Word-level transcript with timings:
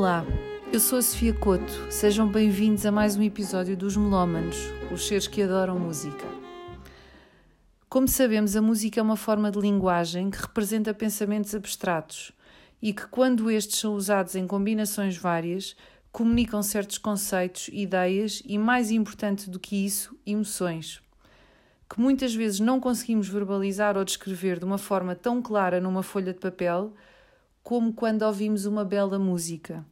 Olá, 0.00 0.24
eu 0.72 0.80
sou 0.80 0.98
a 0.98 1.02
Sofia 1.02 1.34
Couto. 1.34 1.92
Sejam 1.92 2.26
bem-vindos 2.26 2.86
a 2.86 2.90
mais 2.90 3.18
um 3.18 3.22
episódio 3.22 3.76
dos 3.76 3.98
Melómanos, 3.98 4.56
os 4.90 5.06
seres 5.06 5.26
que 5.26 5.42
adoram 5.42 5.78
música. 5.78 6.24
Como 7.86 8.08
sabemos, 8.08 8.56
a 8.56 8.62
música 8.62 8.98
é 8.98 9.02
uma 9.02 9.14
forma 9.14 9.50
de 9.50 9.60
linguagem 9.60 10.30
que 10.30 10.40
representa 10.40 10.94
pensamentos 10.94 11.54
abstratos 11.54 12.32
e 12.80 12.94
que, 12.94 13.06
quando 13.08 13.50
estes 13.50 13.78
são 13.78 13.92
usados 13.94 14.34
em 14.34 14.46
combinações 14.46 15.18
várias, 15.18 15.76
comunicam 16.10 16.62
certos 16.62 16.96
conceitos, 16.96 17.68
ideias 17.70 18.42
e, 18.46 18.56
mais 18.56 18.90
importante 18.90 19.50
do 19.50 19.60
que 19.60 19.84
isso, 19.84 20.18
emoções. 20.24 21.02
Que 21.90 22.00
muitas 22.00 22.34
vezes 22.34 22.58
não 22.58 22.80
conseguimos 22.80 23.28
verbalizar 23.28 23.98
ou 23.98 24.04
descrever 24.06 24.58
de 24.58 24.64
uma 24.64 24.78
forma 24.78 25.14
tão 25.14 25.42
clara 25.42 25.78
numa 25.78 26.02
folha 26.02 26.32
de 26.32 26.40
papel 26.40 26.90
como 27.62 27.92
quando 27.92 28.22
ouvimos 28.22 28.64
uma 28.66 28.84
bela 28.84 29.18
música. 29.18 29.84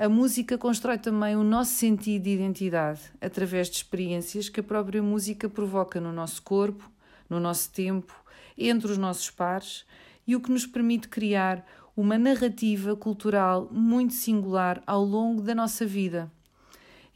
A 0.00 0.08
música 0.08 0.56
constrói 0.56 0.96
também 0.96 1.34
o 1.34 1.42
nosso 1.42 1.72
sentido 1.72 2.22
de 2.22 2.30
identidade 2.30 3.00
através 3.20 3.68
de 3.68 3.78
experiências 3.78 4.48
que 4.48 4.60
a 4.60 4.62
própria 4.62 5.02
música 5.02 5.48
provoca 5.48 6.00
no 6.00 6.12
nosso 6.12 6.40
corpo, 6.40 6.88
no 7.28 7.40
nosso 7.40 7.72
tempo, 7.72 8.14
entre 8.56 8.92
os 8.92 8.96
nossos 8.96 9.28
pares 9.28 9.84
e 10.24 10.36
o 10.36 10.40
que 10.40 10.52
nos 10.52 10.64
permite 10.64 11.08
criar 11.08 11.66
uma 11.96 12.16
narrativa 12.16 12.94
cultural 12.94 13.68
muito 13.72 14.14
singular 14.14 14.80
ao 14.86 15.02
longo 15.02 15.42
da 15.42 15.52
nossa 15.52 15.84
vida. 15.84 16.30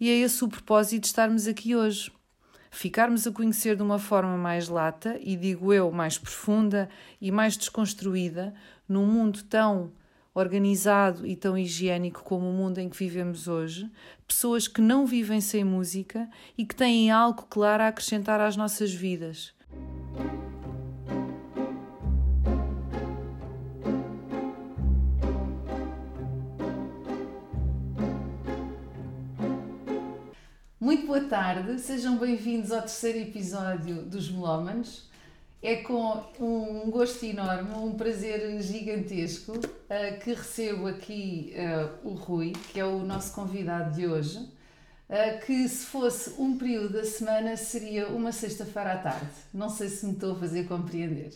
E 0.01 0.11
é 0.11 0.15
esse 0.15 0.43
o 0.43 0.49
propósito 0.49 1.03
de 1.03 1.07
estarmos 1.07 1.47
aqui 1.47 1.77
hoje. 1.77 2.11
Ficarmos 2.69 3.29
a 3.29 3.31
conhecer 3.31 3.77
de 3.77 3.83
uma 3.85 4.01
forma 4.01 4.37
mais 4.37 4.69
lata 4.69 5.17
e, 5.21 5.37
digo 5.37 5.73
eu, 5.73 5.93
mais 5.93 6.19
profunda 6.19 6.89
e 7.21 7.31
mais 7.31 7.57
desconstruída, 7.57 8.53
num 8.89 9.07
mundo 9.07 9.41
tão 9.45 9.93
organizado 10.35 11.27
e 11.27 11.37
tão 11.37 11.57
higiênico 11.57 12.23
como 12.25 12.49
o 12.49 12.53
mundo 12.53 12.79
em 12.79 12.89
que 12.89 12.97
vivemos 12.97 13.49
hoje, 13.49 13.91
pessoas 14.27 14.67
que 14.67 14.81
não 14.81 15.07
vivem 15.07 15.41
sem 15.41 15.63
música 15.63 16.29
e 16.57 16.65
que 16.65 16.75
têm 16.75 17.11
algo 17.11 17.47
claro 17.51 17.83
a 17.83 17.89
acrescentar 17.89 18.41
às 18.41 18.57
nossas 18.57 18.93
vidas. 18.93 19.53
Muito 30.81 31.07
boa 31.07 31.21
tarde, 31.25 31.79
sejam 31.79 32.17
bem-vindos 32.19 32.73
ao 32.73 32.81
terceiro 32.81 33.19
episódio 33.19 34.03
dos 34.03 34.31
Melómanos. 34.31 35.12
É 35.63 35.77
com 35.77 36.21
um 36.41 36.91
gosto 36.91 37.25
enorme, 37.25 37.73
um 37.77 37.93
prazer 37.93 38.61
gigantesco 38.61 39.53
uh, 39.53 40.19
que 40.21 40.35
recebo 40.35 40.89
aqui 40.89 41.55
uh, 41.55 42.09
o 42.09 42.15
Rui, 42.15 42.53
que 42.73 42.81
é 42.81 42.85
o 42.85 42.99
nosso 43.05 43.33
convidado 43.33 43.95
de 43.95 44.05
hoje, 44.05 44.39
uh, 44.39 45.47
que 45.47 45.69
se 45.69 45.87
fosse 45.87 46.31
um 46.37 46.59
período 46.59 46.95
da 46.95 47.05
semana 47.05 47.57
seria 47.57 48.09
uma 48.09 48.33
sexta-feira 48.33 48.95
à 48.95 48.97
tarde. 48.97 49.31
Não 49.55 49.69
sei 49.69 49.89
se 49.89 50.05
me 50.05 50.15
estou 50.15 50.33
a 50.33 50.35
fazer 50.35 50.67
compreender. 50.67 51.31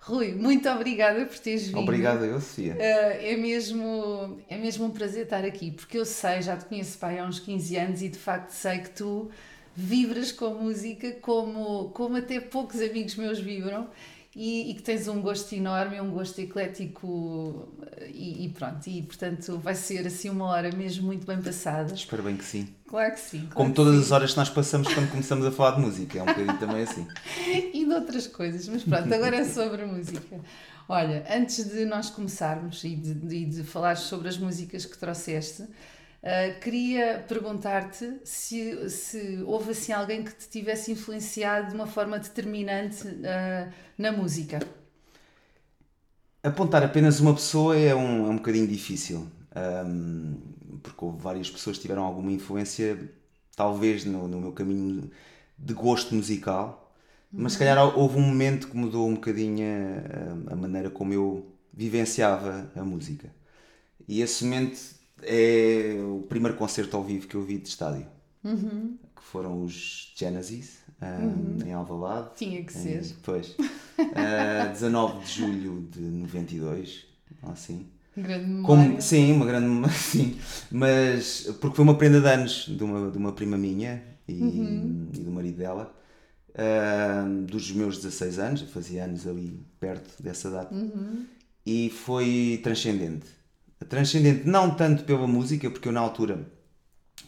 Rui, 0.00 0.34
muito 0.34 0.68
obrigada 0.68 1.24
por 1.24 1.38
teres 1.38 1.68
vindo. 1.68 1.78
Obrigada 1.78 2.26
eu, 2.26 2.38
Sofia. 2.38 2.76
é, 2.78 3.36
mesmo, 3.38 4.38
é 4.50 4.58
mesmo 4.58 4.84
um 4.84 4.90
prazer 4.90 5.24
estar 5.24 5.46
aqui, 5.46 5.70
porque 5.70 5.96
eu 5.96 6.04
sei, 6.04 6.42
já 6.42 6.58
te 6.58 6.66
conheço 6.66 6.98
pai, 6.98 7.18
há 7.18 7.24
uns 7.24 7.40
15 7.40 7.76
anos 7.78 8.02
e 8.02 8.10
de 8.10 8.18
facto 8.18 8.50
sei 8.50 8.80
que 8.80 8.90
tu 8.90 9.30
vibras 9.76 10.32
com 10.32 10.54
música 10.54 11.12
como, 11.20 11.90
como 11.90 12.16
até 12.16 12.40
poucos 12.40 12.80
amigos 12.80 13.14
meus 13.16 13.38
vibram 13.38 13.88
e, 14.34 14.70
e 14.70 14.74
que 14.74 14.82
tens 14.82 15.08
um 15.08 15.20
gosto 15.22 15.54
enorme, 15.54 15.98
um 16.00 16.10
gosto 16.10 16.38
eclético 16.40 17.68
e, 18.06 18.44
e, 18.44 18.48
pronto, 18.50 18.86
e 18.86 19.02
portanto 19.02 19.58
vai 19.58 19.74
ser 19.74 20.06
assim 20.06 20.28
uma 20.28 20.46
hora 20.46 20.70
mesmo 20.72 21.06
muito 21.06 21.26
bem 21.26 21.40
passada. 21.40 21.94
Espero 21.94 22.22
bem 22.22 22.36
que 22.36 22.44
sim. 22.44 22.68
Claro 22.86 23.14
que 23.14 23.20
sim. 23.20 23.40
Claro 23.40 23.54
como 23.54 23.70
que 23.70 23.76
todas 23.76 23.94
sim. 23.94 24.00
as 24.02 24.10
horas 24.12 24.30
que 24.32 24.36
nós 24.36 24.50
passamos 24.50 24.92
quando 24.92 25.10
começamos 25.10 25.46
a 25.46 25.50
falar 25.50 25.76
de 25.76 25.80
música, 25.80 26.18
é 26.18 26.22
um 26.22 26.26
bocadinho 26.26 26.58
também 26.58 26.82
assim. 26.82 27.06
e 27.72 27.84
de 27.84 27.92
outras 27.92 28.26
coisas, 28.26 28.68
mas 28.68 28.82
pronto, 28.84 29.12
agora 29.12 29.36
é 29.36 29.44
sobre 29.44 29.82
a 29.82 29.86
música. 29.86 30.40
Olha, 30.88 31.24
antes 31.30 31.64
de 31.68 31.84
nós 31.84 32.10
começarmos 32.10 32.84
e 32.84 32.94
de, 32.94 33.14
de, 33.14 33.44
de 33.46 33.64
falar 33.64 33.96
sobre 33.96 34.28
as 34.28 34.38
músicas 34.38 34.84
que 34.84 34.96
trouxeste, 34.96 35.64
Uh, 36.22 36.58
queria 36.60 37.24
perguntar-te 37.28 38.20
se, 38.24 38.90
se 38.90 39.42
houve 39.44 39.70
assim 39.70 39.92
alguém 39.92 40.24
que 40.24 40.34
te 40.34 40.48
tivesse 40.48 40.90
influenciado 40.90 41.68
de 41.68 41.74
uma 41.74 41.86
forma 41.86 42.18
determinante 42.18 43.06
uh, 43.06 43.72
na 43.96 44.10
música. 44.10 44.58
Apontar 46.42 46.82
apenas 46.82 47.20
uma 47.20 47.34
pessoa 47.34 47.76
é 47.76 47.94
um, 47.94 48.26
é 48.26 48.30
um 48.30 48.36
bocadinho 48.36 48.66
difícil, 48.66 49.28
um, 49.84 50.36
porque 50.82 51.04
houve 51.04 51.18
várias 51.18 51.50
pessoas 51.50 51.76
que 51.76 51.82
tiveram 51.82 52.02
alguma 52.02 52.32
influência, 52.32 52.98
talvez 53.54 54.04
no, 54.04 54.26
no 54.26 54.40
meu 54.40 54.52
caminho 54.52 55.10
de 55.58 55.74
gosto 55.74 56.14
musical, 56.14 56.92
uhum. 57.32 57.42
mas 57.42 57.52
se 57.52 57.58
calhar 57.58 57.78
houve 57.98 58.18
um 58.18 58.22
momento 58.22 58.68
que 58.68 58.76
mudou 58.76 59.08
um 59.08 59.14
bocadinho 59.14 59.64
a, 60.48 60.52
a 60.52 60.56
maneira 60.56 60.90
como 60.90 61.12
eu 61.12 61.52
vivenciava 61.72 62.70
a 62.74 62.82
música. 62.82 63.30
E 64.08 64.22
esse 64.22 64.44
momento 64.44 64.95
é 65.22 65.96
o 66.00 66.22
primeiro 66.28 66.56
concerto 66.56 66.96
ao 66.96 67.02
vivo 67.02 67.26
que 67.26 67.34
eu 67.34 67.42
vi 67.42 67.58
de 67.58 67.68
estádio. 67.68 68.06
Uhum. 68.44 68.96
Que 69.14 69.22
foram 69.22 69.62
os 69.62 70.12
Genesis, 70.16 70.78
um, 71.00 71.06
uhum. 71.06 71.58
em 71.66 71.72
Alvalade. 71.72 72.30
Tinha 72.36 72.62
que 72.62 72.76
em, 72.76 72.82
ser. 73.02 73.16
Pois. 73.22 73.56
Uh, 73.98 74.72
19 74.72 75.24
de 75.24 75.32
julho 75.32 75.88
de 75.90 76.00
92, 76.02 77.06
assim. 77.44 77.86
Grande 78.14 78.44
memória. 78.44 78.66
Como, 78.66 79.00
sim, 79.00 79.32
uma 79.32 79.46
grande 79.46 79.68
memória, 79.68 79.88
sim. 79.96 80.38
Mas, 80.70 81.44
porque 81.62 81.76
foi 81.76 81.82
uma 81.82 81.96
prenda 81.96 82.20
de 82.20 82.28
anos 82.28 82.66
de 82.66 82.84
uma, 82.84 83.10
de 83.10 83.16
uma 83.16 83.32
prima 83.32 83.56
minha 83.56 84.02
e, 84.28 84.34
uhum. 84.34 85.08
e 85.14 85.18
do 85.18 85.30
marido 85.30 85.56
dela. 85.56 85.94
Uh, 86.50 87.46
dos 87.46 87.72
meus 87.72 87.96
16 87.96 88.38
anos, 88.38 88.60
eu 88.60 88.68
fazia 88.68 89.04
anos 89.04 89.26
ali 89.26 89.64
perto 89.80 90.22
dessa 90.22 90.50
data. 90.50 90.74
Uhum. 90.74 91.24
E 91.64 91.88
foi 91.88 92.60
transcendente 92.62 93.26
transcendente 93.88 94.46
não 94.46 94.74
tanto 94.74 95.04
pela 95.04 95.26
música, 95.26 95.70
porque 95.70 95.88
eu 95.88 95.92
na 95.92 96.00
altura 96.00 96.46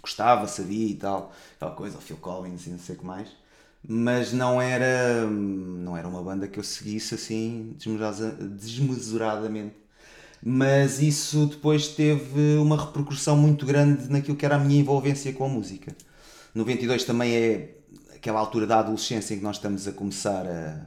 gostava, 0.02 0.46
sabia 0.46 0.88
e 0.88 0.94
tal, 0.94 1.32
aquela 1.56 1.72
coisa, 1.72 1.98
o 1.98 2.00
Phil 2.00 2.16
Collins 2.16 2.66
e 2.66 2.70
não 2.70 2.78
sei 2.78 2.94
o 2.94 2.98
que 2.98 3.04
mais, 3.04 3.28
mas 3.86 4.32
não 4.32 4.60
era, 4.60 5.26
não 5.26 5.96
era 5.96 6.06
uma 6.08 6.22
banda 6.22 6.48
que 6.48 6.58
eu 6.58 6.64
seguisse 6.64 7.14
assim 7.14 7.76
desmesuradamente. 8.56 9.74
Mas 10.40 11.00
isso 11.00 11.46
depois 11.46 11.88
teve 11.88 12.56
uma 12.58 12.76
repercussão 12.76 13.36
muito 13.36 13.66
grande 13.66 14.08
naquilo 14.08 14.36
que 14.36 14.44
era 14.46 14.54
a 14.56 14.58
minha 14.58 14.80
envolvência 14.80 15.32
com 15.32 15.44
a 15.44 15.48
música. 15.48 15.96
92 16.54 17.04
também 17.04 17.34
é 17.34 17.74
aquela 18.14 18.38
altura 18.40 18.66
da 18.66 18.78
adolescência 18.78 19.34
em 19.34 19.38
que 19.38 19.44
nós 19.44 19.56
estamos 19.56 19.88
a 19.88 19.92
começar 19.92 20.46
a, 20.46 20.86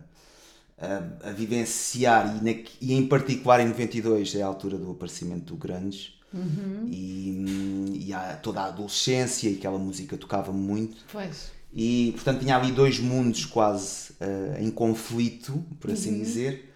a, 0.82 1.30
a 1.30 1.32
vivenciar, 1.32 2.38
e, 2.38 2.44
na, 2.44 2.64
e, 2.82 2.94
em 2.94 3.08
particular 3.08 3.60
em 3.60 3.68
92 3.68 4.36
é 4.36 4.42
a 4.42 4.48
altura 4.48 4.78
do 4.78 4.92
aparecimento 4.92 5.54
do 5.54 5.56
Grunge. 5.56 6.20
Uhum. 6.34 6.88
E, 6.90 8.06
e 8.08 8.14
há 8.14 8.36
toda 8.38 8.62
a 8.62 8.66
adolescência 8.66 9.50
e 9.50 9.58
aquela 9.58 9.78
música 9.78 10.18
tocava 10.18 10.52
muito. 10.52 10.98
Pois. 11.12 11.52
E 11.74 12.12
portanto 12.16 12.40
tinha 12.40 12.58
ali 12.58 12.72
dois 12.72 13.00
mundos 13.00 13.46
quase 13.46 14.12
uh, 14.14 14.60
em 14.60 14.72
conflito, 14.72 15.64
por 15.80 15.92
assim 15.92 16.14
uhum. 16.14 16.24
dizer. 16.24 16.72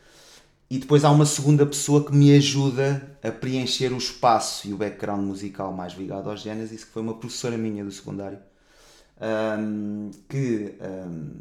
E 0.69 0.79
depois 0.79 1.05
há 1.05 1.11
uma 1.11 1.25
segunda 1.25 1.65
pessoa 1.65 2.03
que 2.03 2.13
me 2.13 2.35
ajuda 2.35 3.17
a 3.23 3.31
preencher 3.31 3.93
o 3.93 3.97
espaço 3.97 4.67
e 4.67 4.73
o 4.73 4.77
background 4.77 5.23
musical 5.23 5.71
mais 5.71 5.93
ligado 5.93 6.29
aos 6.29 6.41
Genesis, 6.41 6.83
que 6.83 6.91
foi 6.91 7.01
uma 7.01 7.13
professora 7.13 7.57
minha 7.57 7.83
do 7.83 7.91
secundário, 7.91 8.39
um, 9.59 10.09
que 10.27 10.73
um, 10.81 11.31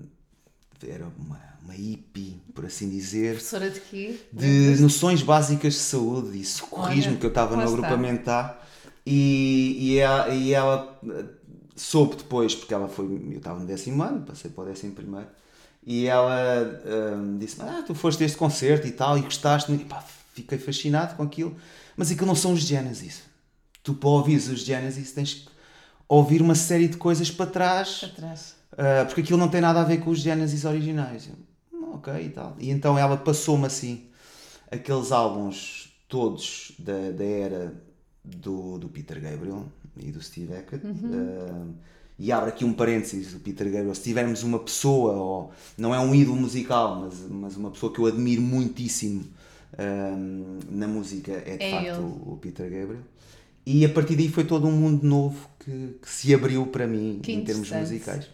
era 0.89 1.07
uma 1.19 1.55
uma 1.65 1.73
hippie, 1.73 2.41
por 2.55 2.67
assim 2.67 2.89
dizer. 2.89 3.35
Professora 3.35 3.71
de 3.71 3.81
quê? 3.81 4.21
De 4.33 4.77
noções 4.81 5.23
básicas 5.23 5.73
de 5.73 5.81
saúde 5.81 6.39
e 6.39 6.45
socorrismo, 6.45 7.17
que 7.17 7.25
eu 7.25 7.31
estava 7.31 7.57
no 7.57 7.63
agrupamento 7.63 8.31
A. 8.31 8.61
E, 9.07 9.77
e, 9.81 9.99
ela, 9.99 10.29
e 10.29 10.53
ela 10.53 11.01
soube 11.75 12.17
depois, 12.17 12.55
porque 12.55 12.73
ela 12.73 12.89
foi. 12.89 13.07
Eu 13.07 13.39
estava 13.39 13.59
no 13.59 13.67
décimo 13.67 14.03
ano, 14.03 14.23
passei 14.23 14.51
para 14.51 14.65
o 14.65 14.67
décimo 14.67 14.93
primeiro. 14.93 15.27
E 15.87 16.07
ela 16.07 16.81
um, 17.17 17.39
disse: 17.39 17.61
Ah, 17.61 17.83
tu 17.87 17.95
foste 17.95 18.23
a 18.23 18.27
este 18.27 18.39
concerto 18.39 18.87
e 18.87 18.93
tal, 18.93 19.19
e 19.19 19.23
gostaste. 19.23 19.73
E 19.73 19.79
pá, 19.79 20.05
fiquei 20.35 20.59
fascinado 20.59 21.17
com 21.17 21.23
aquilo. 21.23 21.57
Mas 21.97 22.11
aquilo 22.11 22.27
não 22.27 22.35
são 22.35 22.53
os 22.53 22.61
Genesis. 22.61 23.23
Tu, 23.83 23.95
para 23.95 24.09
ouvir 24.09 24.37
os 24.37 24.61
Genesis, 24.61 25.13
tens 25.13 25.35
que 25.35 25.49
ouvir 26.09 26.41
uma 26.41 26.55
série 26.55 26.89
de 26.89 26.97
coisas 26.97 27.31
para 27.31 27.51
trás. 27.51 27.99
Para 28.01 28.09
trás. 28.09 28.54
Uh, 28.75 29.07
porque 29.07 29.21
aquilo 29.21 29.39
não 29.39 29.49
tem 29.49 29.61
nada 29.61 29.81
a 29.81 29.85
ver 29.85 29.99
com 29.99 30.11
os 30.11 30.19
Genesis 30.19 30.65
originais 30.65 31.31
ok 31.95 32.13
e 32.23 32.29
tal. 32.29 32.57
E 32.59 32.71
então 32.71 32.99
ela 32.99 33.17
passou-me 33.17 33.67
assim 33.67 34.05
aqueles 34.71 35.13
álbuns 35.13 35.93
todos 36.09 36.73
da, 36.79 37.11
da 37.11 37.25
era 37.25 37.75
do, 38.25 38.79
do 38.79 38.89
Peter 38.89 39.21
Gabriel 39.21 39.67
e 39.97 40.11
do 40.11 40.21
Steve 40.21 40.53
Hackett. 40.53 40.85
Uhum. 40.85 40.93
Uh, 40.93 41.75
e 42.17 42.31
abre 42.31 42.51
aqui 42.51 42.65
um 42.65 42.73
parênteses 42.73 43.33
do 43.33 43.41
Peter 43.41 43.67
Gabriel. 43.71 43.95
Se 43.95 44.03
tivermos 44.03 44.43
uma 44.43 44.59
pessoa, 44.59 45.13
ou, 45.15 45.53
não 45.77 45.95
é 45.95 45.99
um 45.99 46.15
ídolo 46.15 46.37
musical, 46.37 47.01
mas, 47.01 47.21
mas 47.29 47.57
uma 47.57 47.71
pessoa 47.71 47.93
que 47.93 47.99
eu 47.99 48.07
admiro 48.07 48.43
muitíssimo 48.43 49.25
uh, 49.73 50.59
na 50.71 50.87
música, 50.87 51.33
é 51.33 51.57
de 51.57 51.65
é 51.65 51.71
facto 51.71 52.01
o, 52.01 52.35
o, 52.35 52.39
Peter 52.41 52.71
Gabriel. 52.71 53.03
E 53.67 53.85
a 53.85 53.89
partir 53.89 54.15
daí 54.15 54.29
foi 54.29 54.45
todo 54.45 54.67
um 54.67 54.73
mundo 54.73 55.05
novo 55.05 55.49
que, 55.59 55.97
que 56.01 56.09
se 56.09 56.35
abriu 56.35 56.67
para 56.67 56.87
mim 56.87 57.19
Que 57.23 57.33
em 57.33 57.43
termos 57.43 57.71
musicais. 57.71 58.29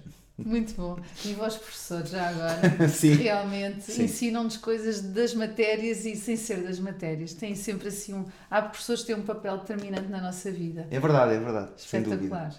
Muito 0.44 0.74
bom. 0.74 0.98
E 1.24 1.32
vós, 1.34 1.56
professores, 1.56 2.10
já 2.10 2.28
agora, 2.28 2.88
Sim. 2.88 3.14
realmente 3.14 4.02
ensinam-nos 4.02 4.56
coisas 4.56 5.00
das 5.00 5.34
matérias 5.34 6.04
e 6.04 6.16
sem 6.16 6.36
ser 6.36 6.62
das 6.62 6.78
matérias. 6.78 7.34
Têm 7.34 7.54
sempre 7.54 7.88
assim 7.88 8.14
um. 8.14 8.24
Há 8.50 8.62
professores 8.62 9.02
que 9.02 9.08
têm 9.08 9.16
um 9.16 9.26
papel 9.26 9.58
determinante 9.58 10.08
na 10.08 10.20
nossa 10.20 10.50
vida. 10.50 10.86
É 10.90 10.98
verdade, 11.00 11.34
é 11.34 11.38
verdade. 11.38 11.70
Espetacular. 11.76 12.54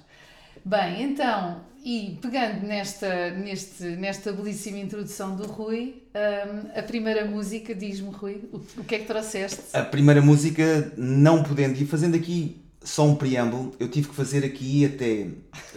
Bem, 0.63 1.03
então, 1.03 1.61
e 1.83 2.19
pegando 2.21 2.67
nesta, 2.67 3.31
neste, 3.31 3.83
nesta 3.83 4.31
belíssima 4.31 4.77
introdução 4.77 5.35
do 5.35 5.47
Rui, 5.47 6.03
hum, 6.13 6.69
a 6.75 6.83
primeira 6.83 7.25
música, 7.25 7.73
diz-me, 7.73 8.11
Rui, 8.11 8.47
o, 8.53 8.57
o 8.57 8.83
que 8.83 8.95
é 8.95 8.99
que 8.99 9.05
trouxeste? 9.05 9.61
A 9.73 9.81
primeira 9.81 10.21
música, 10.21 10.93
não 10.95 11.41
podendo, 11.41 11.81
e 11.81 11.85
fazendo 11.85 12.15
aqui 12.15 12.60
só 12.83 13.05
um 13.05 13.13
preâmbulo, 13.15 13.73
eu 13.79 13.87
tive 13.87 14.07
que 14.09 14.15
fazer 14.15 14.43
aqui 14.43 14.85
até 14.85 15.27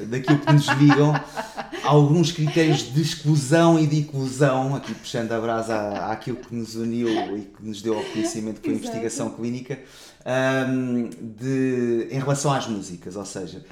daquilo 0.07 0.39
que 0.39 0.53
nos 0.53 0.67
ligam 0.69 1.13
alguns 1.85 2.33
critérios 2.33 2.93
de 2.95 3.03
exclusão 3.03 3.79
e 3.79 3.87
de 3.87 3.97
inclusão, 4.01 4.75
aqui 4.75 4.95
puxando 4.95 5.31
a 5.33 5.41
brasa 5.41 5.75
à- 5.75 6.13
àquilo 6.13 6.39
que 6.39 6.55
nos 6.55 6.75
uniu 6.77 7.09
e 7.37 7.43
que 7.43 7.63
nos 7.63 7.83
deu 7.83 7.97
ao 7.99 8.05
conhecimento 8.05 8.61
foi 8.61 8.71
a 8.71 8.73
Exato. 8.73 8.87
investigação 8.89 9.31
clínica, 9.31 9.79
hum, 10.69 11.11
de, 11.39 12.09
em 12.11 12.19
relação 12.19 12.51
às 12.53 12.67
músicas, 12.67 13.17
ou 13.17 13.25
seja, 13.27 13.63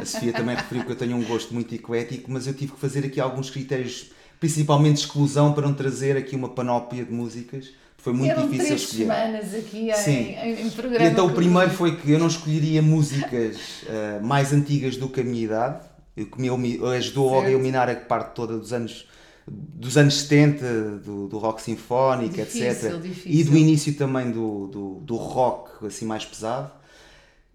a 0.00 0.04
Sofia 0.06 0.32
também 0.32 0.56
referiu 0.56 0.84
que 0.84 0.92
eu 0.92 0.96
tenho 0.96 1.14
um 1.16 1.24
gosto 1.24 1.52
muito 1.52 1.74
eclético, 1.74 2.30
mas 2.30 2.46
eu 2.46 2.54
tive 2.54 2.72
que 2.72 2.80
fazer 2.80 3.04
aqui 3.04 3.20
alguns 3.20 3.50
critérios, 3.50 4.10
principalmente 4.40 4.94
de 4.94 5.00
exclusão, 5.00 5.52
para 5.52 5.66
não 5.66 5.74
trazer 5.74 6.16
aqui 6.16 6.34
uma 6.34 6.48
panóplia 6.48 7.04
de 7.04 7.12
músicas, 7.12 7.70
foi 8.08 8.12
muito 8.14 8.30
Eram 8.32 8.48
difícil 8.48 8.66
três 8.66 8.80
escolher. 8.82 9.02
semanas 9.02 9.54
aqui 9.54 9.90
Sim. 9.94 10.36
em, 10.42 10.66
em, 10.66 10.70
programa. 10.70 11.04
E 11.04 11.08
então 11.08 11.26
o 11.26 11.32
primeiro 11.32 11.70
foi 11.70 11.96
que 11.96 12.10
eu 12.10 12.18
não 12.18 12.26
escolheria 12.26 12.80
músicas 12.80 13.56
eh, 13.86 14.18
mais 14.22 14.52
antigas 14.52 14.96
do 14.96 15.10
que 15.10 15.20
a 15.20 15.24
minha 15.24 15.44
idade, 15.44 15.80
o 16.16 16.24
que 16.24 16.40
me 16.40 16.48
ajudou 16.96 17.34
a 17.38 17.42
Certo. 17.42 17.54
eliminar 17.54 17.90
a 17.90 17.94
parte 17.94 18.34
toda 18.34 18.56
dos 18.56 18.72
anos 18.72 19.06
dos 19.50 19.96
anos 19.96 20.14
70, 20.14 20.98
do, 20.98 21.26
do 21.26 21.38
rock 21.38 21.62
sinfónico, 21.62 22.34
Difícil, 22.34 22.66
etc. 22.66 23.00
difícil. 23.00 23.32
E 23.32 23.44
do 23.44 23.56
início 23.56 23.94
também 23.94 24.30
do, 24.30 24.66
do, 24.66 24.94
do 25.00 25.16
rock 25.16 25.86
assim 25.86 26.04
mais 26.04 26.24
pesado. 26.24 26.70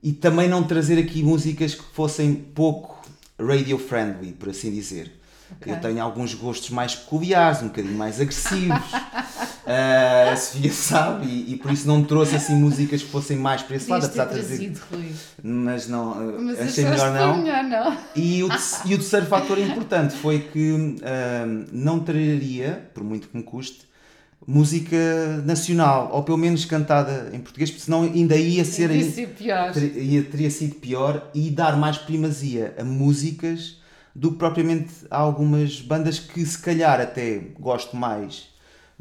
E 0.01 0.11
também 0.11 0.49
não 0.49 0.63
trazer 0.63 0.97
aqui 0.99 1.21
músicas 1.21 1.75
que 1.75 1.83
fossem 1.93 2.33
pouco 2.33 2.99
radio 3.39 3.77
friendly, 3.77 4.33
por 4.33 4.49
assim 4.49 4.71
dizer. 4.71 5.19
Ok. 5.51 5.71
Eu 5.71 5.79
tenho 5.79 6.01
alguns 6.01 6.33
gostos 6.33 6.71
mais 6.71 6.95
peculiares, 6.95 7.61
um 7.61 7.67
bocadinho 7.67 7.95
mais 7.95 8.19
agressivos. 8.19 8.81
Ah, 9.65 10.31
a 10.33 10.35
Sofia 10.35 10.71
sabe, 10.73 11.25
e, 11.27 11.53
e 11.53 11.57
por 11.57 11.71
isso 11.71 11.87
não 11.87 12.03
trouxe 12.03 12.35
assim 12.35 12.53
músicas 12.55 13.01
que 13.01 13.09
fossem 13.09 13.37
mais 13.37 13.61
para 13.61 13.77
esse 13.77 13.89
lado, 13.89 14.05
apesar 14.05 14.25
de 14.25 14.31
trazer. 14.33 14.73
Mas 15.41 15.87
não, 15.87 16.11
ah, 16.11 16.37
Mas 16.39 16.59
achei 16.59 16.83
melhor 16.85 17.13
não. 17.13 17.37
melhor 17.41 17.63
não. 17.63 17.97
E 18.15 18.43
o, 18.43 18.49
e 18.85 18.93
o 18.93 18.97
terceiro 18.97 19.25
fator 19.25 19.57
importante 19.57 20.15
foi 20.15 20.39
que 20.39 20.97
ah, 21.03 21.45
não 21.71 21.99
traria, 21.99 22.89
por 22.93 23.03
muito 23.03 23.29
que 23.29 23.37
me 23.37 23.43
custe, 23.43 23.87
música 24.45 24.97
nacional, 25.45 26.09
ou 26.11 26.21
pelo 26.23 26.37
menos 26.37 26.65
cantada 26.65 27.29
em 27.33 27.39
português, 27.39 27.71
porque 27.71 27.83
senão 27.85 28.03
ainda 28.03 28.35
ia 28.35 28.65
ser 28.65 28.91
ainda- 28.91 29.09
ser 29.11 29.29
pior. 29.29 29.71
ter- 29.71 29.95
ia- 29.97 30.23
teria 30.23 30.51
sido 30.51 30.75
pior 30.75 31.29
e 31.33 31.49
dar 31.49 31.77
mais 31.77 31.97
primazia 31.97 32.75
a 32.77 32.83
músicas 32.83 33.77
do 34.13 34.31
que 34.31 34.37
propriamente 34.37 34.91
a 35.09 35.17
algumas 35.17 35.79
bandas 35.79 36.19
que 36.19 36.45
se 36.45 36.57
calhar 36.59 36.99
até 36.99 37.39
gosto 37.57 37.95
mais 37.95 38.51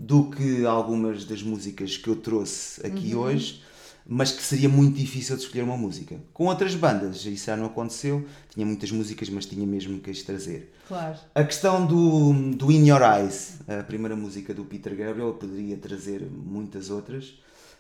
do 0.03 0.25
que 0.31 0.67
algumas 0.67 1.25
das 1.25 1.43
músicas 1.43 1.97
que 1.97 2.09
eu 2.09 2.17
trouxe 2.17 2.85
aqui 2.85 3.15
hoje, 3.15 3.63
mas 4.05 4.33
que 4.33 4.43
seria 4.43 4.69
muito 4.69 4.97
difícil 4.97 5.37
de 5.37 5.43
escolher 5.43 5.63
uma 5.63 5.77
música. 5.77 6.17
Com 6.33 6.47
outras 6.47 6.75
bandas, 6.75 7.25
isso 7.25 7.47
já 7.47 7.57
não 7.57 7.67
aconteceu, 7.67 8.27
tinha 8.51 8.67
muitas 8.67 8.91
músicas, 8.91 9.29
mas 9.31 9.47
tinha 9.47 9.65
mesmo 9.65 10.01
que 10.01 10.11
as 10.11 10.21
trazer. 10.23 10.73
Claro. 10.89 11.17
A 11.33 11.45
questão 11.45 11.87
do, 11.87 12.33
do 12.57 12.73
In 12.73 12.89
Your 12.89 13.01
Eyes, 13.03 13.59
a 13.69 13.85
primeira 13.85 14.17
música 14.17 14.53
do 14.53 14.65
Peter 14.65 14.93
Gabriel, 14.97 15.29
eu 15.29 15.35
poderia 15.35 15.77
trazer 15.77 16.29
muitas 16.29 16.91
outras. 16.91 17.35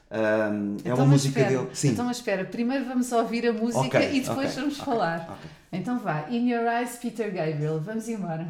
Um, 0.09 0.77
é 0.77 0.81
Então, 0.81 0.95
uma 0.95 1.07
mas 1.07 1.09
música 1.25 1.41
espera, 1.41 1.59
dele. 1.59 1.71
Sim. 1.75 1.89
Então, 1.89 2.05
mas 2.05 2.19
espera, 2.19 2.45
primeiro 2.45 2.85
vamos 2.85 3.11
ouvir 3.11 3.49
a 3.49 3.53
música 3.53 3.99
Ok, 3.99 4.11
e 4.13 4.21
depois 4.21 4.51
ok, 4.51 4.61
vamos 4.61 4.75
ok, 4.79 4.85
falar. 4.85 5.41
Então 5.73 5.99
vá, 5.99 6.29
In 6.31 6.49
Your 6.49 6.67
Eyes, 6.71 6.97
Peter 7.03 7.33
Gabriel. 7.35 7.81
Vamos 7.81 8.07
embora. 8.09 8.47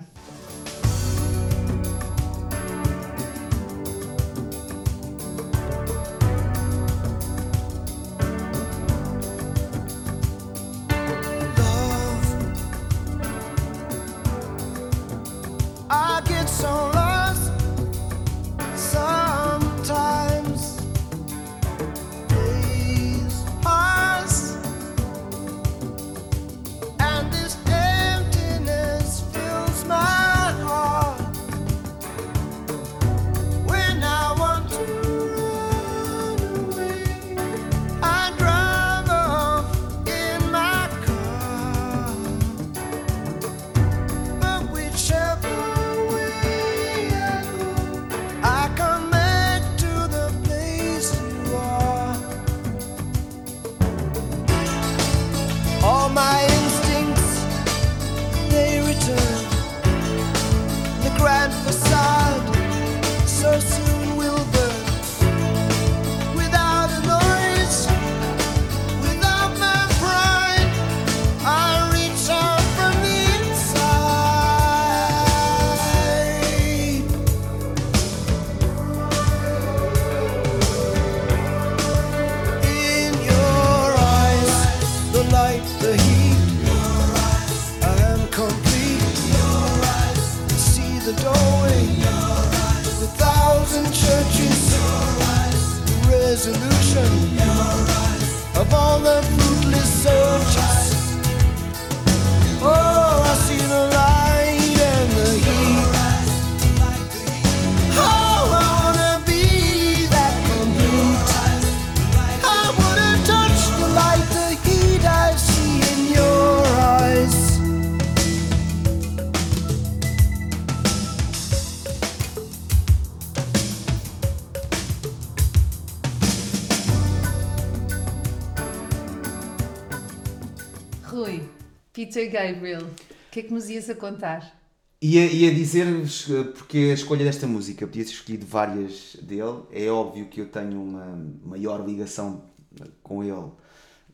Gabriel, 132.33 132.83
o 132.83 133.31
que 133.31 133.41
é 133.41 133.43
que 133.43 133.53
nos 133.53 133.69
ias 133.69 133.89
a 133.91 133.95
contar? 133.95 134.59
Ia, 135.01 135.27
ia 135.27 135.55
dizer-vos 135.55 136.31
eh, 136.31 136.45
porque 136.45 136.79
a 136.91 136.95
escolha 136.95 137.25
desta 137.25 137.47
música, 137.47 137.87
podia 137.87 138.05
ter 138.05 138.13
escolhido 138.13 138.47
várias 138.47 139.17
dele. 139.21 139.63
É 139.71 139.89
óbvio 139.89 140.27
que 140.27 140.41
eu 140.41 140.47
tenho 140.47 140.83
uma 140.83 141.07
maior 141.45 141.85
ligação 141.87 142.45
eh, 142.81 142.85
com 143.03 143.23
ele 143.23 143.51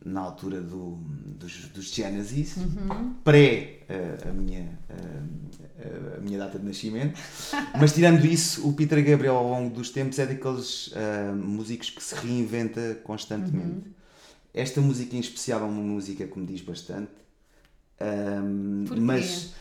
na 0.03 0.21
altura 0.21 0.61
do, 0.61 0.97
dos, 1.37 1.67
dos 1.69 1.93
Genesis, 1.93 2.55
pré 3.23 3.79
eh, 3.89 4.17
a, 4.27 4.31
minha, 4.31 4.79
eh, 4.89 6.17
a 6.17 6.21
minha 6.21 6.37
data 6.37 6.57
de 6.57 6.65
nascimento. 6.65 7.19
Mas 7.77 7.93
tirando 7.93 8.25
isso, 8.25 8.67
o 8.67 8.73
Peter 8.73 9.03
Gabriel 9.03 9.35
ao 9.35 9.49
longo 9.49 9.75
dos 9.75 9.89
tempos 9.89 10.17
é 10.19 10.25
daqueles 10.25 10.91
eh, 10.95 11.31
músicos 11.33 11.89
que 11.89 12.01
se 12.01 12.15
reinventa 12.15 12.95
constantemente. 13.03 13.91
Esta 14.53 14.79
música 14.81 15.15
em 15.15 15.19
especial 15.19 15.61
é 15.61 15.65
uma 15.65 15.81
música 15.81 16.25
que 16.25 16.39
me 16.39 16.45
diz 16.45 16.61
bastante. 16.61 17.11
Mas 18.97 19.53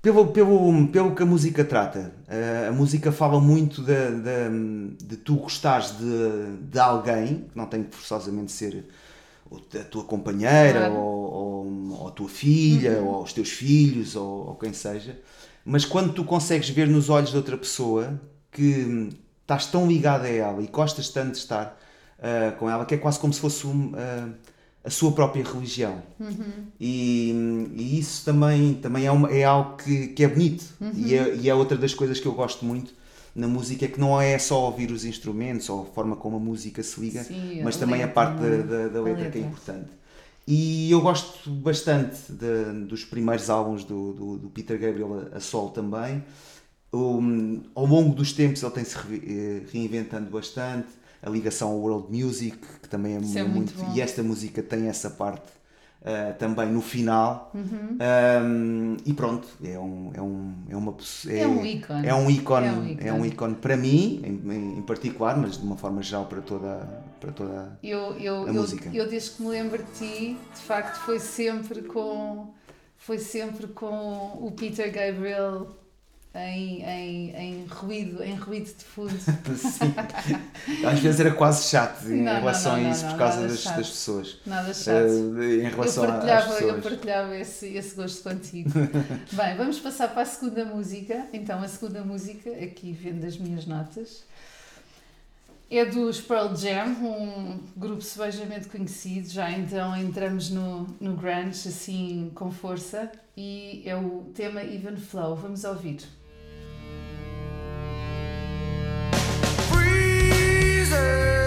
pelo, 0.00 0.26
pelo, 0.28 0.88
pelo 0.88 1.14
que 1.14 1.22
a 1.22 1.26
música 1.26 1.64
trata, 1.64 2.12
a, 2.28 2.68
a 2.68 2.72
música 2.72 3.10
fala 3.10 3.40
muito 3.40 3.82
de, 3.82 3.94
de, 3.94 5.06
de 5.06 5.16
tu 5.16 5.36
gostares 5.36 5.96
de, 5.96 6.56
de 6.70 6.78
alguém, 6.78 7.46
que 7.50 7.56
não 7.56 7.66
tem 7.66 7.82
que 7.82 7.96
forçosamente 7.96 8.52
ser 8.52 8.84
a 9.50 9.84
tua 9.84 10.04
companheira 10.04 10.80
Claro. 10.80 10.94
Uhum. 10.94 11.00
ou, 11.00 11.32
ou, 11.32 12.00
ou 12.00 12.08
a 12.08 12.10
tua 12.10 12.28
filha 12.28 13.00
ou 13.00 13.22
os 13.22 13.32
teus 13.32 13.50
filhos 13.50 14.16
ou, 14.16 14.48
ou 14.48 14.54
quem 14.56 14.72
seja, 14.72 15.18
mas 15.64 15.84
quando 15.84 16.12
tu 16.12 16.24
consegues 16.24 16.68
ver 16.68 16.86
nos 16.88 17.08
olhos 17.08 17.30
de 17.30 17.36
outra 17.36 17.56
pessoa 17.56 18.20
que 18.50 19.08
estás 19.40 19.66
tão 19.66 19.86
ligado 19.86 20.24
a 20.24 20.28
ela 20.28 20.62
e 20.62 20.66
gostas 20.66 21.08
tanto 21.08 21.32
de 21.32 21.38
estar 21.38 21.78
ah, 22.18 22.52
com 22.58 22.68
ela 22.68 22.84
que 22.84 22.94
é 22.94 22.98
quase 22.98 23.18
como 23.18 23.32
se 23.32 23.40
fosse 23.40 23.66
um, 23.66 23.92
ah, 23.96 24.28
a 24.84 24.90
sua 24.90 25.12
própria 25.12 25.42
religião. 25.42 26.02
E, 26.80 27.30
e 27.74 27.98
isso 27.98 28.24
também, 28.24 28.74
também 28.74 29.06
é, 29.06 29.10
uma- 29.10 29.30
é 29.30 29.44
algo 29.44 29.76
que, 29.76 30.08
que 30.08 30.22
é 30.24 30.28
bonito. 30.28 30.64
E, 30.94 31.14
é, 31.14 31.34
e 31.36 31.48
é 31.48 31.54
outra 31.54 31.76
das 31.76 31.94
coisas 31.94 32.20
que 32.20 32.26
eu 32.26 32.32
gosto 32.32 32.64
muito 32.64 32.92
na 33.34 33.48
música, 33.48 33.84
é 33.84 33.88
que 33.88 33.98
não 33.98 34.20
é 34.20 34.38
só 34.38 34.64
ouvir 34.66 34.90
os 34.92 35.04
instrumentos 35.04 35.68
ou 35.68 35.82
a 35.82 35.84
forma 35.86 36.14
como 36.16 36.36
a 36.36 36.40
música 36.40 36.82
se 36.82 37.00
liga, 37.00 37.24
Sim, 37.24 37.62
mas 37.64 37.76
a 37.76 37.80
também 37.80 38.02
a 38.02 38.06
letra, 38.06 38.14
parte 38.14 38.40
da, 38.42 38.48
da, 38.58 38.88
da 38.88 38.98
A 39.00 39.02
letra 39.02 39.14
que 39.30 39.38
é 39.38 39.40
letra. 39.40 39.40
importante. 39.40 39.88
E 40.46 40.90
eu 40.90 41.00
gosto 41.00 41.50
bastante 41.50 42.16
de- 42.30 42.84
dos 42.86 43.04
primeiros 43.04 43.48
álbuns 43.50 43.82
do, 43.82 44.12
do, 44.12 44.36
do 44.38 44.50
Peter 44.50 44.78
Gabriel 44.78 45.28
a, 45.32 45.38
a 45.38 45.40
solo 45.40 45.70
também. 45.70 46.22
Um, 46.92 47.62
ao 47.74 47.86
longo 47.86 48.14
dos 48.14 48.32
tempos 48.32 48.62
ele 48.62 48.70
tem-se 48.72 48.96
eh, 48.96 49.62
reinventando 49.72 50.30
bastante. 50.30 50.88
A 51.24 51.30
ligação 51.30 51.70
ao 51.70 51.78
world 51.78 52.06
music, 52.10 52.58
que 52.82 52.88
também 52.88 53.16
é, 53.16 53.20
Isso 53.20 53.38
é 53.38 53.44
muito 53.44 53.74
bom. 53.74 53.92
E 53.94 54.00
esta 54.00 54.22
música 54.22 54.62
tem 54.62 54.88
essa 54.88 55.08
parte 55.10 55.52
ah, 56.04 56.34
também 56.38 56.68
no 56.70 56.82
final. 56.82 57.50
Uhum. 57.54 57.96
Um, 58.44 58.96
e 59.06 59.12
pronto, 59.14 59.48
é 59.64 59.78
um, 59.78 60.10
é 60.12 60.20
um, 60.20 60.54
é 60.68 60.76
uma 60.76 60.92
pesso- 60.92 61.30
É 61.30 61.46
um 61.46 61.64
ícone. 61.64 62.06
É 62.06 62.14
um 62.14 62.30
ícone, 62.30 62.66
É 62.66 62.72
um 62.72 62.84
é 62.86 62.90
ícone. 62.92 63.10
um 63.12 63.24
ícone 63.26 63.54
para 63.54 63.76
mim, 63.76 64.20
em, 64.22 64.78
em 64.78 64.82
particular, 64.82 65.34
mas 65.38 65.56
de 65.56 65.64
uma 65.64 65.76
forma 65.78 66.02
geral 66.02 66.26
para 66.26 66.42
toda, 66.42 67.02
para 67.18 67.32
toda 67.32 67.78
Eu, 67.82 68.12
eu, 68.18 68.44
A 68.44 68.48
eu, 68.48 68.54
música. 68.54 68.90
eu 68.92 69.08
desde 69.08 69.30
que 69.30 69.42
me 69.42 69.48
lembro 69.48 69.82
de 69.82 69.90
ti, 69.92 70.36
de 70.54 70.60
facto 70.60 70.96
foi 71.06 71.18
sempre 71.18 71.80
com 71.82 72.52
foi 72.98 73.18
sempre 73.18 73.66
com 73.66 74.38
o 74.40 74.52
Peter 74.52 74.90
Gabriel 74.92 75.68
em, 76.34 76.82
em, 76.82 77.30
em 77.36 77.66
ruído, 77.66 78.22
em 78.22 78.34
ruído 78.34 78.66
de 78.66 78.84
fundo. 78.84 79.14
Sim. 79.56 79.94
Às 80.84 80.98
vezes 80.98 81.20
era 81.20 81.32
quase 81.32 81.68
chato 81.68 82.06
em 82.10 82.22
Não, 82.22 82.34
relação 82.34 82.72
não, 82.72 82.78
a 82.80 82.82
não, 82.82 82.90
isso 82.90 83.02
não, 83.04 83.10
por 83.12 83.18
causa 83.18 83.40
das, 83.48 83.64
das 83.64 83.88
pessoas. 83.88 84.36
Nada 84.44 84.74
chato. 84.74 85.06
Eh, 85.40 85.54
em 85.56 85.64
Eu 85.64 85.70
relação 85.70 86.04
a- 86.04 86.06
às 86.08 86.12
partilhava, 86.14 86.52
eu 86.52 86.56
pessoas. 86.74 86.82
partilhava 86.84 87.36
esse, 87.36 87.66
esse 87.68 87.94
gosto 87.94 88.22
contigo. 88.28 88.70
Bem, 89.32 89.56
vamos 89.56 89.78
passar 89.78 90.08
para 90.08 90.22
a 90.22 90.26
segunda 90.26 90.64
música. 90.64 91.26
Então, 91.32 91.62
a 91.62 91.68
segunda 91.68 92.02
música, 92.02 92.50
aqui 92.50 92.90
vendo 92.92 93.24
as 93.24 93.36
minhas 93.36 93.64
notas, 93.66 94.24
é 95.70 95.84
dos 95.84 96.20
Pearl 96.20 96.54
Jam, 96.54 96.88
um 97.02 97.60
grupo 97.76 98.02
sebejamente 98.02 98.68
conhecido. 98.68 99.28
Já 99.28 99.50
então 99.50 99.96
entramos 99.96 100.50
no, 100.50 100.86
no 101.00 101.14
grunge, 101.14 101.68
assim, 101.68 102.30
com 102.34 102.50
força. 102.50 103.10
E 103.36 103.82
é 103.84 103.96
o 103.96 104.30
tema 104.34 104.62
Even 104.62 104.96
Flow. 104.96 105.34
Vamos 105.36 105.64
ouvir. 105.64 105.98
say 110.94 111.43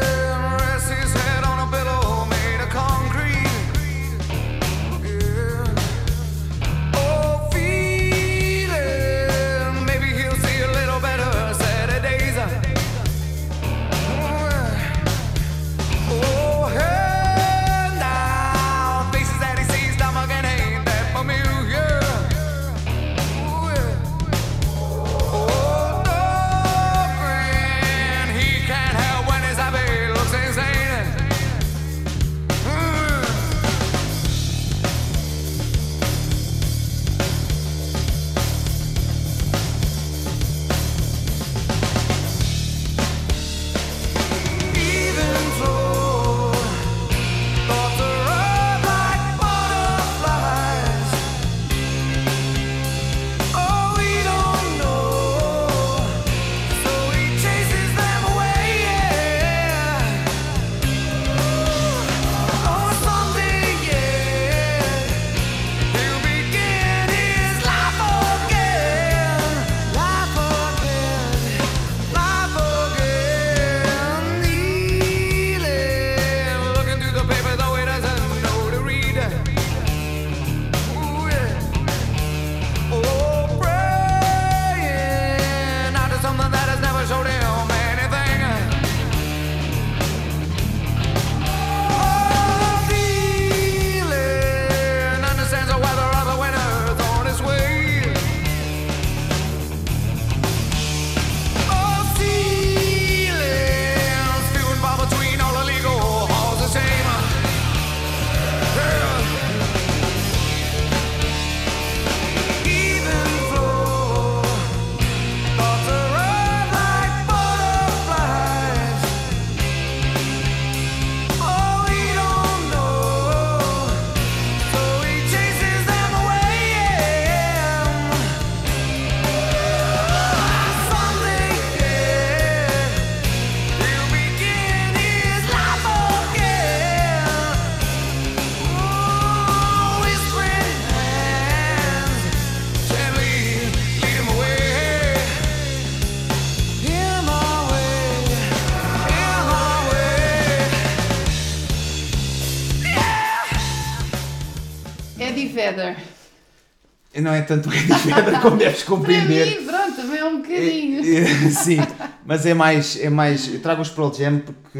Não 157.27 157.34
é 157.34 157.41
tanto 157.41 157.69
Eddie 157.75 158.39
como 158.41 158.55
deves 158.57 158.84
Para 158.88 158.96
compreender. 158.96 159.60
mim, 159.60 159.65
pronto, 159.65 159.96
também 159.98 160.17
é 160.19 160.25
um 160.25 160.38
bocadinho. 160.38 161.03
É, 161.03 161.17
é, 161.19 161.50
Sim, 161.51 161.77
mas 162.25 162.46
é 162.46 162.53
mais, 162.53 162.98
é 163.00 163.10
mais. 163.10 163.53
Eu 163.53 163.60
trago 163.62 163.81
os 163.81 163.89
Pearl 163.89 164.13
Jam 164.13 164.39
porque. 164.39 164.79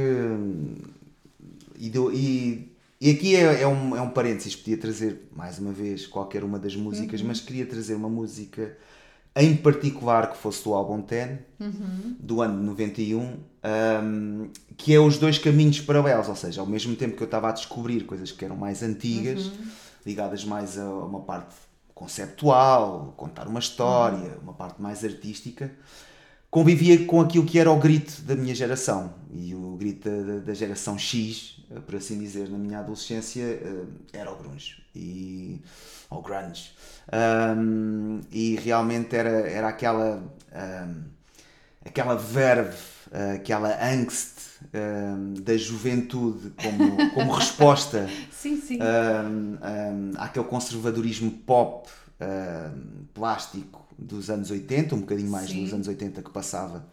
E, 1.77 1.89
do- 1.89 2.12
e, 2.12 2.72
e 3.00 3.12
aqui 3.12 3.36
é, 3.36 3.62
é, 3.62 3.68
um, 3.68 3.96
é 3.96 4.01
um 4.01 4.10
parênteses, 4.10 4.56
podia 4.56 4.77
trazer 4.77 5.27
mais 5.36 5.60
uma 5.60 5.72
vez 5.72 6.08
qualquer 6.08 6.44
uma 6.44 6.58
das 6.58 6.75
músicas, 6.75 7.22
mas 7.22 7.39
queria 7.39 7.66
trazer 7.66 7.94
uma 7.96 8.10
música 8.10 8.75
em 9.36 9.56
particular 9.56 10.32
que 10.32 10.38
fosse 10.38 10.63
do 10.63 10.74
álbum 10.74 11.01
Ten, 11.01 11.39
Uhum. 11.60 12.16
do 12.20 12.42
ano 12.42 12.60
de 12.60 12.66
91, 12.66 13.20
um, 13.22 14.50
que 14.75 14.94
é 14.94 15.00
os 15.00 15.18
dois 15.18 15.38
caminhos 15.38 15.80
paralelos, 15.82 16.27
ou 16.30 16.36
seja, 16.36 16.62
ao 16.62 16.68
mesmo 16.68 16.96
tempo 16.96 17.16
que 17.16 17.22
eu 17.22 17.25
estava 17.25 17.50
a 17.50 17.51
descobrir 17.51 18.06
coisas 18.06 18.32
que 18.32 18.44
eram 18.46 18.56
mais 18.56 18.82
antigas, 18.82 19.46
Uhum. 19.48 19.51
ligadas 20.06 20.44
mais 20.46 20.77
a 20.80 20.86
uma 20.89 21.20
parte 21.20 21.54
conceptual, 21.98 23.13
contar 23.18 23.48
uma 23.48 23.60
história, 23.60 24.18
Uhum. 24.36 24.44
uma 24.44 24.54
parte 24.54 24.80
mais 24.82 25.04
artística, 25.04 25.72
convivia 26.50 27.06
com 27.06 27.20
aquilo 27.22 27.46
que 27.46 27.58
era 27.60 27.72
o 27.72 27.77
grito 27.80 28.22
da 28.22 28.36
minha 28.36 28.54
geração 28.56 29.13
e 29.32 29.54
o 29.56 29.75
grito 29.77 30.08
da, 30.10 30.39
da 30.39 30.54
geração 30.54 30.98
X, 30.98 31.58
eh, 31.72 31.80
por 31.80 31.96
assim 31.96 32.20
dizer, 32.20 32.50
na 32.50 32.58
minha 32.58 32.80
adolescência 32.80 33.44
eh, 33.44 33.86
era 34.13 34.32
o 34.32 34.36
grunge 34.38 34.84
e 34.96 35.62
o 36.10 36.22
grunge 36.22 36.72
Um, 37.10 38.20
e 38.32 38.56
realmente 38.58 39.16
era, 39.16 39.30
era 39.50 39.70
aquela 39.70 40.22
um, 40.54 41.04
aquela 41.86 42.16
verve, 42.16 42.77
aquela 43.36 43.70
angst 43.94 44.38
um, 44.74 45.34
da 45.42 45.58
juventude 45.58 46.52
como, 46.56 47.12
como 47.14 47.32
resposta 47.34 48.10
Sim, 48.32 48.60
sim. 48.62 48.80
um, 48.82 49.58
um, 49.58 50.12
àquele 50.18 50.46
conservadorismo 50.46 51.32
pop 51.32 51.90
plástico 53.14 53.86
dos 53.98 54.30
anos 54.30 54.50
80, 54.52 54.96
um 54.96 55.02
bocadinho 55.02 55.30
mais 55.30 55.50
Sim. 55.50 55.64
dos 55.64 55.74
anos 55.74 55.88
80 55.88 56.22
que 56.22 56.30
passava 56.30 56.86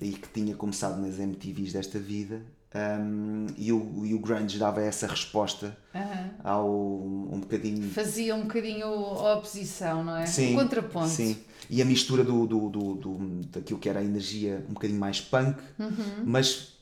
e 0.00 0.12
que 0.12 0.28
tinha 0.28 0.54
começado 0.54 1.00
nas 1.00 1.18
MTVs 1.18 1.72
desta 1.72 1.98
vida. 1.98 2.42
Um, 2.74 3.46
e, 3.56 3.72
o, 3.72 4.06
e 4.06 4.14
o 4.14 4.18
grunge 4.18 4.58
dava 4.58 4.80
essa 4.80 5.06
resposta 5.06 5.76
Aham. 5.94 6.30
ao 6.44 6.68
um 6.70 7.40
bocadinho 7.40 7.90
Fazia 7.90 8.34
um 8.34 8.42
bocadinho 8.42 8.86
a 8.86 9.34
oposição, 9.34 10.04
não 10.04 10.16
é? 10.16 10.26
Sim, 10.26 10.54
o 10.54 10.60
contraponto. 10.60 11.08
Sim. 11.08 11.36
E 11.68 11.82
a 11.82 11.84
mistura 11.84 12.22
do, 12.24 12.46
do, 12.46 12.68
do, 12.68 12.94
do- 12.94 13.40
daquilo 13.48 13.78
que 13.78 13.88
era 13.88 14.00
a 14.00 14.04
energia 14.04 14.64
um 14.68 14.74
bocadinho 14.74 15.00
mais 15.00 15.20
punk, 15.20 15.58
Uhum. 15.78 16.22
mas 16.24 16.74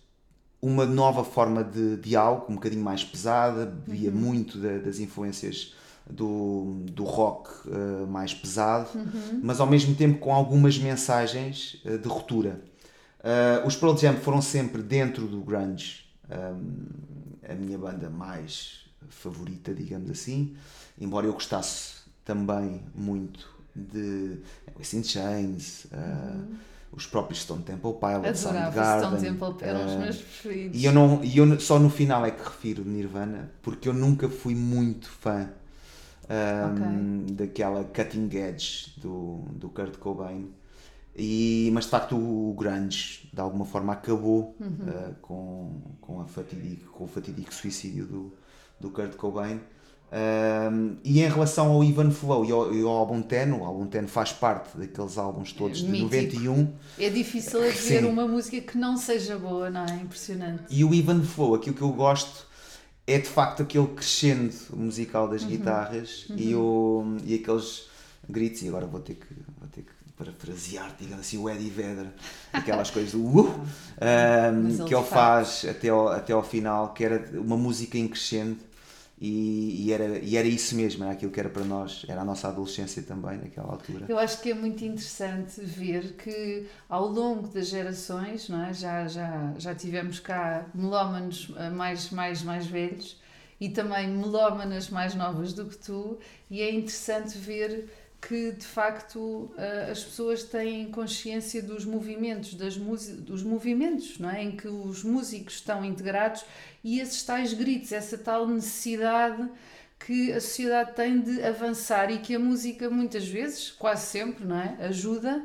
uma 0.61 0.85
nova 0.85 1.23
forma 1.25 1.62
de, 1.64 1.97
de 1.97 2.16
algo 2.16 2.47
um 2.50 2.54
bocadinho 2.57 2.83
mais 2.83 3.02
pesada, 3.04 3.64
bebia 3.64 4.11
Uhum. 4.11 4.16
muito 4.16 4.59
da- 4.59 4.78
das 4.78 4.99
influências 4.99 5.75
do, 6.11 6.83
do 6.92 7.04
rock 7.04 7.50
eh, 7.68 8.07
mais 8.07 8.33
pesado, 8.35 8.88
Uhum. 8.95 9.40
mas 9.42 9.61
ao 9.61 9.66
mesmo 9.66 9.95
tempo 9.95 10.18
com 10.18 10.35
algumas 10.35 10.78
mensagens 10.78 11.80
eh, 11.85 11.97
de 11.99 12.09
ruptura. 12.09 12.61
Eh, 13.22 13.62
os 13.66 13.76
Pearl 13.76 13.96
Jam 13.96 14.16
foram 14.16 14.40
sempre 14.40 14.82
dentro 14.82 15.26
do 15.26 15.40
grunge 15.40 16.08
um, 16.30 16.87
a 17.48 17.54
minha 17.54 17.78
banda 17.78 18.08
mais 18.10 18.87
favorita, 19.08 19.75
digamos 19.75 20.10
assim, 20.10 20.54
embora 21.00 21.26
eu 21.26 21.32
gostasse 21.32 22.02
também 22.25 22.82
muito 22.94 23.48
de 23.75 24.38
Alice 24.75 24.96
in 24.96 25.02
Chains, 25.02 25.84
uh, 25.87 26.44
os 26.92 27.06
próprios 27.06 27.40
Stone 27.42 27.62
Temple 27.62 27.94
Pilots, 27.94 28.46
Adorava 28.46 29.00
Soundgarden, 29.00 29.18
Stone 29.18 29.38
Temple, 29.56 29.84
os 29.84 29.92
uh, 29.92 29.98
meus 29.98 30.16
preferidos. 30.16 30.80
e 30.80 30.84
eu, 30.84 30.92
não, 30.92 31.25
e 31.25 31.38
eu 31.38 31.60
só 31.60 31.78
no 31.78 31.88
final 31.88 32.25
é 32.26 32.30
que 32.30 32.42
refiro 32.42 32.84
Nirvana, 32.84 33.50
porque 33.62 33.88
eu 33.88 33.94
nunca 33.94 34.28
fui 34.28 34.54
muito 34.54 35.08
fã 35.08 35.48
um, 36.28 37.26
daquela 37.34 37.84
cutting 37.84 38.28
edge 38.37 38.94
do, 38.98 39.44
do 39.52 39.68
Kurt 39.70 39.96
Cobain. 39.96 40.50
E, 41.18 41.70
mas 41.72 41.84
de 41.84 41.90
facto 41.90 42.16
o 42.16 42.54
grunge 42.56 43.28
de 43.32 43.40
alguma 43.40 43.64
forma 43.64 43.92
acabou 43.92 44.56
uh, 44.60 45.14
com, 45.20 45.80
com, 46.00 46.20
a 46.20 46.25
com 46.92 47.04
o 47.04 47.06
fatídico 47.08 47.52
suicídio 47.52 48.06
do, 48.06 48.32
do 48.78 48.90
Kurt 48.90 49.16
Cobain. 49.16 49.60
Um, 50.10 50.96
e 51.04 51.20
em 51.20 51.28
relação 51.28 51.70
ao 51.70 51.84
Ivan 51.84 52.10
Flow 52.10 52.42
e 52.42 52.50
ao, 52.50 52.75
e 52.75 52.80
ao 52.80 52.88
álbum 52.88 53.20
Ten, 53.20 53.52
o 53.52 53.64
álbum 53.64 53.87
Ten 53.87 54.06
faz 54.06 54.32
parte 54.32 54.78
daqueles 54.78 55.18
álbuns 55.18 55.52
todos 55.52 55.80
de 55.80 55.88
mítico. 55.88 56.40
91 56.40 56.73
É 56.99 57.10
difícil 57.10 57.60
haver 57.60 57.75
Sim. 57.75 58.04
uma 58.06 58.26
música 58.26 58.58
que 58.60 58.78
não 58.78 58.97
seja 58.97 59.36
boa, 59.36 59.69
não 59.69 59.84
é? 59.84 59.97
Impressionante. 59.97 60.62
E 60.71 60.82
o 60.82 60.95
Even 60.95 61.23
Flow, 61.23 61.54
aquilo 61.54 61.76
que 61.76 61.82
eu 61.82 61.93
gosto 61.93 62.47
é 63.06 63.19
de 63.19 63.28
facto 63.28 63.62
aquele 63.62 63.88
crescendo 63.88 64.54
musical 64.75 65.28
das 65.28 65.43
guitarras 65.43 66.26
E, 66.36 66.54
o, 66.54 67.16
e 67.25 67.34
aqueles 67.34 67.88
gritos, 68.28 68.62
e 68.62 68.69
agora 68.69 68.86
vou 68.86 69.00
ter 69.00 69.14
que, 69.14 69.34
vou 69.58 69.69
ter 69.69 69.82
que 69.82 69.93
parafrasear, 70.19 70.95
digamos 70.99 71.26
assim, 71.26 71.39
o 71.39 71.49
Eddie 71.49 71.71
Vedder, 71.71 72.09
aquelas 72.52 72.91
coisas 72.91 73.13
do 73.13 73.21
uh, 73.21 73.50
um, 74.02 74.85
que 74.85 74.95
ele 74.95 75.04
faz. 75.04 75.63
faz 75.63 75.76
até 75.76 75.89
ao, 75.89 76.09
até 76.09 76.33
ao 76.33 76.43
final, 76.43 76.93
que 76.93 77.04
era 77.04 77.41
uma 77.41 77.57
música 77.57 77.97
em 77.97 78.09
crescendo. 78.09 78.69
E, 79.21 79.87
e 79.87 79.93
era, 79.93 80.19
e 80.21 80.37
era 80.37 80.47
isso 80.47 80.76
mesmo, 80.76 81.02
era 81.02 81.13
aquilo 81.13 81.33
que 81.33 81.41
era 81.41 81.49
para 81.49 81.65
nós, 81.65 82.07
era 82.09 82.21
a 82.21 82.25
nossa 82.25 82.47
adolescência 82.47 83.02
também 83.02 83.37
naquela 83.37 83.73
altura. 83.73 84.07
Eu 84.09 84.17
acho 84.17 84.41
que 84.41 84.52
é 84.52 84.54
muito 84.54 84.85
interessante 84.85 85.61
ver 85.61 86.13
que 86.13 86.69
ao 86.89 87.09
longo 87.09 87.49
das 87.49 87.67
gerações, 87.67 88.49
não 88.49 88.65
é? 88.65 88.73
já, 88.73 89.09
já, 89.09 89.54
já 89.59 89.75
tivemos 89.75 90.21
cá 90.21 90.67
melómanos 90.73 91.52
eh, 91.57 91.69
mais, 91.69 92.11
mais, 92.11 92.45
mais 92.45 92.67
velhos 92.69 93.21
e 93.61 93.69
também 93.69 94.09
melómanas 94.09 94.89
mais 94.89 95.17
novas 95.17 95.52
do 95.52 95.67
que 95.67 95.76
tu, 95.76 96.17
e 96.49 96.63
é 96.63 96.73
interessante 96.73 97.37
ver 97.37 97.89
que 98.21 98.52
de 98.52 98.65
facto 98.67 99.50
eh, 99.57 99.89
as 99.93 100.02
pessoas 100.04 100.43
têm 100.43 100.91
consciência 100.91 101.63
dos 101.63 101.85
movimentos, 101.85 102.54
das 102.54 102.76
dos 102.76 103.43
movimentos 103.43 104.19
não 104.19 104.31
é? 104.31 104.43
em 104.43 104.57
que 104.57 104.67
os 104.69 105.04
músicos 105.04 105.54
estão 105.54 105.85
integrados 105.85 106.45
e 106.83 107.00
esses 107.00 107.23
tais 107.23 107.52
gritos, 107.52 107.93
essa 107.93 108.19
tal 108.19 108.47
necessidade 108.47 109.49
que 109.99 110.33
a 110.33 110.41
sociedade 110.41 110.95
tem 110.95 111.21
de 111.21 111.43
avançar 111.43 112.11
e 112.11 112.19
que 112.19 112.35
a 112.35 112.39
música 112.39 112.89
muitas 112.91 113.26
vezes, 113.26 113.71
quase 113.73 114.07
sempre, 114.07 114.45
não 114.45 114.59
é? 114.59 114.76
ajuda. 114.81 115.45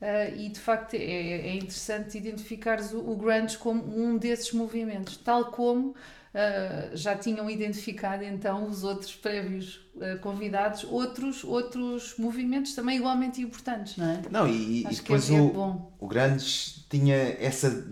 eh, 0.00 0.34
e 0.36 0.48
de 0.50 0.60
facto 0.60 0.94
é, 0.94 0.98
é 0.98 1.54
interessante 1.54 2.18
identificares 2.18 2.92
o, 2.92 2.98
o 3.10 3.16
grunge 3.16 3.56
como 3.58 3.82
um 3.98 4.18
desses 4.18 4.52
movimentos, 4.52 5.16
tal 5.18 5.46
como 5.52 5.94
eh, 6.34 6.90
já 6.94 7.16
tinham 7.16 7.48
identificado 7.50 8.24
então 8.24 8.66
os 8.66 8.84
outros 8.84 9.14
prévios 9.14 9.80
eh, 10.00 10.16
convidados, 10.16 10.84
outros, 10.84 11.44
outros 11.44 12.14
movimentos 12.18 12.74
também 12.74 12.96
igualmente 12.96 13.40
importantes, 13.42 13.96
não 13.96 14.06
é? 14.08 14.22
Não, 14.30 14.48
e, 14.48 14.82
e 14.82 14.86
Acho 14.86 14.96
que 14.96 15.02
depois 15.02 15.30
é- 15.30 15.40
o, 15.40 15.92
o 16.00 16.06
Grandes 16.08 16.86
tinha 16.88 17.16
essa 17.16 17.86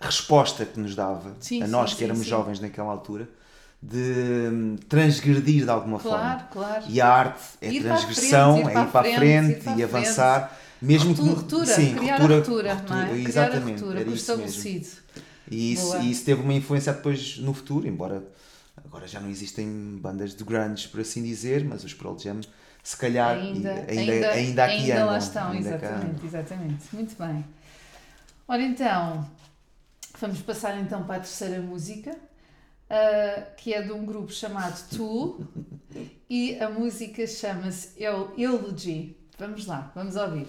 resposta 0.00 0.64
que 0.64 0.78
nos 0.80 0.94
dava, 0.94 1.36
Sim, 1.40 1.62
a 1.62 1.66
nós 1.68 1.90
sim, 1.90 1.96
que 1.96 2.04
éramos 2.04 2.24
sim. 2.24 2.30
jovens 2.30 2.60
naquela 2.60 2.90
altura, 2.90 3.28
de 3.82 4.48
hum, 4.52 4.76
transgredir 4.88 5.64
de 5.64 5.70
alguma 5.70 5.98
Claro, 5.98 6.38
forma. 6.38 6.48
claro. 6.50 6.84
E 6.88 7.00
a 7.00 7.08
arte 7.08 7.42
é 7.60 7.70
Ir 7.70 7.82
transgressão, 7.82 8.54
frente, 8.56 8.68
é 8.68 8.82
ir 8.82 8.86
para 8.90 9.00
a 9.00 9.04
frente, 9.04 9.50
e 9.70 9.82
frente. 9.82 9.82
avançar. 9.82 10.58
Mesmo 10.82 11.14
que 11.14 11.20
Ruptura, 11.20 11.40
ruptura, 11.40 11.66
sim, 11.66 11.94
criar 11.94 12.16
ruptura, 12.16 12.34
a 12.34 12.38
ruptura, 12.38 12.74
não 12.74 12.96
é? 12.96 13.04
ruptura, 13.04 13.06
Criar 13.06 13.20
a 13.20 13.28
exatamente, 13.28 13.80
ruptura 13.80 14.00
era 14.00 14.04
com 14.04 14.10
o 14.10 14.14
isso 14.14 14.36
mesmo. 14.38 14.62
E 15.50 15.72
isso, 15.72 15.96
e 15.98 16.10
isso 16.10 16.24
teve 16.24 16.40
uma 16.42 16.52
influência 16.54 16.92
depois 16.92 17.38
no 17.38 17.52
futuro, 17.52 17.86
embora 17.88 18.22
agora 18.84 19.06
já 19.06 19.18
não 19.20 19.28
existem 19.28 19.98
bandas 20.00 20.34
de 20.34 20.42
grunge, 20.44 20.88
por 20.88 21.00
assim 21.00 21.22
dizer, 21.22 21.64
mas 21.64 21.82
os 21.84 21.92
Pearl 21.92 22.16
Jam, 22.18 22.40
se 22.82 22.96
calhar, 22.96 23.36
ainda, 23.36 23.86
e- 23.92 23.98
ainda, 23.98 24.30
ainda, 24.30 24.64
aqui 24.64 24.74
ainda 24.74 24.94
andam. 24.94 25.06
lá 25.06 25.18
estão, 25.18 25.50
ainda 25.50 25.68
exatamente, 25.76 26.26
exatamente. 26.26 26.84
Muito 26.94 27.16
bem. 27.18 27.44
Ora 28.48 28.62
então, 28.62 29.28
vamos 30.20 30.40
passar 30.42 30.78
então 30.80 31.02
para 31.04 31.16
a 31.16 31.20
terceira 31.20 31.60
música, 31.60 32.16
ah, 32.88 33.42
que 33.56 33.74
é 33.74 33.82
de 33.82 33.92
um 33.92 34.04
grupo 34.06 34.32
chamado 34.32 34.80
Tool, 34.96 35.44
e 36.30 36.58
a 36.58 36.70
música 36.70 37.26
chama-se 37.26 37.90
Eu- 37.96 38.32
Eulogy. 38.38 39.16
Vamos 39.38 39.66
lá, 39.66 39.90
vamos 39.94 40.16
ouvir. 40.16 40.46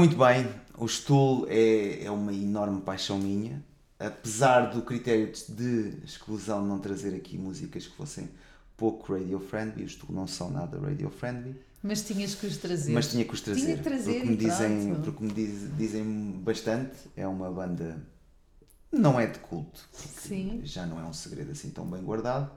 Muito 0.00 0.16
bem, 0.16 0.48
o 0.78 0.86
Stool 0.88 1.46
é, 1.48 2.04
é 2.04 2.10
uma 2.10 2.32
enorme 2.32 2.80
paixão 2.80 3.18
minha. 3.18 3.62
Apesar 3.98 4.70
do 4.72 4.80
critério 4.80 5.30
de 5.50 5.94
exclusão 6.04 6.64
não 6.64 6.78
trazer 6.78 7.14
aqui 7.14 7.36
músicas 7.36 7.86
que 7.86 7.94
fossem 7.94 8.30
pouco 8.76 9.12
radio-friendly, 9.12 9.84
os 9.84 9.92
Stool 9.92 10.14
não 10.16 10.26
são 10.26 10.50
nada 10.50 10.78
radio-friendly, 10.80 11.54
Mas 11.82 12.00
tinhas 12.02 12.34
que 12.34 12.46
os 12.46 12.56
trazer. 12.56 12.92
mas 12.92 13.08
tinha 13.10 13.24
que 13.26 13.34
os 13.34 13.42
trazer. 13.42 13.60
Tinha 13.60 13.76
que 13.76 13.82
trazer 13.82 14.14
porque 14.20 14.30
me 14.30 14.36
dizem, 14.36 14.94
porque 15.04 15.24
me 15.24 15.32
diz- 15.32 15.76
dizem 15.76 16.40
bastante, 16.42 16.96
é 17.14 17.26
uma 17.26 17.50
banda. 17.50 18.02
Não 18.90 19.20
é 19.20 19.26
de 19.26 19.38
culto, 19.38 19.86
Sim. 19.92 20.62
já 20.64 20.84
não 20.86 20.98
é 20.98 21.04
um 21.04 21.12
segredo 21.12 21.52
assim 21.52 21.68
tão 21.70 21.84
bem 21.84 22.02
guardado. 22.02 22.50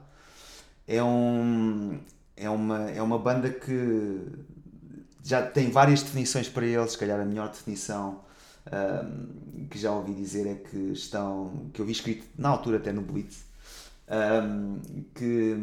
É, 0.88 1.02
um, 1.02 2.00
é, 2.36 2.48
uma, 2.50 2.90
é 2.90 3.00
uma 3.02 3.18
banda 3.18 3.50
que 3.50 4.20
já 5.24 5.42
tem 5.46 5.70
várias 5.70 6.02
definições 6.02 6.48
para 6.48 6.66
eles, 6.66 6.92
se 6.92 6.98
calhar 6.98 7.20
a 7.20 7.26
melhor 7.26 7.50
definição 7.50 8.20
ahm, 8.70 9.66
que 9.70 9.78
já 9.78 9.92
ouvi 9.92 10.14
dizer 10.14 10.46
é 10.48 10.56
que 10.56 10.76
estão, 10.92 11.70
que 11.74 11.80
eu 11.80 11.86
vi 11.86 11.92
escrito 11.92 12.26
na 12.38 12.50
altura 12.50 12.78
até 12.78 12.92
no 12.92 13.02
Blitz, 13.02 13.44
ahm, 14.08 14.80
que 15.14 15.56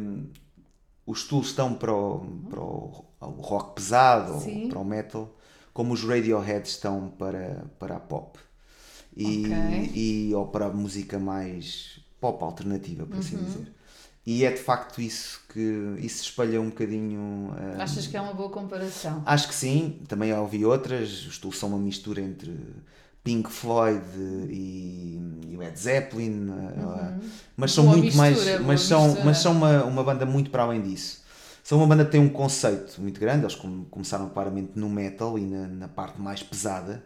os 1.06 1.24
tools 1.26 1.48
estão 1.48 1.74
para 1.74 1.92
o, 1.94 2.20
para 2.48 2.60
o, 2.60 3.04
rock 3.40 3.74
pesado 3.76 4.34
Sim. 4.38 4.62
ou 4.62 4.68
para 4.68 4.78
o 4.78 4.84
metal, 4.84 5.36
como 5.72 5.92
os 5.94 6.04
Radiohead 6.04 6.68
estão 6.68 7.08
para, 7.10 7.66
para 7.78 7.96
a 7.96 8.00
pop. 8.00 8.38
E, 9.16 9.90
Ok. 9.90 10.30
e, 10.30 10.34
ou 10.34 10.48
para 10.48 10.66
a 10.66 10.70
música 10.70 11.18
mais 11.18 12.00
pop 12.20 12.42
alternativa, 12.44 13.06
por 13.06 13.18
Uhum. 13.18 13.18
assim 13.18 13.38
dizer. 13.38 13.72
E 14.24 14.44
é 14.44 14.52
de 14.52 14.60
facto 14.60 15.00
isso 15.02 15.40
que 15.52 15.96
isso 15.98 16.22
espalha 16.22 16.60
um 16.60 16.66
bocadinho. 16.68 17.52
ah, 17.78 17.82
Achas 17.82 18.06
que 18.06 18.16
é 18.16 18.20
uma 18.20 18.32
boa 18.34 18.50
comparação? 18.50 19.22
Acho 19.26 19.48
que 19.48 19.54
sim, 19.54 20.00
também 20.06 20.32
ouvi 20.32 20.64
outras. 20.64 21.26
Os 21.26 21.38
Tools 21.38 21.58
são 21.58 21.70
uma 21.70 21.78
mistura 21.78 22.20
entre 22.20 22.56
Pink 23.24 23.50
Floyd 23.50 24.04
e, 24.48 25.18
e 25.48 25.56
Led 25.56 25.76
Zeppelin, 25.78 26.48
uh, 26.50 27.20
mas 27.56 27.72
são 27.72 27.84
Boa 27.84 27.96
muito 27.96 28.16
mistura, 28.16 28.58
mais. 28.58 28.60
Mas 28.66 28.80
são, 28.82 29.04
mistura. 29.06 29.24
mas 29.24 29.38
são 29.38 29.52
uma, 29.52 29.84
uma 29.84 30.04
banda 30.04 30.24
muito 30.24 30.50
para 30.50 30.62
além 30.62 30.82
disso. 30.82 31.22
São 31.64 31.78
uma 31.78 31.86
banda 31.86 32.04
que 32.04 32.12
tem 32.12 32.20
um 32.20 32.28
conceito 32.28 33.00
muito 33.00 33.18
grande. 33.20 33.42
Eles 33.44 33.54
come- 33.56 33.86
começaram 33.90 34.28
claramente 34.28 34.72
no 34.76 34.88
metal 34.88 35.36
e 35.38 35.42
na, 35.42 35.66
na 35.66 35.88
parte 35.88 36.20
mais 36.20 36.42
pesada, 36.42 37.02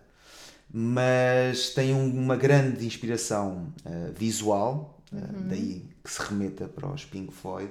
mas 0.72 1.70
têm 1.70 1.94
um- 1.94 2.10
uma 2.10 2.36
grande 2.36 2.86
inspiração 2.86 3.72
uh, 3.84 4.12
visual, 4.14 4.95
uh, 4.95 4.95
Uhum. 5.12 5.48
daí 5.48 5.84
que 6.02 6.10
se 6.10 6.20
remeta 6.22 6.66
para 6.68 6.88
os 6.92 7.04
Pink 7.04 7.32
Floyd. 7.32 7.70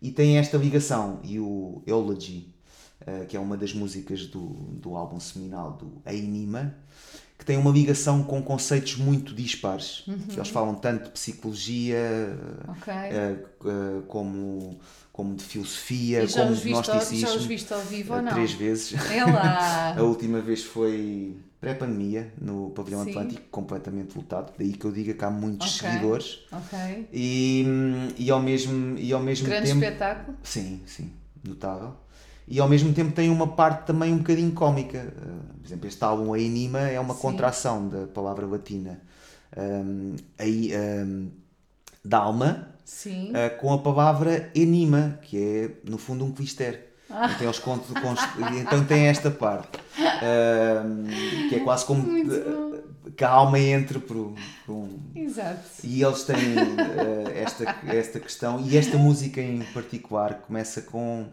E 0.00 0.10
tem 0.10 0.38
esta 0.38 0.56
ligação, 0.56 1.20
e 1.22 1.38
o 1.38 1.82
Eulogy, 1.86 2.48
eh, 3.06 3.24
que 3.28 3.36
é 3.36 3.40
uma 3.40 3.56
das 3.56 3.72
músicas 3.72 4.26
do, 4.26 4.46
do 4.80 4.96
álbum 4.96 5.20
seminal 5.20 5.72
do 5.72 6.00
Ainima, 6.04 6.74
que 7.38 7.44
tem 7.44 7.56
uma 7.56 7.70
ligação 7.70 8.22
com 8.22 8.40
conceitos 8.42 8.96
muito 8.96 9.34
dispares. 9.34 10.04
que 10.28 10.36
Eles 10.38 10.48
falam 10.48 10.74
tanto 10.76 11.04
de 11.04 11.10
psicologia 11.10 11.98
Ok. 12.68 12.92
eh, 12.92 13.36
eh, 13.64 14.02
como, 14.08 14.78
como 15.12 15.34
de 15.36 15.42
filosofia, 15.44 16.26
como 16.28 16.54
de 16.54 16.72
ao, 16.72 16.82
gnosticismo. 16.82 17.28
já 17.28 17.34
os 17.34 17.44
viste 17.44 17.72
ao 17.72 17.80
vivo 17.80 18.12
ou 18.14 18.18
Eh, 18.18 18.22
não? 18.22 18.32
Três 18.32 18.52
vezes. 18.52 18.92
É 19.10 19.24
lá. 19.24 19.94
A 19.98 20.02
última 20.02 20.40
vez 20.40 20.62
foi 20.64 21.36
pré-pandemia, 21.62 22.32
no 22.40 22.70
Pavilhão 22.70 23.04
Sim. 23.04 23.10
Atlântico, 23.10 23.42
completamente 23.48 24.16
lotado. 24.16 24.52
Daí 24.58 24.72
que 24.72 24.84
eu 24.84 24.90
diga 24.90 25.14
que 25.14 25.24
há 25.24 25.30
muitos 25.30 25.78
Ok. 25.78 25.88
seguidores. 25.88 26.40
Ok. 26.50 27.08
E, 27.12 27.64
e 28.18 28.30
ao 28.32 28.42
mesmo, 28.42 28.98
e 28.98 29.12
ao 29.12 29.20
mesmo 29.22 29.46
Grande 29.46 29.68
tempo. 29.68 29.84
espetáculo. 29.84 30.36
Sim, 30.42 30.82
sim, 30.84 31.12
notável. 31.46 31.94
E 32.48 32.58
ao 32.58 32.68
mesmo 32.68 32.92
tempo 32.92 33.12
tem 33.12 33.30
uma 33.30 33.46
parte 33.46 33.86
também 33.86 34.12
um 34.12 34.18
bocadinho 34.18 34.50
cómica. 34.50 35.14
Uh, 35.16 35.58
por 35.60 35.66
exemplo, 35.66 35.86
este 35.86 36.02
álbum, 36.02 36.34
a 36.34 36.38
Enima, 36.40 36.80
é 36.80 36.98
uma 36.98 37.14
Sim. 37.14 37.20
contração 37.20 37.88
da 37.88 38.08
palavra 38.08 38.44
latina 38.44 39.00
um, 39.56 40.16
aí, 40.36 40.72
um, 41.06 41.30
da 42.04 42.18
alma 42.18 42.74
Sim. 42.84 43.30
uh, 43.30 43.56
com 43.60 43.72
a 43.72 43.78
palavra 43.78 44.50
enima, 44.52 45.20
que 45.22 45.38
é 45.38 45.70
no 45.88 45.96
fundo 45.96 46.24
um 46.24 46.32
clister. 46.32 46.88
Então, 47.34 47.46
eles 47.46 47.58
contam, 47.58 48.00
const- 48.02 48.28
então 48.60 48.84
tem 48.84 49.06
esta 49.06 49.30
parte 49.30 49.78
um, 49.98 51.48
que 51.48 51.56
é 51.56 51.60
quase 51.60 51.84
como 51.84 52.02
uh, 52.02 52.82
que 53.16 53.24
a 53.24 53.28
alma 53.30 53.58
entra 53.58 53.98
por, 54.00 54.34
por 54.64 54.72
um, 54.72 54.98
Exato. 55.14 55.60
e 55.84 56.02
eles 56.02 56.22
têm 56.24 56.36
eh, 56.36 57.42
esta, 57.42 57.76
esta 57.86 58.20
questão, 58.20 58.60
e 58.64 58.76
esta 58.78 58.96
música 58.96 59.40
em 59.40 59.62
particular 59.74 60.34
começa 60.46 60.80
com, 60.82 61.26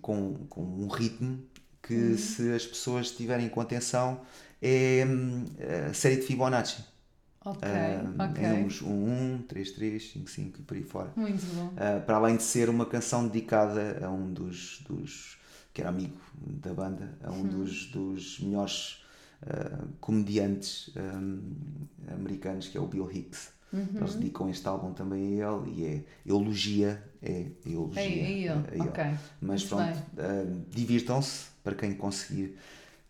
com, 0.00 0.34
com 0.48 0.60
um 0.62 0.88
ritmo 0.88 1.38
que, 1.82 1.94
Uhum. 1.94 2.18
se 2.18 2.52
as 2.52 2.66
pessoas 2.66 3.10
tiverem 3.12 3.48
com 3.48 3.60
atenção, 3.60 4.20
é 4.60 5.04
hum, 5.06 5.44
a 5.88 5.94
série 5.94 6.16
de 6.16 6.22
Fibonacci. 6.22 6.78
Ok. 7.46 7.62
Ah, 7.62 8.28
ok. 8.28 8.44
Em 8.44 8.48
números 8.48 8.82
1, 8.82 8.88
1, 9.36 9.42
3, 9.46 9.70
3, 9.70 10.10
5, 10.12 10.30
5 10.30 10.58
e 10.58 10.62
por 10.62 10.76
aí 10.76 10.82
fora. 10.82 11.12
Muito 11.14 11.46
bom. 11.54 11.72
Ah, 11.76 12.00
para 12.00 12.16
além 12.16 12.36
de 12.36 12.42
ser 12.42 12.68
uma 12.68 12.84
canção 12.84 13.28
dedicada 13.28 14.04
a 14.04 14.10
um 14.10 14.32
dos, 14.32 14.80
dos 14.88 15.38
que 15.72 15.80
era 15.80 15.90
amigo 15.90 16.16
da 16.34 16.74
banda, 16.74 17.16
a 17.22 17.30
um 17.30 17.44
dos, 17.44 17.86
dos 17.86 18.40
melhores 18.40 19.04
ah, 19.42 19.84
comediantes 20.00 20.90
ah, 20.96 22.12
americanos, 22.14 22.66
que 22.66 22.76
é 22.76 22.80
o 22.80 22.86
Bill 22.86 23.08
Hicks. 23.10 23.54
Eles 23.94 24.14
dedicam 24.14 24.48
este 24.48 24.66
álbum 24.66 24.92
também 24.92 25.42
a 25.42 25.50
ele 25.50 25.70
e 25.70 25.84
é 25.84 26.04
elogia, 26.24 27.02
é 27.22 27.46
elogia. 27.66 28.00
É, 28.00 28.06
é 28.06 28.30
ele. 28.30 28.48
a 28.48 28.74
ele. 28.74 28.88
Ok. 28.88 29.04
Mas 29.40 29.64
Muito 29.64 29.68
pronto, 29.68 30.02
ah, 30.18 30.62
divirtam-se 30.70 31.46
para 31.62 31.74
quem 31.74 31.94
conseguir 31.94 32.56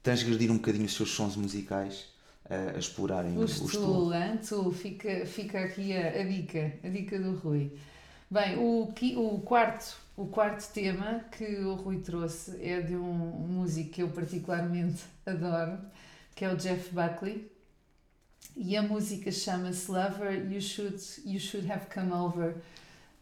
transgredir 0.03 0.51
um 0.51 0.57
bocadinho 0.57 0.87
os 0.87 0.95
seus 0.95 1.11
sons 1.11 1.37
musicais 1.37 2.16
ah, 2.49 2.73
a 2.75 2.79
explorarem 2.79 3.37
O 3.37 3.47
o, 4.69 4.73
fica, 4.73 5.27
fica 5.27 5.61
aqui 5.61 5.93
a, 5.97 6.09
a 6.09 6.25
dica, 6.25 6.75
a 6.83 6.89
dica 6.89 7.19
do 7.19 7.35
Rui. 7.37 7.73
Bem, 8.31 8.57
o, 8.59 8.93
o, 9.17 9.41
quarto, 9.41 9.97
o 10.17 10.27
quarto 10.27 10.73
tema 10.73 11.25
que 11.31 11.45
o 11.45 11.75
Rui 11.75 12.01
trouxe 12.01 12.61
é 12.61 12.81
de 12.81 12.97
um 12.97 13.13
músico 13.13 13.91
que 13.91 14.03
eu 14.03 14.09
particularmente 14.09 15.03
adoro, 15.25 15.79
que 16.35 16.45
é 16.45 16.53
o 16.53 16.57
Jeff 16.57 16.91
Buckley. 16.93 17.51
E 18.57 18.77
a 18.77 18.83
música 18.83 19.31
chama-se 19.31 19.91
Lover, 19.91 20.51
you 20.51 20.61
should, 20.61 20.99
you 21.25 21.39
should 21.39 21.71
Have 21.71 21.87
Come 21.93 22.13
Over, 22.13 22.57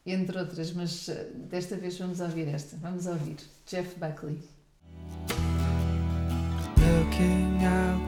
entre 0.06 0.38
outras, 0.38 0.70
mas 0.72 1.08
eh, 1.08 1.30
desta 1.34 1.76
vez 1.76 1.98
vamos 1.98 2.20
ouvir 2.20 2.46
esta. 2.48 2.76
Vamos 2.76 3.06
ouvir 3.06 3.36
Jeff 3.66 3.98
Buckley. 3.98 4.38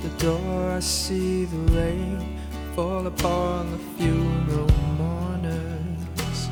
The 0.09 0.25
door, 0.25 0.71
I 0.71 0.81
see 0.81 1.47
the 1.47 1.57
rain 1.75 2.39
fall 2.75 3.07
upon 3.07 3.73
the 3.73 3.79
funeral 3.97 4.71
mourners, 4.99 6.49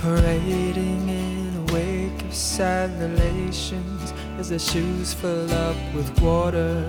parading 0.00 1.08
in 1.08 1.68
a 1.68 1.72
wake 1.72 2.22
of 2.22 2.34
sad 2.34 2.90
relations 3.00 4.12
as 4.38 4.48
their 4.48 4.58
shoes 4.58 5.14
fill 5.14 5.52
up 5.52 5.76
with 5.94 6.20
water. 6.20 6.82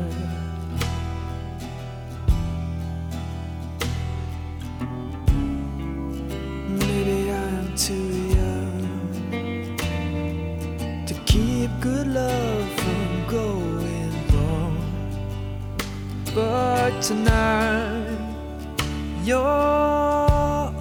Tonight, 17.05 18.17
you're 19.23 19.37
on 19.37 20.73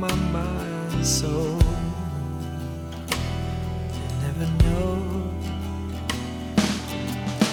my 0.00 0.12
mind, 0.32 1.06
so 1.06 1.56
you 3.94 4.02
never 4.20 4.46
know. 4.64 4.98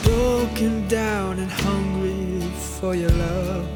Broken 0.01 0.87
down 0.87 1.37
and 1.37 1.51
hungry 1.51 2.41
for 2.79 2.95
your 2.95 3.11
love, 3.11 3.67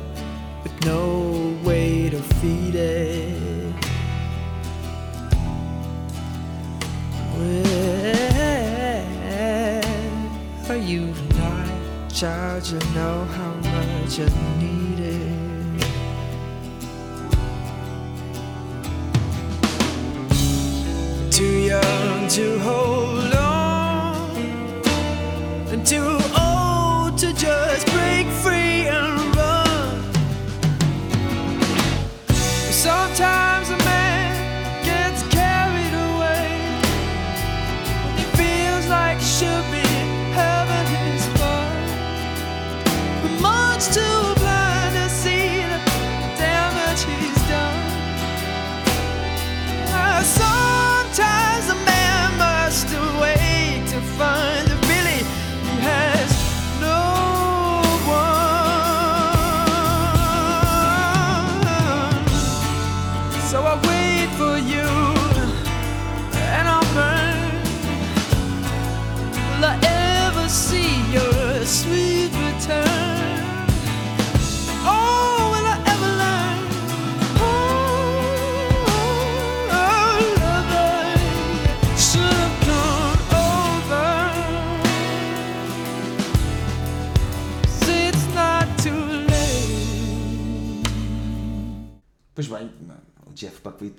with 0.64 0.74
no 0.86 1.56
way 1.64 2.10
to 2.10 2.20
feed 2.40 2.74
it. 2.74 3.76
Where 7.38 7.76
are 10.68 10.78
you 10.78 11.14
tonight, 11.14 12.10
child? 12.12 12.68
You 12.72 12.80
know 12.96 13.26
much 14.10 14.20
I 14.20 14.26
need 14.60 15.00
it. 15.00 15.82
Too 21.32 21.58
young 21.74 22.28
to 22.30 22.60
hold 22.60 23.34
on, 23.34 24.42
and 25.72 25.86
too 25.86 26.19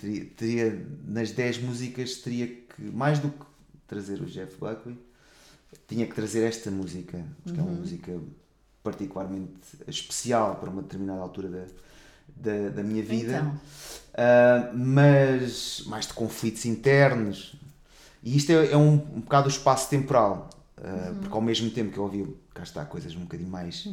teria, 0.00 0.24
teria- 0.36 0.86
nas 1.06 1.30
10 1.30 1.58
músicas 1.58 2.14
teria 2.16 2.46
que, 2.46 2.82
mais 2.82 3.18
do 3.18 3.28
que 3.28 3.44
trazer 3.86 4.20
o 4.20 4.26
Jeff 4.26 4.56
Buckley, 4.58 4.96
tinha 5.86 6.06
que 6.06 6.14
trazer 6.14 6.42
esta 6.44 6.70
música, 6.70 7.22
porque 7.44 7.58
é 7.58 7.62
uma 7.62 7.72
música 7.72 8.18
particularmente 8.82 9.52
especial 9.86 10.56
para 10.56 10.70
uma 10.70 10.82
determinada 10.82 11.20
altura 11.20 11.48
da, 11.48 11.64
da, 12.36 12.68
da 12.70 12.82
minha 12.82 13.02
vida. 13.02 13.38
Então. 13.38 13.60
Uh, 14.10 14.76
mas 14.76 15.82
mais 15.86 16.06
de 16.06 16.14
conflitos 16.14 16.64
internos. 16.64 17.54
E 18.22 18.36
isto 18.36 18.50
é, 18.52 18.72
é 18.72 18.76
um, 18.76 18.94
um 18.94 19.20
bocado 19.20 19.46
o 19.46 19.50
espaço 19.50 19.88
temporal, 19.88 20.50
uh, 20.78 21.14
porque 21.20 21.34
ao 21.34 21.40
mesmo 21.40 21.70
tempo 21.70 21.92
que 21.92 21.98
eu 21.98 22.04
ouvi, 22.04 22.36
cá 22.54 22.62
está, 22.62 22.84
coisas 22.84 23.14
um 23.14 23.20
bocadinho 23.20 23.50
mais 23.50 23.86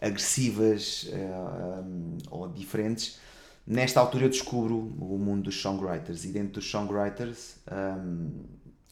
agressivas 0.00 1.08
uh, 1.12 1.82
um, 1.82 2.18
ou 2.30 2.48
diferentes, 2.48 3.18
nesta 3.66 4.00
altura 4.00 4.24
eu 4.26 4.28
descubro 4.30 4.76
o 4.76 5.18
mundo 5.18 5.44
dos 5.44 5.60
songwriters. 5.60 6.24
E 6.24 6.28
dentro 6.28 6.54
dos 6.54 6.70
songwriters 6.70 7.56
um, 7.70 8.30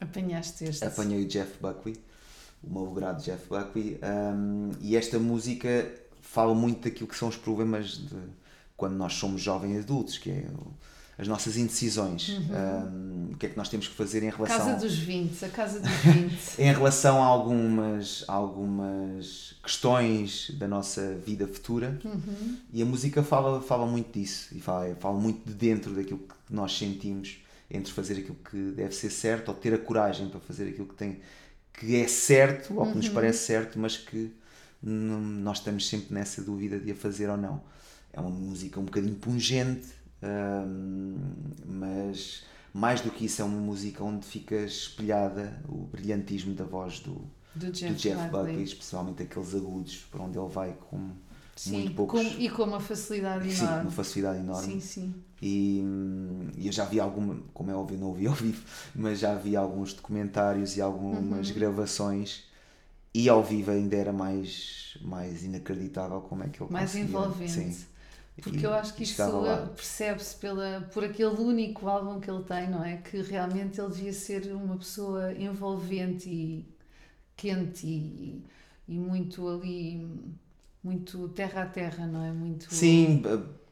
Apanhaste 0.00 0.64
este. 0.64 0.84
apanhei 0.84 1.22
o 1.24 1.28
Jeff 1.28 1.52
Buckley, 1.60 1.96
o 2.62 2.70
malogrado 2.72 3.22
Jeff 3.22 3.46
Buckley, 3.48 3.98
um, 4.34 4.70
e 4.80 4.96
esta 4.96 5.18
música 5.18 5.92
fala 6.22 6.54
muito 6.54 6.82
daquilo 6.88 7.08
que 7.08 7.16
são 7.16 7.28
os 7.28 7.36
problemas 7.36 7.98
de 7.98 8.16
quando 8.76 8.94
nós 8.94 9.12
somos 9.14 9.42
jovens 9.42 9.80
adultos, 9.80 10.16
que 10.16 10.30
é 10.30 10.46
o- 10.54 10.72
as 11.20 11.28
nossas 11.28 11.58
indecisões. 11.58 12.30
Um, 12.30 13.32
o 13.32 13.36
que 13.36 13.46
é 13.46 13.48
que 13.50 13.56
nós 13.56 13.68
temos 13.68 13.86
que 13.86 13.94
fazer 13.94 14.22
em 14.22 14.30
relação 14.30 14.56
Casa 14.56 14.76
dos 14.76 14.98
20, 14.98 15.44
a 15.44 15.48
casa 15.50 15.80
dos 15.80 15.90
20. 15.90 16.38
em 16.58 16.72
relação 16.72 17.22
a 17.22 17.26
algumas, 17.26 18.24
algumas 18.26 19.54
questões 19.62 20.50
da 20.58 20.66
nossa 20.66 21.14
vida 21.16 21.46
futura. 21.46 21.98
E 22.72 22.80
a 22.80 22.86
música 22.86 23.22
fala, 23.22 23.60
fala 23.60 23.86
muito 23.86 24.18
disso 24.18 24.48
e 24.54 24.60
fala, 24.60 24.96
fala 24.98 25.18
muito 25.18 25.46
de 25.46 25.54
dentro 25.54 25.92
daquilo 25.92 26.20
que 26.20 26.34
nós 26.48 26.76
sentimos 26.76 27.38
entre 27.70 27.92
fazer 27.92 28.14
aquilo 28.14 28.38
que 28.50 28.72
deve 28.72 28.94
ser 28.94 29.10
certo 29.10 29.50
ou 29.50 29.54
ter 29.54 29.74
a 29.74 29.78
coragem 29.78 30.28
para 30.28 30.40
fazer 30.40 30.68
aquilo 30.70 30.86
que 30.86 30.94
tem 30.94 31.20
que 31.72 31.96
é 31.96 32.08
certo 32.08 32.78
ou 32.78 32.86
que 32.86 32.96
nos 32.96 33.08
parece 33.08 33.46
certo 33.46 33.78
mas 33.78 33.96
que 33.96 34.32
nós 34.82 35.58
estamos 35.58 35.88
sempre 35.88 36.12
nessa 36.12 36.42
dúvida 36.42 36.78
de 36.78 36.90
a 36.90 36.94
fazer 36.94 37.28
ou 37.28 37.36
não. 37.36 37.62
É 38.12 38.18
uma 38.18 38.30
música 38.30 38.80
um 38.80 38.84
bocadinho 38.84 39.14
pungente 39.14 39.99
hum, 40.22 41.16
mas 41.66 42.44
mais 42.72 43.00
do 43.00 43.10
que 43.10 43.24
isso 43.24 43.42
é 43.42 43.44
uma 43.44 43.60
música 43.60 44.02
onde 44.04 44.26
fica 44.26 44.56
espelhada 44.56 45.60
o 45.68 45.86
brilhantismo 45.86 46.54
da 46.54 46.64
voz 46.64 47.00
do, 47.00 47.24
Do 47.54 47.70
Jeff, 47.70 47.92
do 47.92 47.94
Jeff 47.94 48.28
Buckley. 48.30 48.62
Especialmente 48.64 49.22
aqueles 49.22 49.54
agudos 49.54 49.96
para 50.10 50.22
onde 50.22 50.38
ele 50.38 50.48
vai 50.48 50.74
com 50.90 51.10
Sim, 51.56 51.70
muito 51.70 51.92
poucos 51.92 52.20
com- 52.22 52.40
e 52.40 52.48
com 52.50 52.62
uma 52.64 52.80
facilidade 52.80 53.48
sim, 53.48 53.64
enorme. 53.64 53.82
uma 53.82 53.90
facilidade 53.90 54.38
enorme 54.38 54.72
Sim, 54.72 54.80
sim. 54.80 55.14
e, 55.42 55.80
hum, 55.84 56.48
e 56.56 56.66
eu 56.66 56.72
já 56.72 56.84
vi 56.84 57.00
alguma, 57.00 57.36
como 57.54 57.70
é 57.70 57.74
óbvio, 57.74 57.98
não 57.98 58.08
ouvi 58.08 58.26
ao 58.26 58.34
vivo, 58.34 58.62
mas 58.94 59.18
já 59.20 59.34
vi 59.34 59.56
alguns 59.56 59.92
documentários 59.94 60.76
e 60.76 60.80
algumas 60.82 61.48
Uhum. 61.48 61.54
gravações 61.54 62.44
e 63.14 63.28
ao 63.28 63.42
vivo 63.44 63.70
ainda 63.72 63.96
era 63.96 64.12
mais, 64.12 64.98
mais 65.02 65.44
inacreditável 65.44 66.20
como 66.22 66.44
é 66.44 66.48
que 66.48 66.62
ele 66.62 66.72
Mais 66.72 66.94
envolvente. 66.96 67.52
Sim. 67.52 67.76
Porque 68.42 68.64
eu 68.64 68.72
acho 68.72 68.94
que 68.94 69.02
isso 69.02 69.22
percebe-se 69.76 70.36
pela, 70.36 70.88
por 70.92 71.04
aquele 71.04 71.34
único 71.34 71.86
álbum 71.88 72.18
que 72.20 72.30
ele 72.30 72.42
tem, 72.44 72.70
não 72.70 72.82
é? 72.82 72.96
Que 72.96 73.20
realmente 73.20 73.78
ele 73.80 73.90
devia 73.90 74.12
ser 74.12 74.50
uma 74.52 74.76
pessoa 74.76 75.32
envolvente 75.34 76.28
e 76.30 76.66
quente 77.36 77.86
e, 77.86 78.42
e 78.88 78.98
muito 78.98 79.46
ali, 79.46 80.08
muito 80.82 81.28
terra 81.30 81.62
a 81.62 81.66
terra, 81.66 82.06
não 82.06 82.24
é? 82.24 82.32
Muito... 82.32 82.72
Sim, 82.72 83.22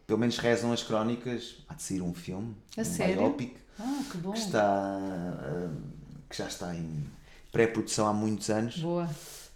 pelo 0.07 0.18
menos 0.18 0.37
rezam 0.38 0.73
as 0.73 0.83
crónicas, 0.83 1.57
há 1.68 1.75
de 1.75 1.83
sair 1.83 2.03
um 2.03 2.12
filme, 2.14 2.55
A 2.77 2.81
um 2.81 2.85
sério? 2.85 3.16
biopic, 3.23 3.57
Ah, 3.79 4.03
que 4.11 4.18
bom. 4.18 4.33
que, 4.33 4.38
está, 4.38 4.99
hum, 4.99 5.77
que 6.29 6.37
já 6.37 6.47
está 6.47 6.75
em 6.75 7.05
pré-produção 7.53 8.07
há 8.07 8.12
muitos 8.12 8.51
anos. 8.51 8.79
Boa. 8.79 9.09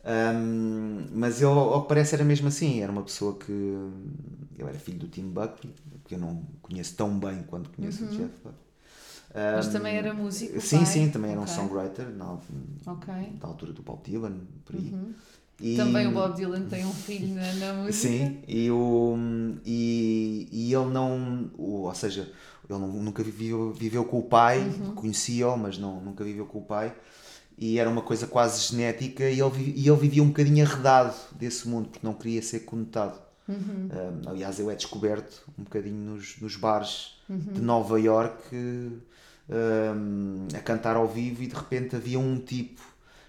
Um, 0.05 1.07
mas 1.13 1.41
ele, 1.41 1.51
ao 1.51 1.83
que 1.83 1.89
parece, 1.89 2.15
era 2.17 2.25
mesmo 2.25 2.49
assim. 2.49 2.83
Era 2.83 2.91
uma 2.91 3.03
pessoa 3.03 3.39
que. 3.39 3.53
Eu 4.59 4.69
era 4.69 4.79
filho 4.79 4.99
do 4.99 5.09
Tim 5.09 5.29
Buckley, 5.29 5.73
que 6.07 6.15
eu 6.15 6.19
não 6.19 6.43
conheço 6.61 6.95
tão 6.95 7.19
bem 7.19 7.43
quanto 7.45 7.71
conheço 7.71 8.05
o 8.05 8.09
Jeff 8.09 8.23
Buckley. 8.37 8.53
Uhum. 8.55 8.63
Mas 9.57 9.67
Um, 9.69 9.73
também 9.73 9.97
era 9.97 10.13
músico, 10.13 10.61
Sim, 10.61 10.77
pai? 10.79 10.87
sim, 10.87 11.11
também 11.11 11.31
era 11.33 11.41
um 11.41 11.47
songwriter, 11.47 12.09
na, 12.11 12.39
Ok. 12.87 13.15
da 13.41 13.49
altura 13.49 13.73
do 13.73 13.83
Bob 13.83 14.03
Dylan, 14.05 14.41
por 14.65 14.77
aí. 14.77 14.95
E- 15.61 15.77
Também 15.77 16.07
o 16.07 16.13
Bob 16.13 16.35
Dylan 16.35 16.67
tem 16.69 16.85
um 16.85 16.93
filho 16.93 17.35
na, 17.35 17.53
na 17.55 17.73
música. 17.83 17.93
Sim, 18.09 18.43
e, 18.47 18.71
o, 18.71 19.17
e, 19.65 20.49
e 20.51 20.75
ele 20.75 20.87
não. 20.91 21.51
ou 21.57 21.95
seja, 21.95 22.31
ele 22.69 22.79
não- 22.79 22.89
nunca 22.89 23.23
viveu, 23.23 23.73
viveu 23.73 24.05
com 24.05 24.19
o 24.19 24.23
pai, 24.23 24.61
Uhum. 24.61 24.95
conhecia-o, 24.95 25.57
mas 25.57 25.79
não, 25.79 26.01
nunca 26.01 26.25
viveu 26.25 26.47
com 26.47 26.59
o 26.59 26.63
pai. 26.65 26.95
E 27.57 27.79
era 27.79 27.89
uma 27.89 28.03
coisa 28.03 28.27
quase 28.27 28.61
genética 28.69 29.29
e 29.31 29.41
ele, 29.41 29.73
e 29.77 29.89
ele 29.89 29.97
vivia 29.99 30.23
um 30.23 30.29
bocadinho 30.29 30.65
arredado 30.67 31.15
desse 31.37 31.69
mundo, 31.69 31.89
porque 31.91 32.05
não 32.07 32.15
queria 32.15 32.43
ser 32.43 32.61
conotado. 32.61 33.19
Uhum. 33.49 33.89
Um, 34.25 34.29
aliás, 34.31 34.59
eu 34.61 34.71
é 34.71 34.75
descoberto 34.75 35.43
um 35.59 35.65
bocadinho 35.65 35.97
nos, 36.15 36.41
nos 36.41 36.57
bares 36.57 37.21
Uhum. 37.29 37.39
de 37.39 37.61
Nova 37.61 37.99
York 38.01 38.41
um, 39.49 40.49
a 40.55 40.61
cantar 40.61 40.97
ao 40.97 41.09
vivo 41.09 41.43
e 41.43 41.47
de 41.47 41.55
repente 41.55 41.97
havia 41.97 42.19
um 42.19 42.39
tipo 42.39 42.81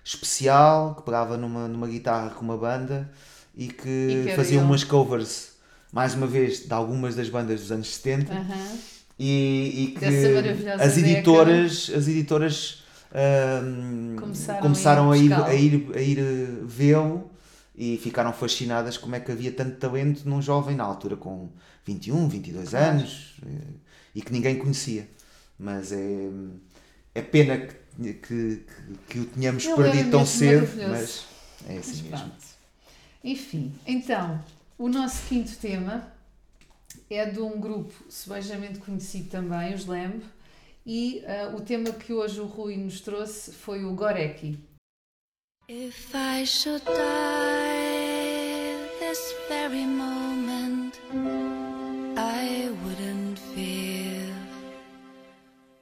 especial 0.03 0.95
que 0.95 1.03
pegava 1.03 1.37
numa, 1.37 1.67
numa 1.67 1.87
guitarra 1.87 2.31
com 2.31 2.43
uma 2.43 2.57
banda 2.57 3.09
e 3.55 3.67
que, 3.67 4.23
E 4.23 4.23
que 4.29 4.35
fazia 4.35 4.57
ele. 4.57 4.65
umas 4.65 4.83
covers, 4.83 5.53
mais 5.91 6.13
uma 6.13 6.27
vez, 6.27 6.65
de 6.65 6.73
algumas 6.73 7.15
das 7.15 7.29
bandas 7.29 7.61
dos 7.61 7.71
anos 7.71 7.87
70 7.95 8.33
Aham. 8.33 8.77
e, 9.17 9.93
e 9.95 9.99
que 9.99 10.05
as 10.05 10.97
editoras, 10.97 11.91
as 11.95 12.07
editoras 12.07 12.83
ahm, 13.13 14.15
Começaram 14.19 14.61
começaram, 14.61 15.11
a 15.11 15.13
a 15.13 15.17
ir 15.17 15.23
ir, 15.25 15.29
buscá-lo. 15.29 15.45
a 15.45 15.53
ir, 15.55 15.91
a 15.95 16.01
ir 16.01 16.19
vê-lo 16.65 17.29
e 17.75 17.97
ficaram 17.97 18.31
fascinadas 18.31 18.97
como 18.97 19.15
é 19.15 19.19
que 19.19 19.31
havia 19.31 19.51
tanto 19.51 19.77
talento 19.77 20.27
num 20.27 20.41
jovem 20.41 20.75
na 20.75 20.83
altura 20.83 21.15
com 21.15 21.49
21, 21.85 22.27
22 22.27 22.69
Claro. 22.69 22.85
anos 22.91 23.35
eh, 23.45 23.73
e 24.15 24.21
que 24.21 24.31
ninguém 24.31 24.57
conhecia. 24.57 25.09
Mas 25.57 25.91
é, 25.91 26.29
é 27.15 27.21
pena 27.21 27.57
que, 27.57 28.13
que, 28.13 28.65
que, 29.09 29.19
o 29.19 29.25
tenhamos 29.25 29.65
Ele 29.65 29.75
perdido 29.75 30.11
tão 30.11 30.25
cedo, 30.25 30.67
mas 30.89 31.25
é 31.67 31.77
assim 31.77 32.09
Mas 32.09 32.21
mesmo. 32.21 32.33
Enfim, 33.23 33.73
então, 33.87 34.43
o 34.77 34.89
nosso 34.89 35.27
quinto 35.27 35.55
tema 35.57 36.11
é 37.09 37.25
de 37.25 37.39
um 37.39 37.59
grupo 37.59 37.93
sebejamente 38.09 38.79
conhecido 38.79 39.29
também, 39.29 39.73
os 39.73 39.85
Lamb, 39.85 40.23
e 40.85 41.23
ah, 41.25 41.55
o 41.55 41.61
tema 41.61 41.91
que 41.91 42.11
hoje 42.11 42.39
o 42.41 42.45
Rui 42.45 42.75
nos 42.75 42.99
trouxe 43.01 43.53
foi 43.53 43.85
o 43.85 43.93
Goreki. 43.93 44.59
If 45.69 46.13
I 46.13 46.45
should 46.45 46.83
die 46.83 47.52
this 49.13 49.33
very 49.47 49.85
moment, 49.85 50.99
I 52.17 52.71
wouldn't 52.83 53.37
fear. 53.53 54.25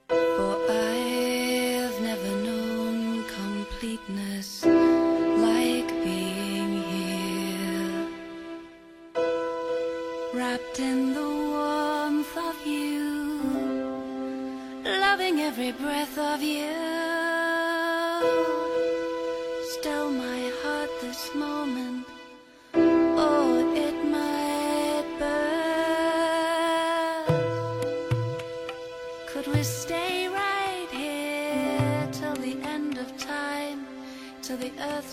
For 0.10 0.56
I've 0.70 1.98
never 2.10 2.32
known 2.48 3.24
completeness 3.42 4.66
like 4.66 5.90
being 6.08 6.74
here. 6.94 7.94
Wrapped 10.34 10.80
in 10.82 11.14
the 11.14 11.30
warmth 11.54 12.36
of 12.50 12.58
you, 12.68 13.00
loving 14.84 15.40
every 15.40 15.72
breath 15.72 16.01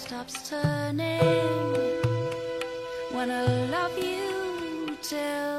stops 0.09 0.49
turning? 0.49 1.21
When 3.13 3.31
I 3.31 3.45
love 3.67 3.99
you 3.99 4.97
till 5.03 5.58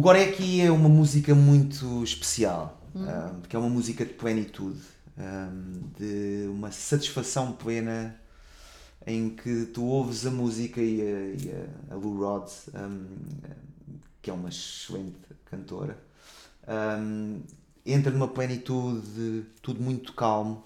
O 0.00 0.02
Goreki 0.02 0.62
é 0.62 0.70
uma 0.70 0.88
música 0.88 1.34
muito 1.34 2.02
especial, 2.02 2.80
ah, 2.96 3.34
porque 3.38 3.54
é 3.54 3.58
uma 3.58 3.68
música 3.68 4.02
de 4.02 4.14
plenitude, 4.14 4.80
ah, 5.18 5.50
de 5.98 6.46
uma 6.48 6.72
satisfação 6.72 7.52
plena 7.52 8.16
em 9.06 9.28
que 9.28 9.66
tu 9.66 9.84
ouves 9.84 10.24
a 10.24 10.30
música 10.30 10.80
e 10.80 11.02
a, 11.02 11.04
e 11.04 11.52
a- 11.90 11.94
Lou 11.96 12.16
Rod, 12.18 12.48
ah, 12.72 12.88
que 14.22 14.30
é 14.30 14.32
uma 14.32 14.48
excelente 14.48 15.18
cantora, 15.44 15.98
entra 17.84 18.10
numa 18.10 18.28
plenitude, 18.28 19.44
tudo 19.60 19.82
muito 19.82 20.14
calmo, 20.14 20.64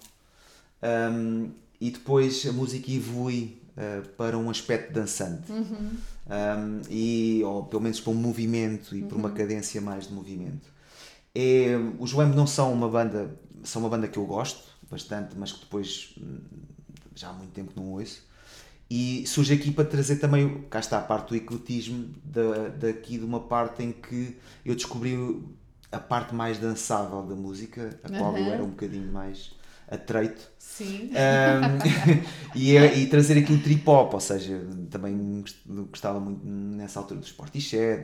e 1.81 1.91
depois 1.91 2.45
a 2.47 2.53
música 2.53 2.89
evolui 2.89 3.61
ah, 3.75 4.01
para 4.15 4.37
um 4.37 4.49
aspecto 4.49 4.93
dançante. 4.93 5.51
Um, 6.27 6.81
e, 6.89 7.43
ou 7.43 7.65
pelo 7.65 7.83
menos 7.83 7.99
para 7.99 8.11
um 8.11 8.15
movimento 8.15 8.95
e 8.95 9.03
para 9.03 9.15
uma 9.15 9.29
cadência 9.29 9.79
mais 9.79 10.07
de 10.07 10.13
movimento. 10.13 10.73
É, 11.33 11.75
os 11.99 12.13
Wham 12.13 12.29
não 12.29 12.47
são 12.47 12.73
uma 12.73 12.89
banda, 12.89 13.37
são 13.63 13.81
uma 13.81 13.89
banda 13.89 14.07
que 14.07 14.17
eu 14.17 14.25
gosto 14.25 14.63
bastante, 14.89 15.35
mas 15.37 15.51
que 15.51 15.59
depois 15.59 16.15
hum, 16.19 16.39
já 17.13 17.29
há 17.29 17.33
muito 17.33 17.51
tempo 17.51 17.73
que 17.73 17.79
não 17.79 17.91
ouço. 17.91 18.23
E 18.89 19.25
surge 19.25 19.53
aqui 19.53 19.71
para 19.71 19.85
trazer 19.85 20.17
também, 20.17 20.63
cá 20.69 20.79
está 20.79 20.99
a 20.99 21.01
parte 21.01 21.29
do 21.29 21.35
ecletismo, 21.35 22.13
da, 22.23 22.69
daqui 22.69 23.17
de 23.17 23.25
uma 23.25 23.39
parte 23.39 23.83
em 23.83 23.91
que 23.91 24.37
eu 24.63 24.75
descobri 24.75 25.17
a 25.91 25.99
parte 25.99 26.35
mais 26.35 26.59
dançável 26.59 27.23
da 27.23 27.35
música, 27.35 27.99
a 28.03 28.09
qual 28.09 28.37
eu 28.37 28.45
era 28.45 28.63
um 28.63 28.69
bocadinho 28.69 29.11
mais 29.11 29.54
atreito. 29.89 30.51
Sim. 30.57 31.11
Um, 31.11 32.19
e, 32.55 32.75
é- 32.75 32.97
e 32.97 33.07
trazer 33.07 33.37
aqui 33.37 33.53
o 33.53 33.61
trip 33.61 33.87
hop, 33.89 34.13
ou 34.13 34.19
seja, 34.19 34.59
também 34.89 35.41
gost- 35.41 35.57
gostava 35.89 36.19
muito 36.19 36.45
nessa 36.45 36.99
altura 36.99 37.19
do 37.19 37.25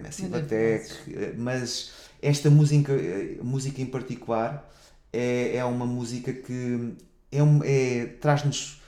Massive 0.04 0.30
Maravilhosos. 0.30 0.92
Attack, 0.92 1.14
eh, 1.16 1.34
mas 1.38 1.92
esta 2.22 2.50
música, 2.50 2.94
eh, 2.94 3.38
música 3.42 3.82
em 3.82 3.86
particular 3.86 4.70
é, 5.12 5.58
é 5.58 5.66
uma 5.66 5.86
música 5.86 6.32
que 6.32 6.94
é, 7.32 7.44
um- 7.44 7.62
é- 7.64 8.06
traz-nos 8.22 8.80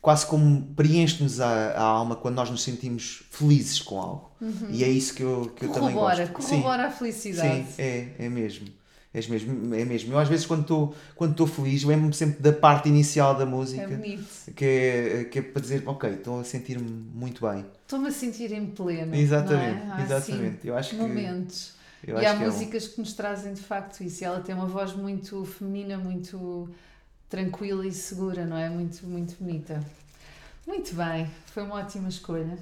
quase 0.00 0.24
como 0.26 0.62
preenche-nos 0.74 1.40
a, 1.40 1.72
a 1.72 1.82
alma 1.82 2.16
quando 2.16 2.36
nós 2.36 2.50
nos 2.50 2.62
sentimos 2.62 3.22
felizes 3.30 3.80
com 3.82 4.00
algo. 4.00 4.30
E 4.70 4.82
é 4.82 4.88
isso 4.88 5.14
que 5.14 5.22
eu, 5.22 5.52
que 5.54 5.66
eu 5.66 5.68
também 5.72 5.92
Corrobora, 5.92 6.26
gosto. 6.26 6.42
Sim. 6.42 6.48
corrobora 6.62 6.86
a 6.86 6.90
felicidade. 6.90 7.66
Sim, 7.66 7.82
é, 7.82 8.08
é 8.18 8.28
mesmo. 8.30 8.66
É 9.12 9.20
mesmo, 9.26 9.74
é 9.74 9.84
mesmo. 9.84 10.12
Eu 10.12 10.18
às 10.20 10.28
vezes 10.28 10.46
quando 10.46 10.60
estou 10.62 10.94
quando 11.16 11.44
feliz 11.46 11.82
lembro-me 11.82 12.12
sempre 12.14 12.40
da 12.40 12.52
parte 12.52 12.88
inicial 12.88 13.34
da 13.34 13.44
música. 13.44 13.82
É 13.82 13.86
bonito. 13.88 14.52
que, 14.54 14.64
é, 14.64 15.24
que 15.24 15.38
é 15.40 15.42
para 15.42 15.60
dizer, 15.60 15.82
ok, 15.84 16.10
estou 16.10 16.38
a 16.40 16.44
sentir-me 16.44 16.88
muito 16.88 17.44
bem. 17.48 17.66
Estou-me 17.82 18.08
a 18.08 18.12
sentir 18.12 18.52
em 18.52 18.66
pleno. 18.66 19.14
Exatamente, 19.14 19.80
é? 19.80 20.02
Exatamente. 20.04 20.56
assim, 20.58 20.58
Eu 20.68 20.76
acho 20.76 20.90
que- 20.90 20.96
momentos. 20.96 21.72
Eu 22.06 22.14
e 22.16 22.18
acho 22.24 22.28
há 22.34 22.38
que 22.38 22.44
é 22.44 22.48
um- 22.48 22.52
músicas 22.52 22.88
que 22.88 23.00
nos 23.00 23.12
trazem 23.12 23.52
de 23.52 23.60
facto 23.60 24.00
isso. 24.04 24.22
E 24.22 24.24
ela 24.24 24.40
tem 24.40 24.54
uma 24.54 24.66
voz 24.66 24.94
muito 24.94 25.44
feminina, 25.44 25.98
muito 25.98 26.70
tranquila 27.28 27.84
e 27.86 27.92
segura, 27.92 28.46
não 28.46 28.56
é? 28.56 28.70
Muito, 28.70 29.04
muito 29.06 29.34
bonita. 29.40 29.82
Muito 30.66 30.94
bem, 30.94 31.28
foi 31.52 31.64
uma 31.64 31.74
ótima 31.76 32.08
escolha. 32.08 32.56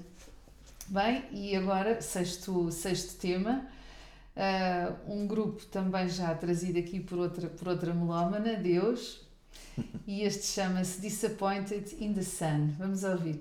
Bem, 0.88 1.24
e 1.30 1.55
agora, 1.55 2.01
sexto, 2.01 2.70
sexto 2.72 3.18
tema, 3.20 3.66
ah, 4.39 4.95
um 5.09 5.26
grupo 5.26 5.66
também 5.66 6.09
já 6.09 6.32
trazido 6.34 6.78
aqui 6.78 7.01
por 7.01 7.18
outra, 7.18 7.49
por 7.49 7.68
outra 7.68 7.93
melómana, 7.93 8.55
Deus, 8.55 9.26
e 10.07 10.22
este 10.22 10.47
chama-se 10.47 11.01
Disappointed 11.01 11.97
in 12.01 12.14
the 12.14 12.22
Sun. 12.22 12.74
Vamos 12.78 13.03
ouvir. 13.03 13.41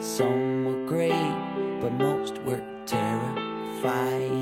Some 0.00 0.64
were 0.64 0.86
great, 0.86 1.80
but 1.80 1.92
most 1.92 2.38
were 2.44 2.62
terrifying 2.86 4.39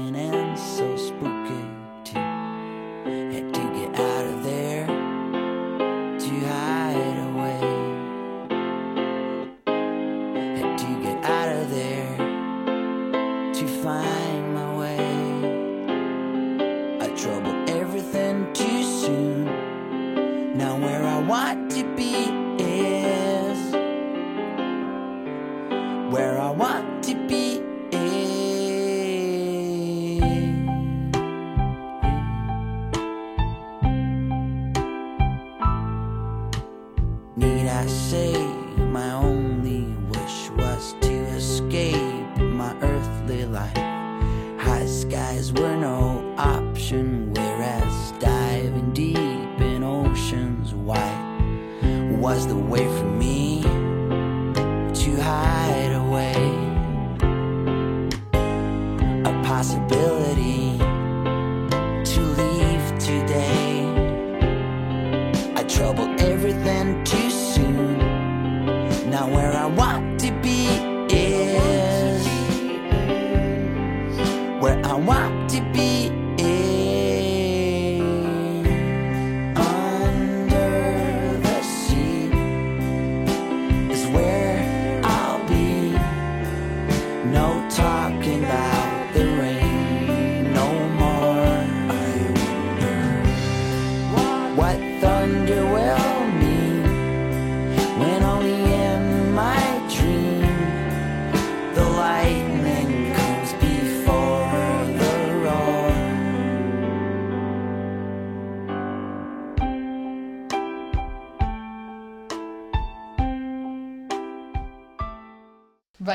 what 94.59 94.77
thunder 95.01 95.65
will 95.73 95.98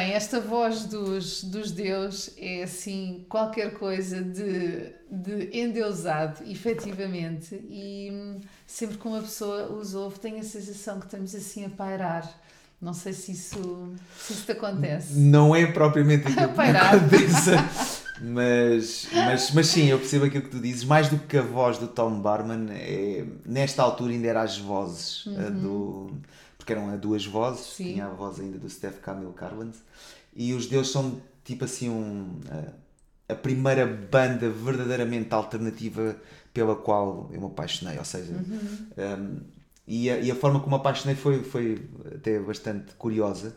Bem, 0.03 0.15
esta 0.15 0.41
voz 0.41 0.83
dos, 0.83 1.45
dos 1.45 1.71
Deus 1.71 2.31
é 2.37 2.63
assim 2.63 3.25
qualquer 3.29 3.75
coisa 3.75 4.21
de, 4.21 4.91
de 5.09 5.57
endeusado, 5.57 6.43
efetivamente, 6.45 7.55
e 7.69 8.09
hum, 8.11 8.41
sempre 8.67 8.97
que 8.97 9.07
uma 9.07 9.21
pessoa 9.21 9.71
os 9.71 9.95
ouve 9.95 10.19
tem 10.19 10.41
a 10.41 10.43
sensação 10.43 10.99
que 10.99 11.05
estamos 11.05 11.33
assim 11.33 11.63
a 11.63 11.69
pairar. 11.69 12.29
Não 12.81 12.93
sei 12.93 13.13
se 13.13 13.31
isso, 13.31 13.93
se 14.19 14.33
isso 14.33 14.45
te 14.45 14.51
acontece. 14.51 15.17
Não 15.17 15.55
é 15.55 15.67
propriamente 15.67 16.27
aquilo 16.27 16.51
que 16.53 16.61
aconteça, 16.61 17.69
mas, 18.19 19.07
mas, 19.13 19.51
mas 19.51 19.67
sim, 19.67 19.85
eu 19.85 19.99
percebo 19.99 20.25
aquilo 20.25 20.43
que 20.43 20.49
tu 20.49 20.59
dizes. 20.59 20.83
Mais 20.83 21.07
do 21.07 21.17
que 21.17 21.37
a 21.37 21.41
voz 21.41 21.77
do 21.77 21.87
Tom 21.87 22.19
Barman, 22.19 22.67
é, 22.71 23.23
nesta 23.45 23.81
altura 23.81 24.11
ainda 24.11 24.27
era 24.27 24.41
as 24.41 24.57
vozes 24.57 25.23
a 25.37 25.49
do. 25.49 26.11
Porque 26.63 26.71
eram 26.71 26.97
duas 26.97 27.25
vozes, 27.25 27.73
Sim. 27.73 27.91
tinha 27.91 28.05
a 28.05 28.09
voz 28.09 28.39
ainda 28.39 28.57
do 28.57 28.69
Steph 28.69 28.99
Camille 29.01 29.33
Carlins, 29.33 29.75
e 30.33 30.53
os 30.53 30.65
Deus 30.65 30.89
são 30.89 31.21
tipo 31.43 31.65
assim 31.65 31.89
um. 31.89 32.39
a- 32.49 32.83
a 33.29 33.35
primeira 33.35 33.85
banda 33.85 34.49
verdadeiramente 34.49 35.33
alternativa 35.33 36.15
pela 36.53 36.75
qual 36.75 37.29
eu 37.33 37.39
me 37.39 37.47
apaixonei, 37.47 37.97
ou 37.97 38.03
seja, 38.05 38.33
um, 38.33 39.39
e, 39.87 40.09
a, 40.09 40.17
e 40.19 40.29
a 40.29 40.35
forma 40.35 40.59
como 40.59 40.75
me 40.75 40.79
apaixonei 40.79 41.15
foi, 41.15 41.41
foi 41.43 41.85
até 42.15 42.37
bastante 42.39 42.93
curiosa, 42.95 43.55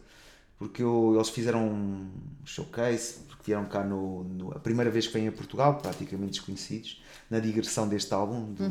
porque 0.58 0.82
eu- 0.82 1.12
eles 1.16 1.28
fizeram 1.28 1.64
um 1.68 2.08
showcase, 2.44 3.18
porque 3.28 3.42
vieram 3.46 3.66
cá 3.66 3.84
no, 3.84 4.24
no- 4.24 4.52
a 4.52 4.58
primeira 4.60 4.90
vez 4.90 5.06
que 5.08 5.12
vêm 5.14 5.28
a 5.28 5.32
Portugal, 5.32 5.78
praticamente 5.78 6.32
desconhecidos, 6.32 7.02
na 7.28 7.38
digressão 7.40 7.88
deste 7.88 8.12
álbum, 8.14 8.52
do 8.52 8.64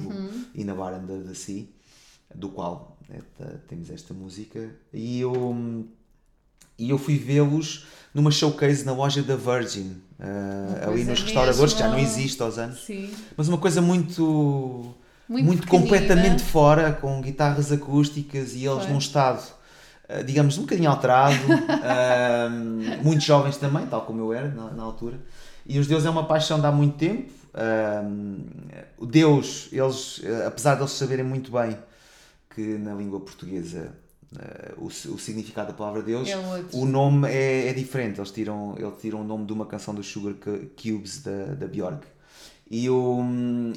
In 0.56 0.70
a 0.70 0.74
Bar 0.76 0.94
Under 1.00 1.22
the 1.24 1.34
Sea, 1.34 1.68
do 2.34 2.50
qual 2.50 2.95
né, 3.10 3.20
tá- 3.38 3.54
temos 3.68 3.90
esta 3.90 4.14
música, 4.14 4.70
e 4.94 5.20
eu, 5.22 5.86
e 6.78 6.90
eu 6.90 6.98
fui 6.98 7.18
vê-los 7.18 7.86
numa 8.14 8.32
showcase 8.32 8.86
na 8.86 8.94
loja 8.94 9.22
da 9.22 9.36
Virgin, 9.36 10.02
ah, 10.20 10.88
ali 10.88 11.04
nos 11.04 11.22
restauradores, 11.22 11.74
que 11.74 11.80
já 11.80 11.90
não 11.90 12.00
existe 12.00 12.42
aos 12.42 12.58
anos, 12.58 12.84
Sim. 12.86 13.10
mas 13.36 13.48
uma 13.48 13.58
coisa 13.58 13.82
muito 13.82 14.94
Muito 15.28 15.46
muito, 15.46 15.68
completamente 15.68 16.44
fora, 16.44 16.92
com 16.94 17.20
guitarras 17.22 17.72
acústicas 17.72 18.54
e 18.54 18.64
eles 18.66 18.84
Foi. 18.84 18.92
num 18.94 19.00
estado, 19.00 19.44
ah, 20.08 20.22
digamos, 20.22 20.58
um 20.58 20.62
bocadinho 20.62 20.90
alterado, 20.90 21.36
ah, 21.84 22.50
muito 23.04 23.22
jovens 23.24 23.58
também, 23.58 23.86
tal 23.88 24.02
como 24.06 24.22
eu 24.22 24.32
era 24.34 24.50
na, 24.50 24.72
na 24.72 24.84
altura. 24.84 25.20
E 25.66 25.80
os 25.80 25.88
Deus 25.88 26.06
é 26.06 26.10
uma 26.12 26.26
paixão 26.26 26.60
de 26.60 26.68
há 26.68 26.72
muito 26.72 26.96
tempo. 26.96 27.32
O 29.00 29.06
Deus, 29.06 29.68
eles, 29.72 30.22
apesar 30.46 30.76
de 30.76 30.82
eles 30.82 30.92
saberem 30.92 31.26
muito 31.26 31.52
bem 31.52 31.76
que 32.56 32.78
na 32.78 32.94
língua 32.94 33.20
portuguesa 33.20 33.94
ah, 34.38 34.74
o, 34.78 34.86
o 34.88 35.20
significado 35.20 35.68
da 35.68 35.74
palavra 35.74 36.02
Deus, 36.02 36.28
É 36.30 36.38
o 36.74 36.86
nome 36.86 37.30
é, 37.30 37.68
é 37.70 37.74
diferente. 37.74 38.20
Eles 38.20 38.32
tiram, 38.32 38.76
eles 38.78 38.94
tiram 39.02 39.22
o 39.22 39.24
nome 39.24 39.46
de 39.46 39.54
uma 39.54 39.66
canção 39.66 39.94
dos 39.94 40.08
Sugar 40.08 40.34
Cu- 40.36 40.68
Cubes 40.82 41.22
da, 41.22 41.54
da 41.56 41.68
Bjork. 41.68 42.06
E, 42.70 42.90
o, 42.90 43.20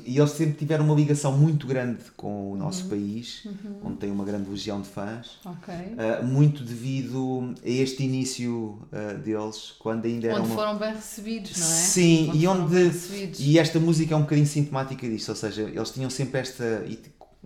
e 0.06 0.18
eles 0.18 0.30
sempre 0.30 0.54
tiveram 0.54 0.86
uma 0.86 0.94
ligação 0.94 1.36
muito 1.36 1.66
grande 1.66 1.98
com 2.16 2.52
o 2.52 2.56
nosso 2.56 2.84
Uhum. 2.84 2.88
país, 2.88 3.46
onde 3.84 3.98
tem 3.98 4.10
uma 4.10 4.24
grande 4.24 4.48
legião 4.48 4.80
de 4.80 4.88
fãs, 4.88 5.38
Ok. 5.44 5.74
ah, 5.98 6.22
muito 6.22 6.64
devido 6.64 7.54
a 7.62 7.68
este 7.68 8.02
início 8.04 8.78
ah, 8.90 9.12
deles, 9.12 9.74
quando 9.78 10.06
ainda 10.06 10.28
era 10.28 10.40
Onde 10.40 10.54
foram 10.54 10.78
bem 10.78 10.94
recebidos, 10.94 11.54
não 11.58 11.66
é? 11.66 11.70
Sim, 11.70 12.30
e 12.34 12.46
onde. 12.46 12.74
bem 12.74 12.84
recebidos. 12.88 13.40
E 13.40 13.58
esta 13.58 13.78
música 13.78 14.14
é 14.14 14.16
um 14.16 14.22
bocadinho 14.22 14.46
sintomática 14.46 15.06
disto, 15.06 15.28
ou 15.28 15.36
seja, 15.36 15.62
eles 15.64 15.90
tinham 15.90 16.08
sempre 16.08 16.40
esta. 16.40 16.82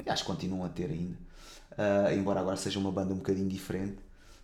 Acho 0.07 0.25
que 0.25 0.31
continuam 0.31 0.65
a 0.65 0.69
ter 0.69 0.91
ainda, 0.91 1.17
ah, 1.79 2.13
embora 2.15 2.41
agora 2.41 2.57
seja 2.57 2.79
uma 2.79 2.91
banda 2.93 3.13
um 3.13 3.19
bocadinho 3.19 3.49
diferente. 3.49 3.97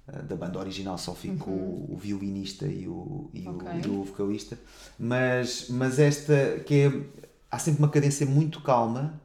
ah, 0.06 0.22
Da 0.22 0.36
banda 0.36 0.58
original 0.58 0.96
só 0.98 1.14
ficou 1.14 1.52
o, 1.52 1.94
o 1.94 1.96
violinista 1.96 2.66
e 2.66 2.86
o, 2.88 3.30
e, 3.34 3.46
o- 3.46 3.50
Uhum. 3.50 3.56
Ok. 3.56 3.68
e 3.84 3.88
o 3.88 4.04
vocalista, 4.04 4.58
mas, 4.98 5.66
mas 5.68 5.98
esta 5.98 6.60
que 6.66 6.74
é. 6.74 7.28
Há 7.50 7.58
sempre 7.58 7.78
uma 7.82 7.88
cadência 7.88 8.26
muito 8.26 8.60
calma 8.60 9.18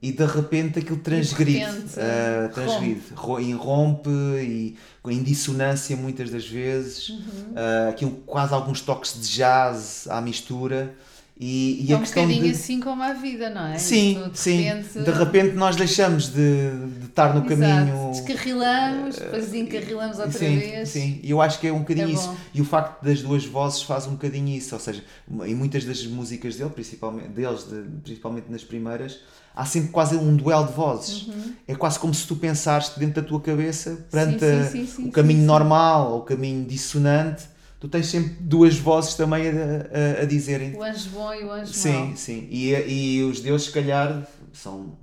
e 0.00 0.10
de 0.12 0.24
repente 0.24 0.78
aquilo 0.78 0.96
transgride, 0.98 1.62
Uhum. 1.64 1.72
repente, 1.72 1.94
ah, 2.00 2.48
transgride, 2.54 3.02
ro- 3.14 3.38
irrompe 3.40 4.08
e 4.08 4.76
em 5.06 5.22
dissonância 5.22 5.94
muitas 5.94 6.30
das 6.30 6.46
vezes, 6.48 7.10
Uhum. 7.10 7.52
ah, 7.54 7.88
aquilo, 7.90 8.12
quase 8.24 8.54
alguns 8.54 8.80
toques 8.80 9.20
de 9.20 9.28
jazz 9.28 10.06
à 10.08 10.22
mistura 10.22 10.94
e, 11.38 11.84
e 11.88 11.92
é 11.92 11.96
um 11.96 12.00
questão 12.00 12.22
bocadinho 12.22 12.44
de... 12.44 12.50
assim 12.52 12.78
como 12.80 13.02
a 13.02 13.12
vida, 13.12 13.50
não 13.50 13.66
é? 13.66 13.76
Sim, 13.76 14.12
Isto, 14.18 14.30
de 14.30 14.38
sim. 14.38 14.60
repente- 14.62 14.98
De 15.00 15.10
repente 15.10 15.56
nós 15.56 15.74
deixamos 15.74 16.28
de, 16.28 16.70
de 17.00 17.06
estar 17.06 17.34
no 17.34 17.44
Exato. 17.44 17.60
caminho. 17.60 18.10
Descarrilamos, 18.12 19.16
depois 19.16 19.52
encarrilamos 19.54 20.18
outra 20.18 20.38
sim, 20.38 20.58
vez. 20.58 20.88
Sim, 20.90 21.20
e 21.22 21.30
eu 21.30 21.42
acho 21.42 21.58
que 21.58 21.66
é 21.66 21.72
um 21.72 21.80
bocadinho 21.80 22.08
É 22.08 22.12
isso. 22.12 22.28
bom. 22.28 22.36
E 22.54 22.60
o 22.60 22.64
facto 22.64 23.02
das 23.02 23.20
duas 23.20 23.44
vozes 23.44 23.82
faz 23.82 24.06
um 24.06 24.12
bocadinho 24.12 24.48
isso. 24.48 24.74
Ou 24.74 24.80
seja, 24.80 25.02
em 25.44 25.54
muitas 25.54 25.84
das 25.84 26.06
músicas 26.06 26.54
dele, 26.56 26.70
principalmente, 26.70 27.28
deles, 27.30 27.64
de- 27.68 27.82
principalmente 28.04 28.46
nas 28.48 28.62
primeiras, 28.62 29.18
há 29.56 29.64
sempre 29.64 29.90
quase 29.90 30.14
um 30.16 30.36
duelo 30.36 30.66
de 30.66 30.72
vozes. 30.72 31.28
É 31.66 31.74
quase 31.74 31.98
como 31.98 32.14
se 32.14 32.26
tu 32.28 32.36
pensares 32.36 32.90
dentro 32.96 33.20
da 33.20 33.26
tua 33.28 33.40
cabeça, 33.40 34.06
perante 34.08 34.44
Uhum. 34.44 34.62
sim, 34.64 34.70
sim, 34.70 34.86
sim, 34.86 35.08
o 35.08 35.10
caminho 35.10 35.44
normal 35.44 36.12
ou 36.12 36.18
o 36.20 36.22
caminho 36.22 36.64
dissonante, 36.64 37.44
tu 37.84 37.88
tens 37.90 38.06
sempre 38.06 38.30
duas 38.40 38.78
vozes 38.78 39.12
também 39.12 39.46
a, 39.46 39.52
a, 39.52 40.22
a 40.22 40.24
dizerem. 40.24 40.74
O 40.74 40.82
anjo 40.82 41.10
bom 41.10 41.34
e 41.34 41.44
o 41.44 41.52
anjo 41.52 41.74
Sim, 41.74 41.92
mau. 41.92 42.16
sim. 42.16 42.48
E, 42.50 42.70
e 42.70 43.22
os 43.24 43.42
Deuses, 43.42 43.66
se 43.66 43.72
calhar, 43.74 44.26
são 44.54 44.96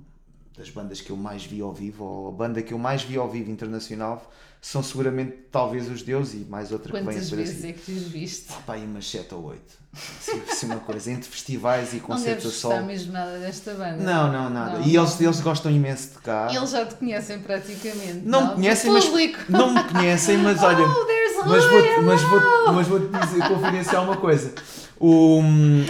das 0.58 0.68
bandas 0.68 1.00
que 1.00 1.10
eu 1.10 1.16
mais 1.16 1.44
vi 1.44 1.60
ao 1.60 1.72
vivo, 1.72 2.02
ou 2.02 2.28
a 2.28 2.32
banda 2.32 2.60
que 2.60 2.74
eu 2.74 2.78
mais 2.78 3.04
vi 3.04 3.16
ao 3.16 3.30
vivo 3.30 3.52
internacional, 3.52 4.28
são 4.64 4.80
seguramente 4.80 5.32
talvez 5.50 5.90
os 5.90 6.02
Deuses 6.02 6.34
e 6.34 6.44
mais 6.48 6.70
outra 6.70 6.92
que 6.92 6.98
vem 7.00 7.02
a 7.02 7.12
Quantas 7.12 7.28
ser 7.28 7.34
vezes 7.36 7.58
assim. 7.58 7.68
é 7.70 7.72
que 7.72 7.92
os 7.92 8.02
viste? 8.04 8.46
Pá, 8.64 8.74
aí 8.74 8.84
umas 8.84 9.10
7 9.10 9.34
ou 9.34 9.46
8. 9.46 9.60
Assim, 9.92 10.42
assim 10.48 10.66
uma 10.66 10.76
coisa. 10.78 11.10
Entre 11.10 11.28
festivais 11.28 11.92
e 11.92 11.96
Não 11.98 12.02
concertos 12.02 12.46
a 12.46 12.50
sol. 12.50 12.82
mesmo 12.84 13.12
nada 13.12 13.40
desta 13.40 13.74
banda. 13.74 13.96
Não, 13.96 14.32
não, 14.32 14.48
nada. 14.48 14.78
Não, 14.78 14.86
e 14.86 14.96
eles, 14.96 15.18
não. 15.18 15.26
eles 15.26 15.40
gostam 15.40 15.70
imenso 15.72 16.10
de 16.12 16.18
cá. 16.20 16.48
Eles 16.54 16.70
já 16.70 16.86
te 16.86 16.94
conhecem 16.94 17.40
praticamente. 17.40 18.20
não, 18.24 18.50
me 18.50 18.54
conhecem, 18.54 18.90
mas 18.92 19.04
não 19.48 19.74
me 19.74 19.82
conhecem, 19.82 20.38
mas 20.38 20.62
olha, 20.62 20.86
Oh, 20.86 21.04
there's 21.06 21.36
a 21.38 21.44
mas 21.48 21.64
Rui, 21.64 21.82
vou, 21.82 22.02
mas 22.04 22.22
vou, 22.22 22.40
mas 22.72 22.86
vou 22.86 22.98
dizer, 23.00 23.48
confidenciar 23.48 24.04
uma 24.04 24.16
coisa. 24.16 24.54
O, 25.00 25.40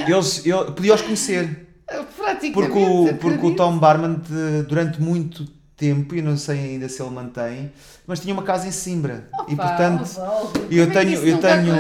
eles, 0.09 0.47
eu 0.47 0.73
podia 0.73 0.95
os 0.95 1.03
conhecer. 1.03 1.69
Praticamente. 2.17 2.53
Porque 2.53 2.79
o, 2.79 3.15
porque 3.19 3.47
o. 3.49 3.55
Tom 3.55 3.77
Barman, 3.79 4.15
de- 4.15 4.63
durante 4.63 4.99
muito 4.99 5.45
tempo, 5.45 5.62
e 5.87 6.23
não 6.23 6.37
sei 6.37 6.59
ainda 6.59 6.89
se 6.89 7.03
ele 7.03 7.11
mantém, 7.11 7.73
mas 8.07 8.21
tinha 8.21 8.33
uma 8.33 8.43
casa 8.43 8.67
em 8.67 8.71
Simbra. 8.71 9.29
e 9.49 9.57
Pá, 9.57 9.69
portanto, 9.69 10.09
como 10.15 10.67
eu 10.71 10.85
é 10.85 10.87
tenho, 10.87 11.13
isso 11.13 11.25
eu, 11.27 11.39
tenho, 11.39 11.77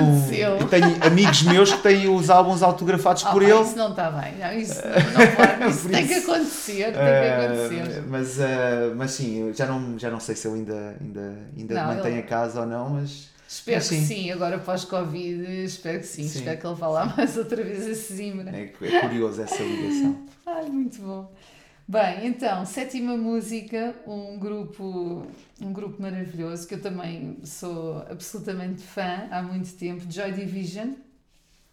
eu 0.61 0.69
tenho 0.69 1.05
amigos 1.07 1.43
meus 1.43 1.73
que 1.73 1.83
têm 1.83 2.09
os 2.09 2.31
álbuns 2.31 2.63
autografados 2.63 3.25
Ah, 3.27 3.31
por 3.31 3.43
ele. 3.43 3.61
Isso 3.61 3.77
não 3.77 3.91
está 3.91 4.11
bem. 4.11 4.35
Não, 4.39 4.53
isso 4.55 4.75
não 4.75 5.27
pode. 5.37 5.71
Isso 5.71 5.83
Por 5.83 5.91
tem 5.91 6.07
que 6.07 6.15
isso, 6.15 6.31
acontecer. 6.33 6.85
Tem 6.85 6.93
que 6.93 6.99
Eh, 6.99 7.47
acontecer. 7.69 8.03
mas, 8.09 8.41
eh, 8.41 8.93
mas 8.97 9.11
sim, 9.13 9.53
já 9.55 9.67
não, 9.67 9.99
já 9.99 10.11
não 10.11 10.21
sei 10.21 10.35
se 10.35 10.49
ele 10.49 10.59
ainda, 10.59 10.97
ainda, 11.01 11.39
ainda 11.57 11.75
Não, 11.75 11.87
mantém 11.95 12.13
ele- 12.13 12.21
a 12.21 12.25
casa 12.25 12.61
ou 12.61 12.67
não, 12.67 12.91
mas. 12.91 13.31
Espero 13.49 13.77
mas 13.77 13.89
que 13.91 13.97
sim, 14.01 14.31
agora 14.31 14.59
pós-Covid, 14.59 15.65
espero 15.65 16.01
que 16.01 16.07
sim. 16.07 16.27
Sim. 16.27 16.39
Espero 16.39 16.59
que 16.59 16.67
ele 16.67 16.75
vá 16.75 16.89
lá 16.89 17.05
mais 17.15 17.37
outra 17.37 17.63
vez 17.63 17.83
a 17.87 17.95
Sesimbra. 17.95 18.51
É, 18.51 18.63
é 18.81 19.01
curioso 19.01 19.43
essa 19.43 19.63
ligação. 19.63 20.17
Ai, 20.47 20.65
muito 20.71 21.01
bom. 21.03 21.31
Bem, 21.93 22.27
então, 22.27 22.65
sétima 22.65 23.19
música, 23.19 23.95
um 24.07 24.39
grupo, 24.39 25.27
um 25.61 25.75
grupo 25.75 26.01
maravilhoso 26.01 26.67
que 26.67 26.73
eu 26.73 26.81
também 26.81 27.37
sou 27.45 27.99
absolutamente 28.09 28.81
fã 28.81 29.29
há 29.31 29.43
muito 29.43 29.71
tempo, 29.75 30.11
Joy 30.11 30.33
Division, 30.33 30.95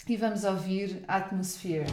e 0.09 0.17
vamos 0.17 0.43
ouvir 0.43 1.05
Atmosphere. 1.07 1.85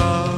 in 0.00 0.37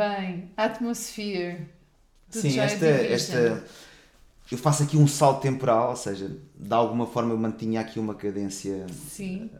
Bem, 0.00 0.50
Atmosphere. 0.56 1.66
Sim, 2.30 2.48
Joy 2.48 2.60
esta, 2.64 2.86
esta. 2.86 3.64
Eu 4.50 4.56
faço 4.56 4.82
aqui 4.82 4.96
um 4.96 5.06
salto 5.06 5.42
temporal, 5.42 5.90
ou 5.90 5.96
seja, 5.96 6.34
de 6.58 6.72
alguma 6.74 7.06
forma 7.06 7.34
eu 7.34 7.36
mantinha 7.38 7.82
aqui 7.82 8.00
uma 8.00 8.14
cadência 8.14 8.86
Sim. 9.10 9.50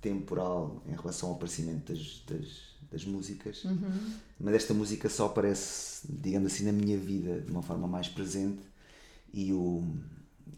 temporal 0.00 0.82
em 0.88 0.96
relação 0.96 1.28
ao 1.28 1.34
aparecimento 1.34 1.92
das, 1.92 2.22
das, 2.26 2.46
das 2.90 3.04
músicas, 3.04 3.64
Uhum. 3.64 4.14
mas 4.40 4.54
esta 4.54 4.72
música 4.72 5.10
só 5.10 5.26
aparece, 5.26 6.06
digamos 6.08 6.50
assim, 6.52 6.64
na 6.64 6.72
minha 6.72 6.96
vida 6.96 7.40
de 7.42 7.50
uma 7.52 7.62
forma 7.62 7.86
mais 7.86 8.08
presente 8.08 8.62
e 9.32 9.52
o. 9.52 9.84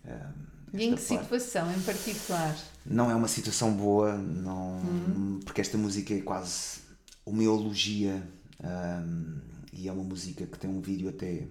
ah, 0.07 0.31
E 0.73 0.77
em 0.85 0.95
que 0.95 1.03
parte- 1.03 1.03
situação 1.25 1.73
em 1.73 1.81
particular? 1.81 2.57
não 2.87 3.11
é 3.11 3.15
uma 3.17 3.29
situação 3.29 3.73
boa, 3.75 4.17
não, 4.17 4.79
Uhum. 4.79 5.41
porque 5.45 5.61
esta 5.61 5.77
música 5.77 6.15
é 6.15 6.21
quase 6.21 6.79
uma 7.27 7.43
eulogia 7.43 8.23
ahm, 8.65 9.41
e 9.73 9.89
é 9.89 9.93
uma 9.93 10.05
música 10.05 10.47
que 10.47 10.59
tem 10.59 10.71
um 10.71 10.81
vídeo 10.81 11.09
até 11.09 11.47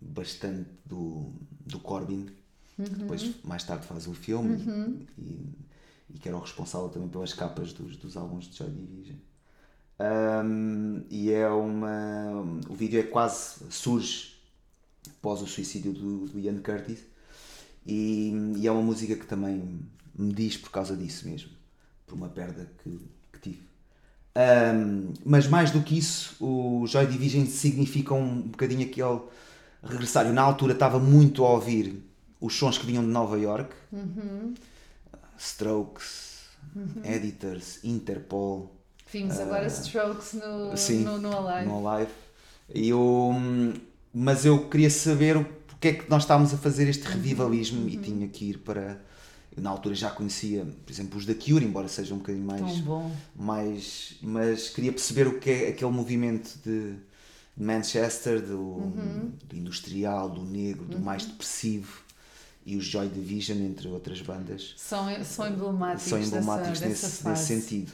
bastante 0.00 0.68
do, 0.86 1.32
do 1.66 1.78
Corbin, 1.80 2.26
Uhum. 2.76 2.86
que 2.86 2.94
depois 2.96 3.30
mais 3.44 3.62
tarde 3.62 3.86
faz 3.86 4.08
o 4.08 4.14
filme 4.14 4.56
e, 5.16 5.48
e 6.10 6.18
que 6.18 6.28
era 6.28 6.36
o 6.36 6.40
responsável 6.40 6.88
também 6.88 7.08
pelas 7.08 7.32
capas 7.32 7.72
dos, 7.72 7.96
dos 7.96 8.16
álbuns 8.16 8.46
de 8.50 8.56
Joy 8.56 8.68
Division. 8.70 9.16
Ahm, 9.98 11.02
e 11.10 11.30
é 11.30 11.48
uma. 11.48 12.32
O 12.68 12.74
vídeo 12.74 12.98
é 12.98 13.04
quase. 13.04 13.60
surge 13.70 14.34
após 15.08 15.40
o 15.42 15.46
suicídio 15.46 15.92
do, 15.92 16.26
do 16.26 16.40
Ian 16.40 16.60
Curtis 16.62 17.00
e, 17.86 18.32
e 18.56 18.66
é 18.66 18.72
uma 18.72 18.82
música 18.82 19.14
que 19.16 19.26
também 19.26 19.80
me 20.14 20.32
diz 20.32 20.56
por 20.56 20.70
causa 20.70 20.96
disso 20.96 21.28
mesmo, 21.28 21.50
por 22.06 22.14
uma 22.14 22.28
perda 22.28 22.70
que, 22.82 22.98
Ahm, 24.36 25.12
mas 25.24 25.46
mais 25.46 25.70
do 25.70 25.80
que 25.82 25.96
isso, 25.96 26.34
o 26.44 26.86
Joy 26.86 27.06
Division 27.06 27.46
significa 27.46 28.14
um 28.14 28.42
bocadinho 28.42 28.86
aquele 28.86 29.20
regressar. 29.82 30.26
Eu 30.26 30.32
na 30.32 30.42
altura 30.42 30.72
estava 30.72 30.98
muito 30.98 31.44
a 31.44 31.50
ouvir 31.50 32.02
os 32.40 32.54
sons 32.56 32.76
que 32.76 32.84
vinham 32.86 33.02
de 33.04 33.10
Nova 33.10 33.38
York, 33.38 33.70
Strokes, 35.38 36.40
Editors, 37.04 37.78
Interpol, 37.84 38.72
Vimos 39.12 39.38
agora 39.38 39.66
Strokes 39.68 40.32
no, 40.34 40.72
Ah, 40.72 40.76
Sim, 40.76 41.04
no, 41.04 41.18
no 41.18 41.36
Alive. 41.48 41.68
no 41.68 41.88
Alive. 41.88 42.10
E 42.74 42.88
eu, 42.88 43.32
mas 44.12 44.44
eu 44.44 44.68
queria 44.68 44.90
saber 44.90 45.36
o 45.36 45.44
porque 45.66 45.88
é 45.88 45.92
que 45.92 46.08
nós 46.10 46.22
estávamos 46.22 46.54
a 46.54 46.56
fazer 46.56 46.88
este 46.88 47.02
revivalismo 47.06 47.86
e 47.88 47.96
tinha 47.98 48.26
que 48.28 48.46
ir 48.50 48.58
para. 48.58 49.00
Eu 49.56 49.62
na 49.62 49.70
altura 49.70 49.94
já 49.94 50.10
conhecia, 50.10 50.66
por 50.84 50.92
exemplo, 50.92 51.18
os 51.18 51.24
da 51.26 51.34
Cure, 51.34 51.64
embora 51.64 51.86
seja 51.88 52.12
um 52.14 52.18
bocadinho 52.18 52.44
mais. 52.44 52.60
Tão 52.60 52.80
bom. 52.82 53.12
mais 53.36 54.16
mas 54.20 54.68
queria 54.70 54.92
perceber 54.92 55.26
o 55.28 55.38
que 55.38 55.50
é 55.50 55.68
aquele 55.68 55.90
movimento 55.92 56.58
de 56.64 56.94
Manchester, 57.56 58.42
do, 58.42 58.58
Uhum. 58.58 59.32
do 59.44 59.56
industrial, 59.56 60.28
do 60.28 60.42
negro, 60.44 60.84
do 60.84 60.98
mais 60.98 61.24
depressivo 61.24 62.02
e 62.66 62.76
os 62.76 62.84
Joy 62.84 63.08
Division, 63.08 63.58
entre 63.58 63.86
outras 63.88 64.20
bandas 64.22 64.74
São, 64.76 65.06
são 65.22 65.46
emblemáticos, 65.46 66.08
são 66.08 66.20
emblemáticos 66.20 66.80
dessa, 66.80 66.88
nesse, 66.88 67.06
dessa 67.24 67.30
nesse 67.30 67.46
sentido. 67.46 67.92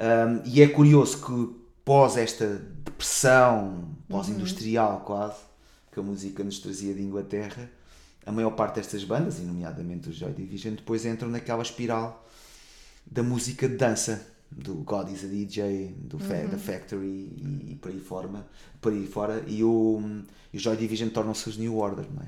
Um, 0.00 0.42
e 0.44 0.60
é 0.62 0.68
curioso 0.68 1.18
que 1.24 1.56
pós 1.84 2.16
esta 2.16 2.46
depressão, 2.84 3.88
pós-industrial 4.08 5.00
quase, 5.06 5.38
que 5.92 6.00
a 6.00 6.02
música 6.02 6.42
nos 6.42 6.58
trazia 6.58 6.92
de 6.94 7.02
Inglaterra, 7.02 7.70
a 8.26 8.32
maior 8.32 8.50
parte 8.50 8.74
destas 8.76 9.04
bandas, 9.04 9.38
e 9.38 9.42
nomeadamente 9.42 10.08
os 10.10 10.16
Joy 10.16 10.32
Division, 10.32 10.74
depois 10.74 11.06
entram 11.06 11.30
naquela 11.30 11.62
espiral 11.62 12.26
da 13.06 13.22
música 13.22 13.68
de 13.68 13.76
dança, 13.76 14.26
do 14.50 14.74
God 14.76 15.08
is 15.10 15.24
a 15.24 15.28
DJ, 15.28 15.94
do 15.98 16.18
fa 16.18 16.34
da 16.46 16.58
Factory 16.58 17.06
e, 17.06 17.72
e 17.72 17.74
por 17.76 17.90
aí 17.90 18.00
fora, 18.00 18.28
por 18.80 18.92
aí 18.92 19.06
fora. 19.06 19.44
E 19.46 19.62
o, 19.64 20.00
e 20.52 20.56
o 20.56 20.60
Joy 20.60 20.76
Division 20.76 21.08
tornam-se 21.08 21.48
os 21.48 21.56
New 21.56 21.76
Order, 21.76 22.06
não 22.12 22.22
é? 22.22 22.26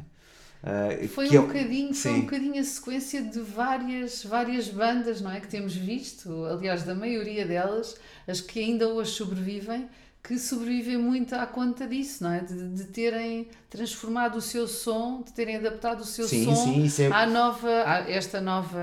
Ah, 0.62 1.08
Foi 1.08 1.26
é 1.34 1.40
um, 1.40 1.44
o- 1.44 1.46
bocadinho, 1.46 1.94
foi 1.94 2.10
um 2.12 2.20
bocadinho 2.22 2.60
a 2.60 2.64
sequência 2.64 3.22
de 3.22 3.40
várias, 3.40 4.24
várias 4.24 4.68
bandas 4.68 5.20
não 5.20 5.30
é, 5.30 5.40
que 5.40 5.46
temos 5.48 5.74
visto, 5.76 6.44
aliás, 6.46 6.82
da 6.82 6.94
maioria 6.94 7.46
delas, 7.46 7.96
as 8.26 8.40
que 8.40 8.58
ainda 8.58 8.88
hoje 8.88 9.12
sobrevivem, 9.12 9.88
que 10.22 10.38
sobrevivem 10.38 10.98
muito 10.98 11.34
à 11.34 11.46
conta 11.46 11.86
disso, 11.86 12.22
não 12.24 12.32
é? 12.32 12.40
De, 12.40 12.68
de 12.70 12.84
terem 12.84 13.48
transformado 13.70 14.36
o 14.36 14.40
seu 14.42 14.68
som, 14.68 15.22
de 15.22 15.32
terem 15.32 15.56
adaptado 15.56 16.00
o 16.00 16.04
seu 16.04 16.28
Sim, 16.28 16.44
som 16.44 16.88
sim, 16.88 17.04
é- 17.04 17.12
à 17.12 17.26
nova, 17.26 17.68
a 17.86 18.10
esta 18.10 18.40
nova. 18.40 18.78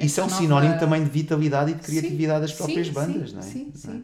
Isso 0.00 0.20
é 0.20 0.24
um 0.24 0.26
nova- 0.26 0.40
sinónimo 0.40 0.78
também 0.78 1.04
de 1.04 1.10
vitalidade 1.10 1.72
e 1.72 1.74
de 1.74 1.84
Sim, 1.84 2.00
criatividade 2.00 2.40
das 2.42 2.52
próprias 2.52 2.86
sim, 2.86 2.92
bandas, 2.92 3.30
sim, 3.30 3.34
não 3.36 3.42
é? 3.42 3.44
Sim, 3.44 3.72
Não 3.84 3.94
é? 3.94 4.00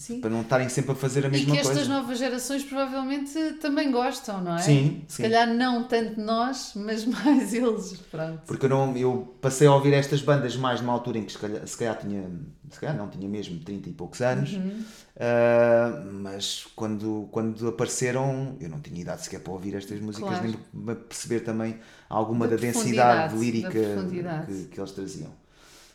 Sim. 0.00 0.20
Para 0.20 0.30
não 0.30 0.40
estarem 0.40 0.68
sempre 0.68 0.92
a 0.92 0.94
fazer 0.94 1.24
a 1.24 1.28
E 1.28 1.32
mesma 1.32 1.52
que 1.52 1.58
estas 1.60 1.76
coisa. 1.86 1.92
novas 1.92 2.18
gerações 2.18 2.64
provavelmente 2.64 3.32
também 3.60 3.90
gostam, 3.90 4.42
não 4.42 4.56
é? 4.56 4.62
Sim, 4.62 5.02
Se 5.06 5.16
sim. 5.16 5.22
calhar 5.22 5.46
não 5.52 5.84
tanto 5.86 6.20
nós, 6.20 6.72
mas 6.74 7.04
mais 7.06 7.52
eles. 7.52 7.92
Pronto. 8.10 8.42
Porque 8.46 8.66
eu, 8.66 8.70
não, 8.70 8.96
eu 8.96 9.34
passei 9.40 9.66
a 9.66 9.74
ouvir 9.74 9.92
estas 9.92 10.22
bandas 10.22 10.56
mais 10.56 10.80
numa 10.80 10.92
altura 10.92 11.18
em 11.18 11.24
que 11.24 11.32
se 11.32 11.38
calhar, 11.38 11.66
se 11.66 11.76
calhar 11.76 11.98
tinha, 11.98 12.24
se 12.70 12.80
calhar 12.80 12.96
não, 12.96 13.08
tinha 13.08 13.28
mesmo 13.28 13.58
30 13.60 13.88
e 13.88 13.92
poucos 13.92 14.20
anos, 14.20 14.52
Uhum. 14.54 14.82
Ah, 15.22 16.02
mas 16.12 16.66
quando, 16.74 17.28
quando 17.30 17.68
apareceram 17.68 18.56
eu 18.58 18.70
não 18.70 18.80
tinha 18.80 18.98
idade 19.02 19.22
sequer 19.24 19.40
para 19.40 19.52
ouvir 19.52 19.74
estas 19.74 20.00
músicas, 20.00 20.38
Claro. 20.38 20.54
nem 20.72 20.96
perceber 20.96 21.40
também 21.40 21.78
alguma 22.08 22.46
Da 22.48 22.56
da, 22.56 22.62
densidade 22.62 23.36
lírica 23.36 23.68
da 23.70 24.46
que, 24.46 24.64
que 24.70 24.80
eles 24.80 24.92
traziam. 24.92 25.28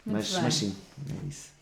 Muito 0.05 0.17
Mas, 0.17 0.31
bem. 0.31 0.41
mas 0.43 0.53
sim, 0.53 0.75
é 1.09 1.27
isso. 1.27 1.54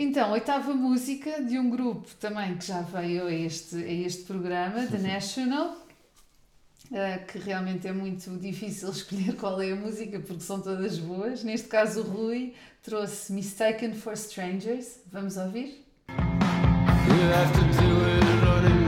Então, 0.00 0.30
oitava 0.30 0.72
música 0.72 1.42
de 1.42 1.58
um 1.58 1.68
grupo 1.68 2.06
também 2.20 2.56
que 2.56 2.64
já 2.64 2.82
veio 2.82 3.26
a 3.26 3.34
este, 3.34 3.74
a 3.74 3.92
este 3.92 4.22
programa, 4.22 4.86
The 4.86 4.98
National, 4.98 5.76
eh, 6.92 7.18
que 7.18 7.36
realmente 7.38 7.88
é 7.88 7.92
muito 7.92 8.30
difícil 8.38 8.90
escolher 8.94 9.34
qual 9.34 9.60
é 9.60 9.72
a 9.72 9.76
música 9.76 10.20
porque 10.20 10.44
são 10.44 10.60
todas 10.60 10.98
boas. 10.98 11.42
Neste 11.42 11.66
caso, 11.66 12.02
o 12.02 12.04
Rui 12.04 12.54
trouxe 12.80 13.32
Mistaken 13.32 13.92
for 13.94 14.12
Strangers. 14.12 15.00
Vamos 15.10 15.36
ouvir? 15.36 15.84
You 16.08 17.32
have 17.34 17.52
to 17.54 17.64
do 17.82 18.04
it 18.04 18.87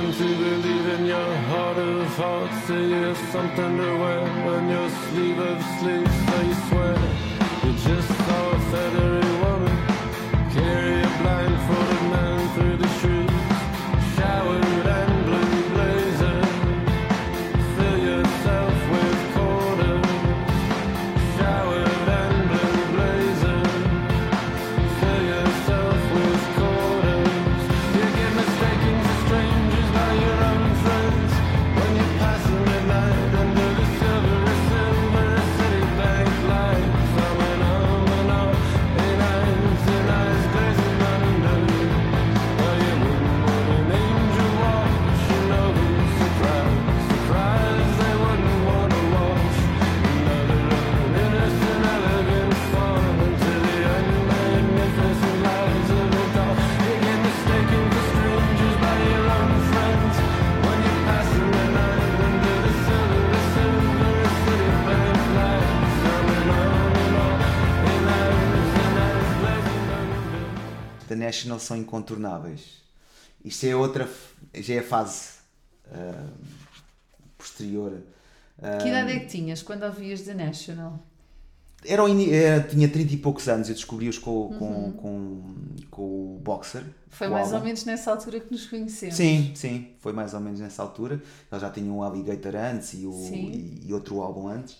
something 0.00 0.28
to 0.28 0.44
believe 0.44 0.86
in 0.98 1.06
your 1.06 1.34
heart 1.48 1.78
of 1.78 2.06
hearts. 2.16 2.66
Say 2.66 2.88
you 2.88 3.14
something 3.32 3.76
to 3.76 3.96
wear 3.98 4.20
on 4.54 4.68
your 4.68 4.88
sleeve 4.88 5.38
of. 5.38 5.62
So 5.80 6.40
you 6.40 6.54
swear 6.68 6.96
you 7.64 7.72
just 7.72 8.08
saw 8.08 8.49
National 71.16 71.58
são 71.58 71.76
incontornáveis. 71.76 72.80
Isto 73.44 73.66
é 73.66 73.74
outra, 73.74 74.08
já 74.54 74.74
é 74.74 74.78
a 74.78 74.82
fase 74.82 75.28
ah, 75.90 76.26
posterior. 77.38 78.02
Ah, 78.62 78.78
Que 78.78 78.88
idade 78.88 79.12
é 79.12 79.20
que 79.20 79.26
tinhas 79.26 79.62
quando 79.62 79.84
ouvias 79.84 80.22
The 80.22 80.34
National? 80.34 81.00
Era 81.82 82.02
tinha 82.68 82.88
30 82.90 83.14
e 83.14 83.16
poucos 83.16 83.48
anos, 83.48 83.70
eu 83.70 83.74
descobri-os 83.74 84.18
com, 84.18 84.54
com, 84.58 84.92
com, 84.92 85.54
com 85.90 86.02
o 86.36 86.38
Boxer. 86.42 86.82
Uhum. 86.82 86.90
Foi 87.08 87.26
o 87.26 87.30
mais 87.30 87.46
álbum. 87.46 87.58
ou 87.58 87.64
menos 87.64 87.84
nessa 87.86 88.10
altura 88.10 88.38
que 88.38 88.52
nos 88.52 88.66
conhecemos. 88.66 89.16
Sim, 89.16 89.52
sim, 89.54 89.88
foi 89.98 90.12
mais 90.12 90.34
ou 90.34 90.40
menos 90.40 90.60
nessa 90.60 90.82
altura. 90.82 91.22
Eles 91.50 91.62
já 91.62 91.70
tinham 91.70 91.96
o 91.96 92.02
Alligator 92.02 92.54
antes 92.54 92.92
e, 92.92 93.06
o, 93.06 93.12
e, 93.32 93.82
e 93.86 93.94
outro 93.94 94.20
álbum 94.20 94.48
antes. 94.48 94.76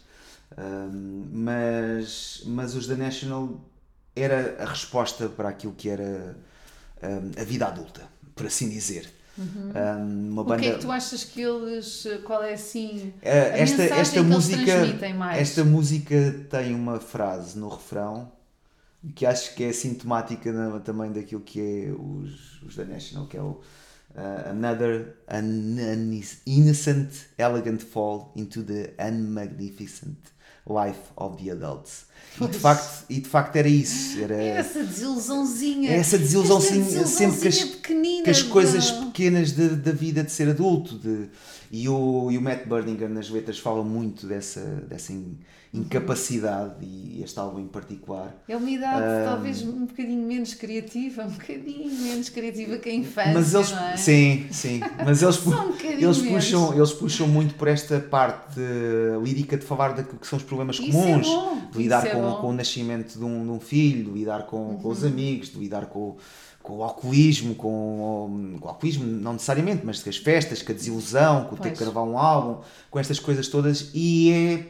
Ahm, 0.58 1.28
mas, 1.32 2.42
mas 2.46 2.74
os 2.74 2.86
da 2.86 2.96
National 2.96 3.58
era 4.22 4.56
a 4.62 4.66
resposta 4.66 5.28
para 5.28 5.48
aquilo 5.48 5.72
que 5.74 5.88
era 5.88 6.36
ahm, 7.02 7.30
a 7.40 7.44
vida 7.44 7.66
adulta, 7.66 8.02
por 8.34 8.46
assim 8.46 8.68
dizer. 8.68 9.10
Ahm, 9.38 10.28
uma 10.32 10.42
Uhum. 10.42 10.42
O 10.42 10.44
que 10.44 10.52
é 10.52 10.56
banda- 10.68 10.74
que 10.78 10.80
tu 10.84 10.90
achas 10.92 11.24
que 11.24 11.40
eles. 11.40 12.06
Qual 12.24 12.42
é 12.42 12.52
assim. 12.54 13.12
Uh, 13.22 13.26
a 13.26 13.28
esta, 13.58 13.82
esta 13.84 14.22
música 14.22 14.72
esta 15.36 15.64
música 15.64 16.46
tem 16.50 16.74
uma 16.74 17.00
frase 17.00 17.58
no 17.58 17.68
refrão 17.68 18.30
que 19.14 19.24
acho 19.24 19.54
que 19.54 19.64
é 19.64 19.72
sintomática 19.72 20.52
na- 20.52 20.80
também 20.80 21.10
daquilo 21.10 21.40
que 21.40 21.58
é 21.60 21.90
os, 21.92 22.60
os 22.62 22.76
da 22.76 22.84
National 22.84 23.26
que 23.28 23.36
é 23.38 23.40
o 23.40 23.52
uh, 24.14 24.50
Another 24.50 25.16
un- 25.32 25.78
un- 25.78 26.22
innocent 26.46 27.10
elegant 27.38 27.80
fall 27.80 28.30
into 28.36 28.62
the 28.62 28.92
unmagnificent 28.98 30.18
life 30.66 31.00
of 31.16 31.42
the 31.42 31.50
adults 31.50 32.04
e 32.40 32.46
de 32.46 32.58
facto, 32.58 33.04
e 33.10 33.20
de 33.20 33.28
facto 33.28 33.56
era 33.56 33.68
isso 33.68 34.18
era 34.22 34.34
Essa 34.42 34.82
desilusãozinha. 34.82 35.90
essa 35.90 36.16
desilusãozinha 36.18 36.84
Esta 36.84 37.06
sempre 37.06 37.40
que 37.40 37.48
as, 37.48 37.54
desilusãozinha 37.56 38.22
que 38.24 38.30
as 38.30 38.42
coisas 38.42 38.90
pequenas 38.90 39.52
da 39.52 39.92
vida 39.92 40.22
de 40.24 40.32
ser 40.32 40.48
adulto 40.48 40.96
de, 40.98 41.28
e, 41.70 41.88
o, 41.88 42.30
e 42.30 42.38
o 42.38 42.40
Matt 42.42 42.66
Berninger 42.66 43.08
nas 43.08 43.28
letras 43.30 43.58
fala 43.58 43.82
muito 43.84 44.26
dessa, 44.26 44.60
dessa 44.88 45.12
in- 45.12 45.36
incapacidade 45.72 46.74
e 46.84 47.22
este 47.22 47.38
álbum 47.38 47.60
em 47.60 47.66
particular 47.68 48.34
É 48.48 48.56
uma 48.56 48.70
idade 48.70 49.02
Ah, 49.04 49.24
talvez 49.30 49.62
um 49.62 49.86
bocadinho 49.86 50.26
menos 50.26 50.54
criativa, 50.54 51.24
um 51.24 51.30
bocadinho 51.30 51.92
menos 52.02 52.28
criativa 52.28 52.76
que 52.78 52.88
a 52.88 52.94
infância. 52.94 53.32
mas 53.34 53.54
eles 53.54 53.72
é? 53.72 53.96
sim 53.96 54.46
sim 54.50 54.80
mas 55.04 55.22
eles, 55.22 55.46
um 55.46 55.52
eles 55.84 56.18
menos. 56.18 56.44
puxam 56.44 56.74
eles 56.74 56.92
puxam 56.92 57.28
muito 57.28 57.54
por 57.54 57.68
esta 57.68 58.00
parte 58.00 58.60
lírica 59.22 59.56
de 59.56 59.64
falar 59.64 59.92
daquilo 59.92 60.18
que 60.18 60.26
são 60.26 60.38
os 60.38 60.44
problemas 60.44 60.78
é 60.80 60.86
comuns 60.86 61.26
bom, 61.26 61.60
de 61.72 61.78
lidar 61.78 62.02
é 62.10 62.14
com. 62.14 62.20
Uhum. 62.20 62.40
com 62.40 62.48
o 62.48 62.52
nascimento 62.52 63.18
de 63.18 63.24
um, 63.24 63.44
de 63.44 63.50
um 63.50 63.60
filho 63.60 64.04
de 64.04 64.10
lidar 64.18 64.46
com, 64.46 64.76
com 64.82 64.88
os 64.88 65.04
amigos 65.04 65.50
de 65.50 65.58
lidar 65.58 65.86
com 65.86 66.16
com 66.62 66.76
o 66.76 66.82
alcoolismo, 66.84 67.54
com, 67.54 68.58
o 68.62 68.68
alcoolismo, 68.68 69.02
não 69.06 69.32
necessariamente, 69.32 69.80
mas 69.82 70.02
com 70.02 70.10
as 70.10 70.18
festas, 70.18 70.60
com 70.60 70.70
a 70.70 70.74
desilusão, 70.74 71.44
com 71.46 71.54
o 71.54 71.58
ter 71.58 71.68
Pois. 71.70 71.78
que 71.78 71.84
gravar 71.84 72.02
um 72.02 72.18
álbum, 72.18 72.60
com 72.90 72.98
estas 72.98 73.18
coisas 73.18 73.48
todas, 73.48 73.90
e 73.94 74.30
é 74.30 74.66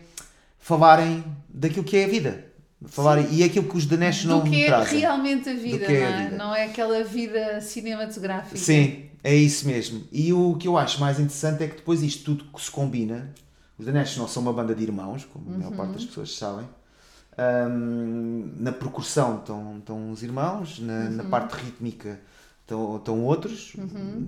falarem 0.60 1.24
daquilo 1.48 1.82
que 1.84 1.96
é 1.96 2.04
a 2.04 2.08
vida. 2.08 2.44
Falarem, 2.86 3.26
e 3.32 3.42
é 3.42 3.46
aquilo 3.46 3.68
que 3.68 3.76
os 3.76 3.86
The 3.86 3.96
National 3.96 4.40
do 4.40 4.48
que 4.48 4.62
é 4.62 4.66
trazem. 4.66 5.00
realmente 5.00 5.48
a 5.50 5.54
vida, 5.54 5.84
é 5.84 5.88
não 5.88 6.06
é? 6.06 6.22
vida. 6.24 6.36
Não 6.36 6.54
é 6.54 6.64
aquela 6.66 7.02
vida 7.02 7.60
cinematográfica. 7.60 8.56
Sim, 8.56 9.06
é 9.24 9.34
isso 9.34 9.66
mesmo. 9.66 10.04
E 10.12 10.32
o 10.32 10.54
que 10.54 10.68
eu 10.68 10.78
acho 10.78 11.00
mais 11.00 11.18
interessante 11.18 11.64
é 11.64 11.66
que 11.66 11.76
depois 11.76 12.02
isto 12.04 12.24
tudo 12.24 12.44
que 12.52 12.62
se 12.62 12.70
combina. 12.70 13.34
Os 13.76 13.84
The 13.84 13.92
National 13.92 14.28
são 14.28 14.42
uma 14.44 14.52
banda 14.52 14.74
de 14.76 14.82
irmãos, 14.84 15.24
como 15.24 15.52
a 15.54 15.58
maior 15.58 15.72
parte 15.72 15.88
Uhum. 15.88 15.94
das 15.96 16.04
pessoas 16.04 16.36
sabem. 16.36 16.68
Ahm, 17.40 18.52
na 18.58 18.70
percussão 18.72 19.38
estão, 19.38 19.78
estão 19.78 20.10
os 20.10 20.22
irmãos, 20.22 20.78
na, 20.78 21.08
na 21.10 21.22
Uhum. 21.24 21.30
parte 21.30 21.54
rítmica 21.56 22.20
estão, 22.62 22.96
estão 22.96 23.24
outros. 23.24 23.72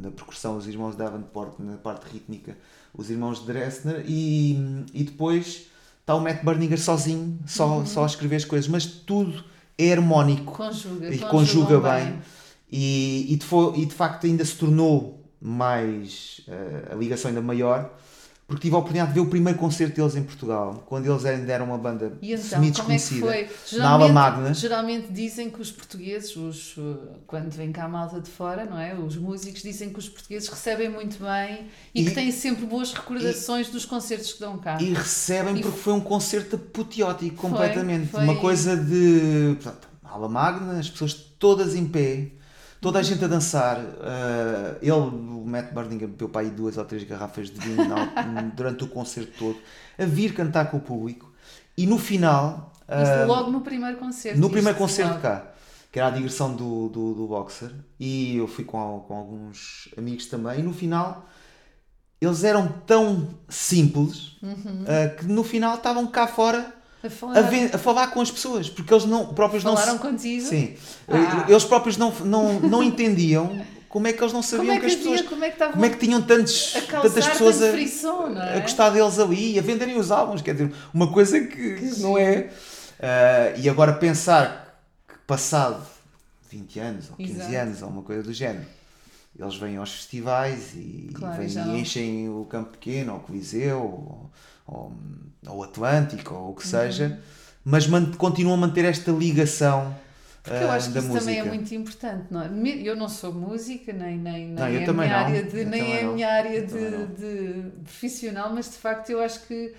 Na 0.02 0.10
percussão, 0.10 0.56
os 0.56 0.66
irmãos 0.66 0.96
Davenport, 0.96 1.58
na 1.58 1.76
parte 1.76 2.10
rítmica, 2.10 2.56
os 2.94 3.10
irmãos 3.10 3.44
Dressner. 3.44 4.04
E, 4.08 4.84
e 4.94 5.04
depois 5.04 5.66
está 6.00 6.14
o 6.14 6.20
Matt 6.20 6.42
Berninger 6.42 6.80
sozinho, 6.80 7.38
só, 7.46 7.78
Uhum. 7.78 7.86
só 7.86 8.02
a 8.04 8.06
escrever 8.06 8.36
as 8.36 8.44
coisas, 8.46 8.68
mas 8.68 8.86
tudo 8.86 9.44
é 9.76 9.92
harmónico 9.92 10.52
Conjuga, 10.52 11.14
e 11.14 11.18
conjuga 11.18 11.80
bem. 11.80 12.04
bem. 12.12 12.22
E, 12.70 13.26
e, 13.34 13.36
de 13.36 13.46
e 13.82 13.84
de 13.86 13.94
facto 13.94 14.26
ainda 14.26 14.42
se 14.44 14.54
tornou 14.56 15.22
mais 15.38 16.40
eh, 16.48 16.88
a 16.92 16.94
ligação 16.94 17.28
ainda 17.28 17.42
maior 17.42 17.90
porque 18.52 18.66
tive 18.68 18.74
a 18.76 18.78
oportunidade 18.80 19.14
de 19.14 19.18
ver 19.18 19.26
o 19.26 19.30
primeiro 19.30 19.58
concerto 19.58 19.96
deles 19.96 20.14
em 20.14 20.22
Portugal 20.22 20.84
quando 20.86 21.10
eles 21.10 21.24
ainda 21.24 21.50
eram 21.50 21.64
uma 21.64 21.78
banda 21.78 22.12
E 22.20 22.34
então, 22.34 22.44
é 22.44 22.48
semi-desconhecida 22.48 23.26
foi? 23.26 23.48
na 23.78 24.08
Magna 24.08 24.52
geralmente 24.52 25.10
dizem 25.10 25.48
que 25.48 25.58
os 25.58 25.72
portugueses, 25.72 26.36
os, 26.36 26.76
uh, 26.76 26.98
quando 27.26 27.50
vem 27.50 27.72
cá 27.72 27.84
a 27.84 27.88
malta 27.88 28.20
de 28.20 28.28
fora, 28.28 28.66
não 28.66 28.78
é? 28.78 28.94
Os 28.94 29.16
músicos 29.16 29.62
dizem 29.62 29.90
que 29.90 29.98
os 29.98 30.06
portugueses 30.06 30.50
recebem 30.50 30.90
muito 30.90 31.16
bem 31.18 31.68
e, 31.94 32.02
E- 32.02 32.04
que 32.04 32.10
têm 32.10 32.30
sempre 32.30 32.66
boas 32.66 32.92
recordações 32.92 33.70
dos 33.70 33.86
concertos 33.86 34.34
que 34.34 34.40
dão 34.40 34.58
cá. 34.58 34.76
e 34.82 34.92
recebem 34.92 35.56
E 35.56 35.62
porque 35.62 35.78
foi 35.78 35.94
um 35.94 36.00
concerto 36.00 36.56
apoteótico 36.56 37.36
completamente 37.36 38.08
foi. 38.08 38.22
uma 38.24 38.36
coisa 38.36 38.76
de 38.76 39.56
portanto, 39.62 39.88
Magna, 40.28 40.78
as 40.78 40.90
pessoas 40.90 41.14
todas 41.14 41.74
em 41.74 41.86
pé 41.86 42.32
toda 42.82 42.98
a 42.98 43.02
gente 43.02 43.24
a 43.24 43.28
dançar 43.28 43.78
eh, 43.78 44.78
ele, 44.82 44.90
o 44.92 45.44
Matt 45.46 45.72
Berninger 45.72 46.08
bebeu 46.08 46.28
para 46.28 46.42
aí 46.42 46.50
duas 46.50 46.76
ou 46.76 46.84
três 46.84 47.04
garrafas 47.04 47.48
de 47.50 47.58
vinho 47.58 47.88
na- 47.88 48.42
durante 48.54 48.84
o 48.84 48.88
concerto 48.88 49.32
todo 49.38 49.58
a 49.98 50.04
vir 50.04 50.34
cantar 50.34 50.70
com 50.70 50.76
o 50.76 50.80
público 50.80 51.32
e 51.78 51.86
no 51.86 51.98
final 51.98 52.72
Isto 52.82 53.14
eh, 53.20 53.24
logo 53.24 53.50
no 53.50 53.60
primeiro 53.62 53.96
concerto. 53.98 54.38
no 54.38 54.50
primeiro 54.50 54.76
concerto 54.76 55.12
logo. 55.12 55.22
cá, 55.22 55.46
que 55.90 55.98
era 56.00 56.08
a 56.08 56.10
digressão 56.10 56.54
do, 56.54 56.88
do, 56.88 57.14
do 57.14 57.26
Boxer, 57.28 57.70
e 58.00 58.36
eu 58.36 58.48
fui 58.48 58.64
com, 58.64 59.04
com 59.06 59.14
alguns 59.16 59.88
amigos 59.96 60.26
também, 60.26 60.60
e 60.60 60.62
no 60.62 60.72
final 60.74 61.26
eles 62.20 62.44
eram 62.44 62.68
tão 62.86 63.28
simples 63.48 64.36
Uhum. 64.42 64.84
ah, 64.88 65.08
que 65.16 65.24
no 65.26 65.44
final 65.44 65.76
estavam 65.76 66.06
cá 66.06 66.26
fora 66.26 66.74
A 67.04 67.10
falar, 67.10 67.38
a, 67.38 67.76
a 67.76 67.78
falar 67.78 68.06
com 68.08 68.20
as 68.20 68.30
pessoas, 68.30 68.68
porque 68.70 68.92
eles 68.92 69.04
não, 69.04 69.34
próprios 69.34 69.64
não 69.64 69.76
falaram 69.76 69.98
contigo? 69.98 70.46
Sim, 70.46 70.74
Ah. 71.08 71.46
eles 71.48 71.64
próprios 71.64 71.96
não, 71.96 72.12
não, 72.24 72.60
não 72.60 72.82
entendiam 72.82 73.64
como 73.88 74.06
é 74.06 74.12
que 74.12 74.22
eles 74.22 74.32
não 74.32 74.40
sabiam 74.42 74.72
é 74.72 74.80
que, 74.80 74.86
que 74.86 74.86
as 74.86 74.94
pessoas. 74.96 75.18
havia, 75.18 75.28
como 75.28 75.44
é 75.44 75.50
que 75.50 75.66
Como 75.66 75.84
é 75.84 75.90
que 75.90 75.96
tinham 75.98 76.22
tantos, 76.22 76.72
tantas 76.88 77.26
pessoas 77.28 77.60
a, 77.62 77.72
frisson, 77.72 78.28
não 78.28 78.42
é? 78.42 78.56
a 78.56 78.60
gostar 78.60 78.90
deles 78.90 79.18
ali 79.18 79.54
e 79.54 79.58
a 79.58 79.62
venderem 79.62 79.98
os 79.98 80.10
álbuns? 80.10 80.40
Quer 80.40 80.52
dizer, 80.54 80.72
uma 80.94 81.12
coisa 81.12 81.40
que, 81.40 81.74
que 81.74 82.00
não 82.00 82.16
é. 82.16 82.50
Ah, 83.00 83.52
e 83.56 83.68
agora 83.68 83.92
pensar 83.92 84.80
que 85.08 85.14
passado 85.26 85.84
20 86.50 86.78
anos 86.80 87.10
ou 87.10 87.16
15 87.16 87.32
Exato. 87.32 87.54
anos 87.56 87.82
ou 87.82 87.88
uma 87.88 88.02
coisa 88.02 88.22
do 88.22 88.32
género, 88.32 88.64
eles 89.38 89.56
vêm 89.56 89.76
aos 89.76 89.92
festivais 89.92 90.72
e, 90.74 91.10
Claro, 91.14 91.36
vêm 91.38 91.48
já 91.48 91.66
e 91.66 91.80
enchem 91.80 92.28
o 92.28 92.46
Campo 92.48 92.70
Pequeno, 92.72 93.12
ou 93.14 93.18
o 93.18 93.22
Coliseu, 93.22 93.78
ou, 93.78 94.30
ou, 94.66 94.92
ou 95.46 95.56
o 95.58 95.62
Atlântico, 95.62 96.34
ou 96.34 96.40
o 96.40 96.46
Uhum. 96.48 96.54
que 96.54 96.66
seja, 96.66 97.18
mas 97.64 97.86
man- 97.86 98.12
continuam 98.12 98.54
a 98.56 98.60
manter 98.60 98.84
esta 98.84 99.10
ligação. 99.12 99.94
Porque 100.42 100.58
eu 100.64 100.70
ah, 100.70 100.74
acho 100.74 100.90
que 100.90 100.98
isso 100.98 101.06
música. 101.06 101.24
também 101.24 101.38
é 101.38 101.44
muito 101.44 101.72
importante. 101.72 102.24
Não 102.30 102.42
é? 102.42 102.48
Eu 102.82 102.96
não 102.96 103.08
sou 103.08 103.32
música, 103.32 103.92
nem, 103.92 104.18
nem, 104.18 104.46
nem 104.48 104.54
Não, 104.54 104.64
é 104.66 104.84
a 104.84 104.92
minha 104.92 105.06
não. 105.08 105.16
área, 105.16 105.42
de, 105.44 105.60
Eu 105.60 105.66
nem 105.68 105.92
é 105.96 106.02
minha 106.04 106.28
área 106.28 106.66
de, 106.66 107.06
de 107.14 107.70
profissional, 107.84 108.52
mas 108.52 108.68
de 108.70 108.76
facto 108.76 109.10
eu 109.10 109.20
acho 109.20 109.46
que 109.46 109.72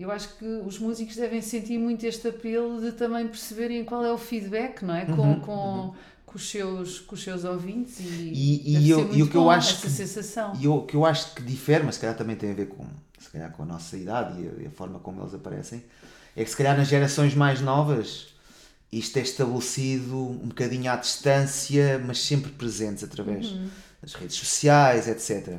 eu 0.00 0.10
acho 0.10 0.34
que 0.38 0.44
os 0.66 0.78
músicos 0.78 1.14
devem 1.14 1.42
sentir 1.42 1.78
muito 1.78 2.04
este 2.06 2.26
apelo 2.26 2.80
de 2.80 2.92
também 2.92 3.28
perceberem 3.28 3.84
qual 3.84 4.02
é 4.04 4.10
o 4.10 4.16
feedback, 4.18 4.82
não 4.82 4.94
é? 4.94 5.04
Com, 5.04 5.12
Uhum, 5.12 5.40
com, 5.40 5.94
com, 6.26 6.36
os, 6.36 6.48
seus, 6.50 6.98
com 7.00 7.14
os 7.14 7.22
seus 7.22 7.44
ouvintes 7.44 8.00
e, 8.00 8.04
E- 8.32 8.78
e 8.78 8.90
eu- 8.90 9.14
e 9.14 9.22
o 9.22 9.28
que 9.28 9.36
eu 9.36 9.50
acho 9.50 9.74
essa 9.74 9.82
que- 9.86 9.92
sensação. 9.92 10.54
E 10.58 10.66
o 10.66 10.82
que 10.86 10.96
eu 10.96 11.04
acho 11.04 11.34
que 11.34 11.42
difere, 11.42 11.84
mas 11.84 11.96
se 11.96 12.00
calhar 12.00 12.16
também 12.16 12.34
tem 12.34 12.50
a 12.50 12.54
ver 12.54 12.66
com, 12.68 12.84
se 13.20 13.30
calhar 13.30 13.50
com 13.52 13.62
a 13.62 13.66
nossa 13.66 13.96
idade 13.96 14.40
e 14.60 14.66
a, 14.66 14.70
forma 14.70 14.98
como 14.98 15.20
eles 15.22 15.34
aparecem, 15.34 15.84
é 16.36 16.42
que 16.44 16.50
se 16.50 16.56
calhar 16.56 16.76
nas 16.76 16.88
gerações 16.88 17.34
mais 17.34 17.60
novas 17.60 18.28
isto 18.92 19.16
é 19.18 19.22
estabelecido 19.22 20.16
um 20.16 20.48
bocadinho 20.48 20.90
à 20.90 20.96
distância, 20.96 22.00
mas 22.04 22.18
sempre 22.22 22.50
presentes 22.50 23.04
através 23.04 23.52
Uhum. 23.52 23.68
das 24.02 24.14
redes 24.14 24.36
sociais, 24.36 25.06
etc. 25.06 25.58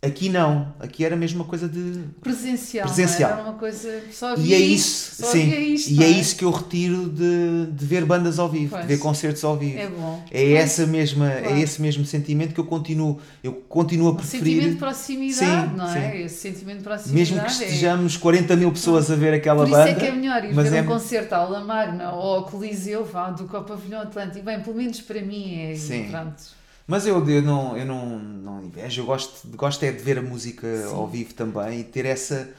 Aqui 0.00 0.28
não, 0.28 0.72
aqui 0.78 1.04
era 1.04 1.16
mesmo 1.16 1.40
uma 1.42 1.44
coisa 1.48 1.68
de. 1.68 2.04
Presencial, 2.22 2.84
é? 2.84 2.86
Presencial. 2.86 3.32
Era 3.32 3.42
uma 3.42 3.54
coisa. 3.54 4.00
Só 4.12 4.36
E 4.36 4.54
é 4.54 4.56
isto, 4.56 5.10
isso, 5.10 5.22
só 5.24 5.32
sim, 5.32 5.50
isto, 5.74 5.90
e 5.90 5.94
não 5.94 6.02
é 6.04 6.08
isso 6.08 6.36
que 6.36 6.44
eu 6.44 6.52
retiro 6.52 7.08
de, 7.08 7.66
de 7.72 7.84
ver 7.84 8.04
bandas 8.04 8.38
ao 8.38 8.48
vivo, 8.48 8.70
Pois. 8.70 8.82
de 8.82 8.86
ver 8.94 8.98
concertos 9.00 9.42
ao 9.42 9.56
vivo. 9.56 9.76
É 9.76 9.88
bom. 9.88 10.22
É 10.30 10.40
Pois. 10.44 10.54
essa 10.60 10.86
mesma, 10.86 11.28
Claro. 11.28 11.46
é 11.56 11.60
esse 11.60 11.82
mesmo 11.82 12.04
sentimento 12.04 12.54
que 12.54 12.60
eu 12.60 12.64
continuo, 12.64 13.18
eu 13.42 13.52
continuo 13.68 14.10
a 14.10 14.14
preferir. 14.14 14.44
sentimento 14.44 14.72
de 14.74 14.78
proximidade, 14.78 15.70
Sim, 15.70 15.76
não 15.76 15.90
é? 15.90 16.12
sim. 16.12 16.18
Esse 16.22 16.36
sentimento 16.42 16.78
de 16.78 16.84
proximidade. 16.84 17.14
Mesmo 17.18 17.40
que 17.40 17.46
é- 17.64 17.66
estejamos 17.66 18.16
40 18.16 18.54
mil 18.54 18.70
pessoas 18.70 19.10
a 19.10 19.16
ver 19.16 19.34
aquela 19.34 19.64
Por 19.64 19.68
isso 19.68 19.78
banda. 19.78 19.90
é 19.90 19.94
que 19.96 20.06
é 20.06 20.12
melhor 20.12 20.44
ir 20.44 20.54
mas 20.54 20.70
ver 20.70 20.76
é- 20.76 20.82
um 20.82 20.86
concerto 20.86 21.34
à 21.34 21.38
Aula 21.38 21.64
Magna 21.64 22.12
ou 22.12 22.36
ao 22.36 22.44
Coliseu, 22.44 23.04
vá, 23.04 23.30
do 23.30 23.48
que 23.48 23.56
ao 23.56 23.64
Pavilhão 23.64 24.00
Atlântico. 24.02 24.44
Bem, 24.44 24.60
pelo 24.60 24.76
menos 24.76 25.00
para 25.00 25.20
mim 25.20 25.58
é 25.60 25.74
Sim. 25.74 26.04
pronto. 26.08 26.56
Mas 26.88 27.06
eu, 27.06 27.28
eu, 27.28 27.42
não, 27.42 27.76
eu 27.76 27.84
não, 27.84 28.18
não 28.18 28.64
invejo, 28.64 29.02
eu 29.02 29.06
gosto, 29.06 29.46
gosto 29.48 29.82
é 29.84 29.92
de 29.92 30.02
ver 30.02 30.18
a 30.18 30.22
música 30.22 30.66
ao 30.86 31.06
vivo 31.06 31.34
também 31.34 31.80
e 31.80 31.84
ter 31.84 32.06
essa, 32.06 32.50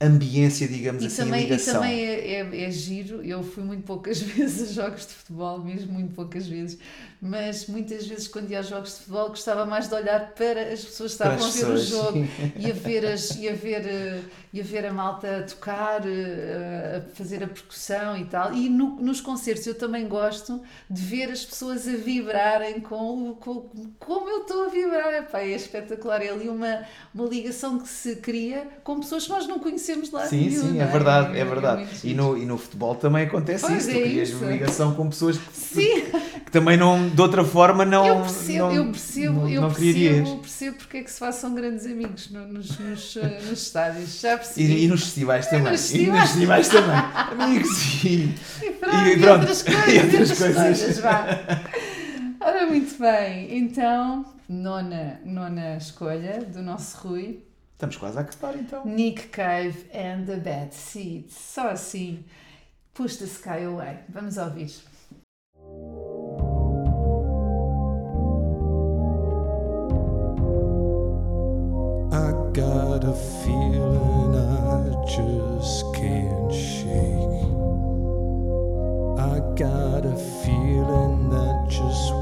ambiência, 0.00 0.66
digamos 0.68 1.02
E 1.02 1.06
assim, 1.06 1.16
também, 1.16 1.40
e 1.44 1.44
ligação. 1.44 1.74
também 1.74 2.04
é, 2.06 2.30
é, 2.42 2.64
é 2.64 2.70
giro, 2.70 3.22
eu 3.22 3.42
fui 3.42 3.62
muito 3.64 3.84
poucas 3.84 4.20
vezes 4.22 4.70
a 4.78 4.82
jogos 4.82 5.06
de 5.06 5.14
futebol, 5.14 5.58
mesmo 5.58 5.92
muito 5.92 6.14
poucas 6.14 6.46
vezes, 6.46 6.78
mas 7.22 7.66
muitas 7.66 8.06
vezes 8.06 8.28
quando 8.28 8.50
ia 8.50 8.58
a 8.60 8.62
jogos 8.62 8.90
de 8.90 8.96
futebol 8.98 9.28
gostava 9.30 9.64
mais 9.64 9.88
de 9.88 9.94
olhar 9.94 10.32
para 10.34 10.72
as 10.72 10.84
pessoas 10.84 11.12
que 11.12 11.14
estavam 11.14 11.44
a 11.44 11.48
ver 11.48 11.68
o 11.70 11.76
jogo 11.78 12.22
e 12.54 12.70
a 12.70 12.74
ver, 12.74 13.06
as, 13.06 13.34
e, 13.36 13.48
a 13.48 13.54
ver, 13.54 13.86
eh, 13.86 14.22
e 14.52 14.60
a 14.60 14.64
ver 14.64 14.86
a 14.86 14.92
malta 14.92 15.38
a 15.38 15.42
tocar, 15.42 16.02
eh, 16.06 16.96
a 17.06 17.14
fazer 17.14 17.42
a 17.42 17.46
percussão 17.48 18.16
e 18.16 18.24
tal. 18.26 18.52
E 18.54 18.68
no- 18.68 18.96
nos 19.00 19.20
concertos 19.20 19.66
eu 19.66 19.74
também 19.74 20.06
gosto 20.08 20.62
de 20.88 21.02
ver 21.02 21.30
as 21.30 21.44
pessoas 21.44 21.86
a 21.88 21.92
vibrarem 21.92 22.80
com, 22.80 23.30
o- 23.30 23.36
com 23.36 23.70
como 23.98 24.28
eu 24.28 24.42
estou 24.42 24.64
a 24.64 24.68
vibrar. 24.68 25.14
Epá, 25.14 25.40
é 25.40 25.48
espetacular, 25.54 26.22
é 26.22 26.28
ali 26.30 26.48
uma, 26.48 26.84
uma 27.14 27.26
ligação 27.26 27.78
que 27.78 27.88
se 27.88 28.16
cria 28.16 28.66
com 28.84 29.00
pessoas 29.00 29.24
que 29.24 29.30
nós 29.30 29.46
não 29.46 29.58
conhecemos 29.58 29.89
lá. 30.12 30.26
Sim, 30.26 30.48
nenhum, 30.48 30.60
sim, 30.62 30.72
não 30.78 30.82
é 30.82 30.86
verdade, 30.86 31.26
é 31.38 31.44
muito 31.44 31.48
verdade. 31.60 31.86
E 32.04 32.14
no, 32.14 32.36
e 32.38 32.44
no 32.46 32.56
futebol 32.58 32.94
também 32.94 33.26
acontece 33.26 33.66
Pois 33.66 33.78
isso, 33.86 33.90
tu 33.90 33.96
é 33.96 34.02
crias 34.02 34.28
isso. 34.30 34.38
uma 34.38 34.50
ligação 34.52 34.94
com 34.94 35.08
pessoas 35.08 35.38
que, 35.38 36.02
que 36.44 36.50
também 36.50 36.76
não, 36.76 37.08
de 37.08 37.20
outra 37.20 37.44
forma, 37.44 37.84
não. 37.84 38.06
eu 38.06 38.16
percebo, 38.20 38.58
não, 38.58 38.72
eu 38.74 38.84
percebo, 38.90 39.40
não, 39.40 39.48
eu 39.48 39.60
não 39.62 39.70
percebo, 39.72 40.36
percebo 40.38 40.76
porque 40.78 40.96
é 40.98 41.02
que 41.02 41.10
se 41.10 41.18
façam 41.18 41.54
grandes 41.54 41.86
amigos 41.86 42.30
no- 42.30 42.46
nos, 42.46 42.78
nos, 42.78 43.16
eh, 43.16 43.40
nos 43.48 43.62
estádios. 43.62 44.20
Já 44.20 44.36
percebi. 44.36 44.72
E, 44.72 44.84
e 44.84 44.88
nos 44.88 45.02
festivais 45.02 45.46
também. 45.46 45.72
nos 45.72 45.94
E 45.94 46.06
nos 46.06 46.20
festivais 46.20 46.68
também. 46.68 46.90
Amigos, 47.44 48.04
e, 48.04 48.34
E 48.62 48.70
pronto, 48.72 48.96
E 49.06 49.18
pronto, 49.18 49.40
outras 49.40 49.62
coisas. 49.62 49.86
e 49.94 49.98
outras 49.98 50.38
coisas. 50.38 50.98
vá. 50.98 51.26
Ora, 52.42 52.66
muito 52.66 52.98
bem. 52.98 53.58
Então, 53.58 54.24
nona, 54.48 55.20
nona 55.24 55.76
escolha 55.76 56.40
do 56.52 56.62
nosso 56.62 56.96
Rui. 57.06 57.42
Estamos 57.80 57.96
quase 57.96 58.18
a 58.18 58.20
acabar 58.20 58.56
então. 58.56 58.84
Nick 58.84 59.28
Cave 59.28 59.86
and 59.94 60.26
the 60.26 60.36
Bad 60.36 60.74
Seeds. 60.74 61.34
Só 61.34 61.70
assim. 61.70 62.24
Push 62.92 63.16
the 63.16 63.26
Sky 63.26 63.64
Away. 63.64 64.00
Vamos 64.08 64.36
ouvir. 64.36 64.70
I 72.12 72.32
got 72.52 73.04
a 73.04 73.14
feeling 73.14 74.34
I 74.34 74.90
just 75.06 75.84
can't 75.94 76.52
shake. 76.52 76.90
I 79.16 79.40
got 79.56 80.04
a 80.04 80.16
feeling 80.42 81.30
that 81.30 81.66
just 81.68 82.19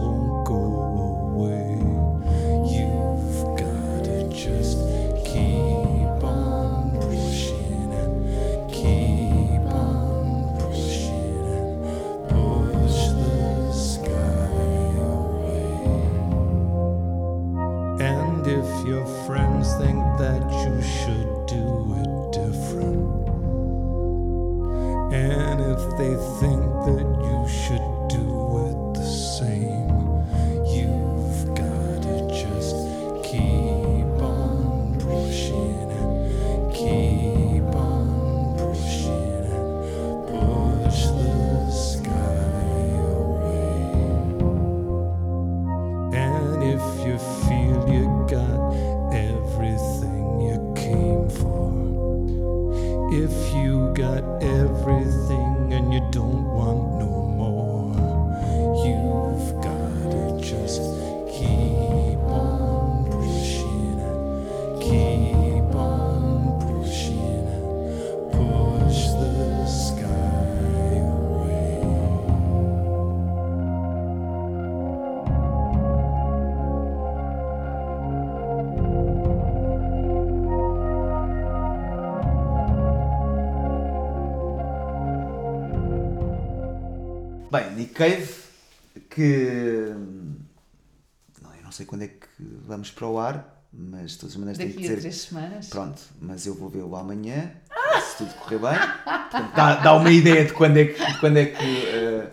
Bem, 87.51 87.71
Nick 87.75 87.95
Cave, 87.95 88.29
que. 89.09 89.87
Não, 91.43 91.55
eu 91.55 91.63
não 91.65 91.73
sei 91.73 91.87
quando 91.87 92.03
é 92.03 92.09
que 92.09 92.27
vamos 92.67 92.91
para 92.91 93.07
o 93.07 93.19
ar, 93.19 93.63
mas 93.73 94.13
de 94.13 94.19
todas 94.19 94.35
as 94.35 94.39
maneiras 94.39 94.59
tenho 94.59 94.71
que 94.71 94.77
Daqui 94.77 94.89
dizer. 94.89 95.01
três 95.01 95.17
semanas. 95.23 95.69
Pronto, 95.69 96.01
mas 96.21 96.47
eu 96.47 96.55
vou 96.55 96.69
vê-lo 96.69 96.95
amanhã, 96.95 97.53
se 98.03 98.19
tudo 98.19 98.35
correr 98.35 98.59
bem. 98.59 98.79
Portanto, 99.05 99.55
dá, 99.57 99.75
dá 99.77 99.95
uma 99.95 100.11
ideia 100.11 100.45
de 100.45 100.53
quando 100.53 100.77
é 100.77 100.85
que, 100.87 101.21
quando 101.21 101.37
é 101.39 101.47
que 101.47 101.87
eh, 101.87 102.31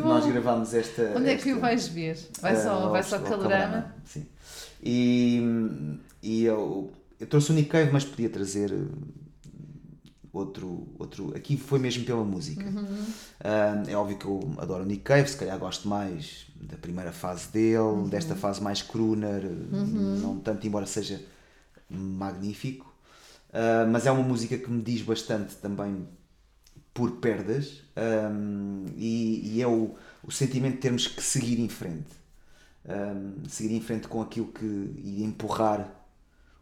bom. 0.00 0.08
nós 0.08 0.26
gravamos 0.26 0.72
esta. 0.74 1.12
Onde 1.16 1.30
é 1.30 1.36
que 1.36 1.52
o 1.52 1.60
vais 1.60 1.88
ver? 1.88 2.18
Vai 2.40 2.56
só, 2.56 2.86
Ah, 2.86 2.88
vai 2.88 3.02
só 3.02 3.16
ao 3.16 3.22
Calorama? 3.22 3.92
Sim. 4.04 4.26
E, 4.82 5.40
e 6.22 6.44
eu, 6.44 6.92
eu 7.18 7.26
trouxe 7.26 7.50
o 7.50 7.54
Nick 7.54 7.68
Cave, 7.68 7.90
mas 7.92 8.04
podia 8.04 8.28
trazer 8.28 8.72
eh, 8.72 8.86
outro, 10.32 10.88
outro. 10.98 11.36
Aqui 11.36 11.56
foi 11.56 11.78
mesmo 11.78 12.04
pela 12.04 12.24
música. 12.24 12.64
Uhum. 12.68 13.12
Ah, 13.40 13.82
é 13.88 13.94
óbvio 13.96 14.18
que 14.18 14.24
eu 14.26 14.40
adoro 14.58 14.82
o 14.84 14.86
Nick 14.86 15.02
Cave, 15.04 15.28
se 15.28 15.36
calhar 15.36 15.58
gosto 15.58 15.88
mais 15.88 16.46
da 16.56 16.76
primeira 16.76 17.12
fase 17.12 17.48
dele, 17.50 17.78
Uhum. 17.78 18.08
desta 18.08 18.34
fase 18.36 18.62
mais 18.62 18.82
crooner, 18.82 19.42
não 19.44 20.38
tanto, 20.40 20.66
embora 20.66 20.86
seja 20.86 21.20
magnífico. 21.90 22.92
Ah, 23.52 23.86
mas 23.90 24.06
é 24.06 24.10
uma 24.12 24.22
música 24.22 24.58
que 24.58 24.70
me 24.70 24.82
diz 24.82 25.02
bastante 25.02 25.56
também 25.56 26.06
por 26.94 27.12
perdas 27.12 27.82
um, 28.32 28.86
e, 28.96 29.56
e 29.56 29.62
é 29.62 29.66
o, 29.66 29.94
o 30.22 30.30
sentimento 30.30 30.74
de 30.74 30.80
termos 30.80 31.06
que 31.06 31.22
seguir 31.22 31.58
em 31.60 31.68
frente 31.68 32.20
Um, 32.84 33.48
seguir 33.48 33.74
em 33.76 33.80
frente 33.80 34.08
com 34.08 34.20
aquilo 34.22 34.48
que 34.48 34.64
e 34.64 35.22
empurrar 35.22 35.88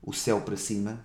o 0.02 0.12
céu 0.12 0.40
para 0.42 0.56
cima 0.56 1.04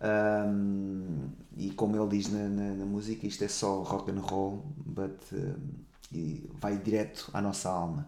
Um, 0.00 1.28
e 1.56 1.70
como 1.70 1.96
ele 1.96 2.08
diz 2.16 2.30
na, 2.32 2.48
na, 2.48 2.74
na 2.74 2.84
música 2.84 3.26
isto 3.26 3.42
é 3.42 3.48
só 3.48 3.82
rock 3.82 4.12
and 4.12 4.20
roll 4.20 4.64
but 4.86 5.20
um, 5.32 5.56
e 6.12 6.48
vai 6.54 6.78
direto 6.78 7.28
à 7.32 7.42
nossa 7.42 7.68
alma 7.68 8.06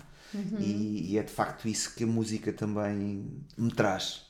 e, 0.60 1.10
e 1.10 1.18
é 1.18 1.22
de 1.24 1.32
facto 1.32 1.66
isso 1.66 1.92
que 1.96 2.04
a 2.04 2.06
música 2.06 2.52
também 2.52 3.28
me 3.58 3.72
traz 3.72 4.24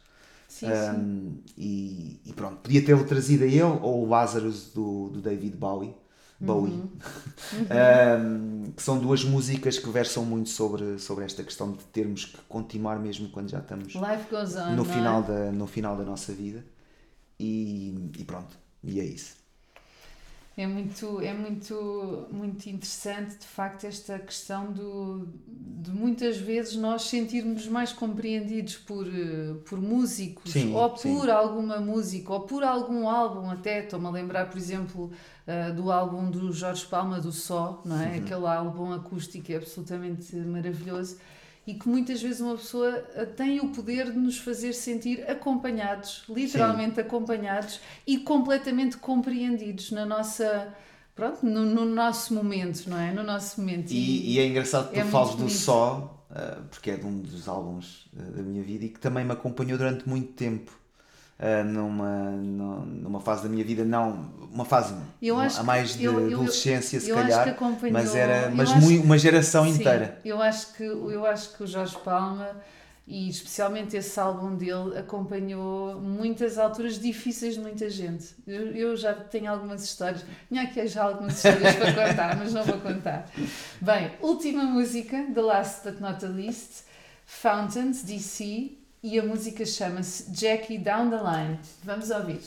Sim, 0.49 0.67
um, 0.69 1.39
e, 1.57 2.21
e 2.25 2.33
pronto, 2.33 2.57
podia 2.57 2.83
tê-lo 2.83 3.05
trazido 3.05 3.45
a 3.45 3.47
ele 3.47 3.63
ou 3.63 4.07
o 4.07 4.09
Lazarus 4.09 4.73
do, 4.73 5.11
do 5.11 5.21
David 5.21 5.55
Bowie, 5.55 5.95
Bowie. 6.41 6.73
Uhum. 6.73 6.91
Um, 7.61 8.73
que 8.73 8.83
são 8.83 8.99
duas 8.99 9.25
músicas 9.25 9.79
que 9.79 9.89
versam 9.89 10.25
muito 10.25 10.49
sobre, 10.51 10.99
sobre 10.99 11.25
esta 11.25 11.43
questão 11.43 11.73
de 11.73 11.83
termos 11.87 12.25
que 12.25 12.39
continuar 12.49 12.99
mesmo 12.99 13.29
quando 13.29 13.51
já 13.51 13.59
estamos 13.59 13.95
on. 13.97 14.01
no 14.71 14.77
não 14.77 14.85
final, 14.85 15.21
é? 15.21 15.27
da, 15.27 15.53
no 15.53 15.67
final 15.67 15.97
da 15.97 16.05
nossa 16.05 16.33
vida. 16.33 16.65
E, 17.41 18.11
e 18.19 18.25
pronto, 18.25 18.55
e 18.85 19.01
é 19.01 19.05
isso. 19.05 19.41
É 20.57 20.67
muito, 20.67 21.21
é 21.23 21.33
muito, 21.33 22.27
muito 22.31 22.67
interessante, 22.69 23.39
de 23.39 23.47
facto, 23.47 23.85
esta 23.87 24.19
questão 24.19 24.71
do, 24.73 25.27
de 25.47 25.91
muitas 25.91 26.37
vezes 26.37 26.75
nós 26.77 27.03
sentirmos 27.03 27.67
mais 27.67 27.93
compreendidos 27.95 28.77
por, 28.77 29.07
eh, 29.07 29.55
por 29.65 29.81
músicos 29.81 30.51
Sim, 30.53 30.75
ou 30.75 30.95
sim. 30.99 31.17
por 31.17 31.31
alguma 31.31 31.81
música 31.81 32.33
ou 32.33 32.41
por 32.41 32.63
algum 32.63 33.09
álbum 33.09 33.49
até. 33.49 33.85
Estou-me 33.85 34.07
a 34.07 34.11
lembrar, 34.11 34.51
por 34.51 34.59
exemplo, 34.59 35.11
eh, 35.47 35.71
do 35.73 35.91
álbum 35.91 36.31
do 36.31 36.53
Jorge 36.53 36.85
Palma, 36.85 37.21
do 37.21 37.33
Só, 37.33 37.81
não 37.87 37.97
Uhum. 37.97 38.03
é? 38.03 38.17
Aquele 38.17 38.47
álbum 38.47 38.93
acústico 38.93 39.51
é 39.53 39.57
absolutamente 39.57 40.37
maravilhoso 40.37 41.17
e 41.71 41.75
que 41.75 41.89
muitas 41.89 42.21
vezes 42.21 42.41
uma 42.41 42.57
pessoa 42.57 43.05
eh, 43.15 43.25
tem 43.25 43.61
o 43.61 43.69
poder 43.69 44.11
de 44.11 44.19
nos 44.19 44.39
fazer 44.39 44.73
sentir 44.73 45.23
acompanhados, 45.31 46.25
literalmente 46.29 46.99
acompanhados 47.01 47.81
e 48.05 48.19
completamente 48.19 48.97
compreendidos 48.97 49.93
na 49.93 50.05
nossa 50.05 50.75
pronto, 51.15 51.47
no, 51.47 51.65
no 51.65 51.85
nosso 51.85 52.35
momento, 52.35 52.91
não 52.91 52.99
é? 52.99 53.13
No 53.13 53.23
nosso 53.23 53.61
momento. 53.61 53.93
E, 53.93 54.35
e 54.35 54.39
é 54.41 54.47
engraçado 54.47 54.91
que 54.91 54.99
é 54.99 55.05
tu 55.05 55.11
fales 55.11 55.37
do. 55.37 55.49
Só, 55.49 56.27
uh, 56.31 56.63
porque 56.71 56.91
é 56.91 56.97
de 56.97 57.07
um 57.07 57.21
dos 57.21 57.47
álbuns 57.47 58.07
uh, 58.07 58.33
da 58.33 58.43
minha 58.43 58.65
vida 58.65 58.87
e 58.87 58.89
que 58.89 58.99
também 58.99 59.25
me 59.25 59.33
acompanhou 59.33 59.79
durante 59.79 60.09
muito 60.09 60.33
tempo. 60.33 60.73
Ah, 61.41 61.65
numa, 61.65 62.31
nu- 62.33 62.85
numa 62.87 63.21
fase 63.21 63.43
da 63.43 63.49
minha 63.49 63.65
vida, 63.65 63.85
não, 63.85 64.31
uma 64.53 64.65
fase 64.65 64.95
Eu 65.23 65.39
a 65.39 65.45
acho 65.45 65.61
que- 65.61 65.67
mais 65.67 65.95
de 65.97 66.05
eu- 66.05 66.21
eu- 66.21 66.37
adolescência, 66.39 67.01
se 67.01 67.09
eu 67.09 67.19
acho 67.19 67.29
calhar, 67.29 67.57
mas, 67.91 68.15
era, 68.15 68.51
mas 68.51 68.71
acho 68.71 68.81
mui- 68.81 68.99
que- 68.99 69.05
uma 69.05 69.17
geração 69.19 69.65
Sim, 69.65 69.71
inteira. 69.81 70.19
Eu 70.25 70.41
acho 70.43 70.75
que 70.75 70.83
eu 70.85 71.25
acho 71.27 71.57
que 71.57 71.63
o 71.63 71.67
Jorge 71.67 71.97
Palma 72.05 72.49
e 73.07 73.29
especialmente 73.29 73.97
esse 73.97 74.21
álbum 74.21 74.55
dele 74.55 74.97
acompanhou 74.97 76.01
muitas 76.01 76.59
alturas 76.59 76.97
difíceis 76.99 77.55
de 77.55 77.61
muita 77.61 77.89
gente. 77.91 78.37
Eu, 78.47 78.71
eu 78.73 78.97
já 78.97 79.13
tenho 79.15 79.51
algumas 79.51 79.83
histórias, 79.83 80.25
tinha 80.49 80.63
aqui 80.63 80.87
já 80.87 81.05
algumas 81.05 81.37
histórias 81.37 81.75
para 81.77 81.93
contar, 82.09 82.37
mas 82.37 82.53
não 82.53 82.63
vou 82.63 82.79
contar. 82.79 83.27
Bem, 83.81 84.13
última 84.21 84.63
música, 84.65 85.27
The 85.35 85.41
Last 85.41 85.89
But 85.91 86.01
Not 86.01 86.21
the 86.21 86.29
Least, 86.29 86.85
Fountains, 87.27 88.03
DC, 88.03 88.77
e 89.03 89.19
a 89.19 89.23
música 89.23 89.65
chama-se 89.65 90.25
Jackie 90.33 90.79
Down 90.79 91.11
the 91.11 91.17
Line. 91.17 91.59
Vamos 91.83 92.11
ouvir. 92.11 92.41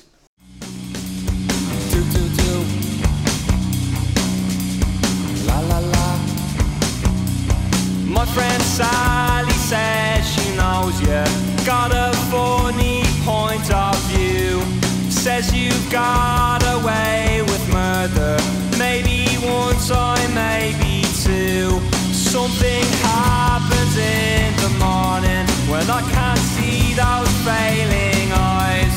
My 8.06 8.28
friend 8.28 8.62
Sally 8.62 9.52
says 9.54 10.24
she 10.28 10.56
knows 10.56 11.00
you 11.02 11.66
got 11.66 11.92
a 11.92 12.14
funny 12.30 13.04
point 13.26 13.72
of 13.74 13.98
view. 14.12 14.62
Says 15.10 15.52
you've 15.52 15.90
got 15.92 16.62
away 16.64 17.42
with 17.42 17.68
murder. 17.74 18.38
Maybe 18.78 19.26
one 19.38 19.76
time, 19.88 20.34
maybe 20.36 21.02
two. 21.24 21.82
Something 22.14 22.86
happens 23.02 23.98
in 23.98 24.56
the 24.58 24.70
morning 24.78 25.53
when 25.74 25.90
I 25.90 26.02
can't 26.18 26.46
see 26.54 26.94
those 26.94 27.34
failing 27.42 28.30
eyes. 28.32 28.96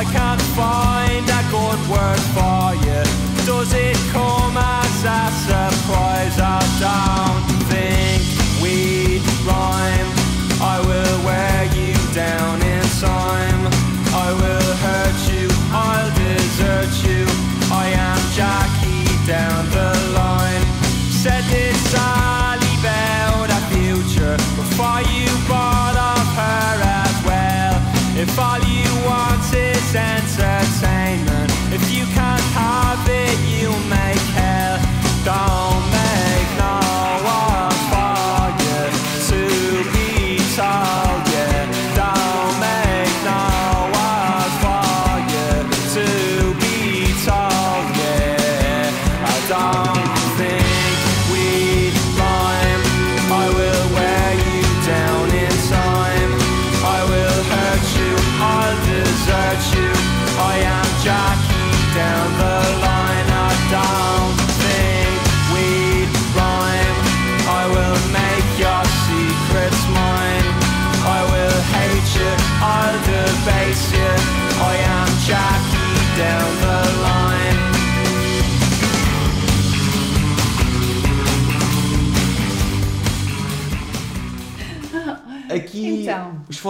I 0.00 0.04
can't 0.04 0.44
find 0.60 1.24
a 1.40 1.42
good 1.56 1.80
word 1.88 2.22
for 2.36 2.64
you. 2.84 3.02
Does 3.48 3.72
it 3.72 3.96
come 4.12 4.54
as 4.54 4.96
a 5.18 5.22
surprise? 5.48 6.36
I 6.38 6.60
don't 6.84 7.48
think 7.72 8.20
we'd 8.60 9.24
rhyme. 9.48 10.10
I 10.60 10.76
will 10.88 11.16
wear 11.24 11.60
you 11.78 11.96
down 12.12 12.56
in 12.74 12.84
time. 13.00 13.62
I 14.26 14.28
will 14.42 14.72
hurt 14.84 15.18
you. 15.32 15.46
I'll 15.72 16.10
desert 16.20 16.92
you. 17.08 17.24
I 17.72 17.86
am 18.08 18.20
Jackie 18.36 18.79
If 28.20 28.38
all 28.38 28.59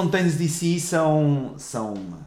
Fontaines 0.00 0.34
DC 0.36 0.80
são, 0.80 1.54
são 1.58 1.92
uma, 1.92 2.26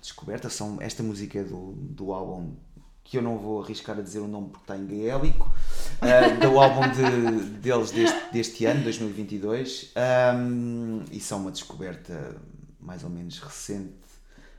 descoberta, 0.00 0.48
são 0.48 0.80
esta 0.80 1.02
música 1.02 1.42
do, 1.42 1.72
do 1.72 2.12
álbum 2.12 2.54
que 3.02 3.18
eu 3.18 3.22
não 3.22 3.36
vou 3.38 3.60
arriscar 3.60 3.98
a 3.98 4.02
dizer 4.02 4.20
o 4.20 4.28
nome 4.28 4.50
porque 4.50 4.62
está 4.70 4.76
em 4.76 4.86
gaélico, 4.86 5.50
ah, 6.00 6.28
do 6.46 6.60
álbum 6.60 6.82
de- 6.92 7.44
deles 7.58 7.90
deste, 7.90 8.32
deste 8.32 8.64
ano, 8.66 8.84
2022, 8.84 9.90
ahm, 9.96 11.02
e 11.10 11.18
são 11.18 11.40
uma 11.40 11.50
descoberta 11.50 12.36
mais 12.80 13.02
ou 13.02 13.10
menos 13.10 13.40
recente, 13.40 13.94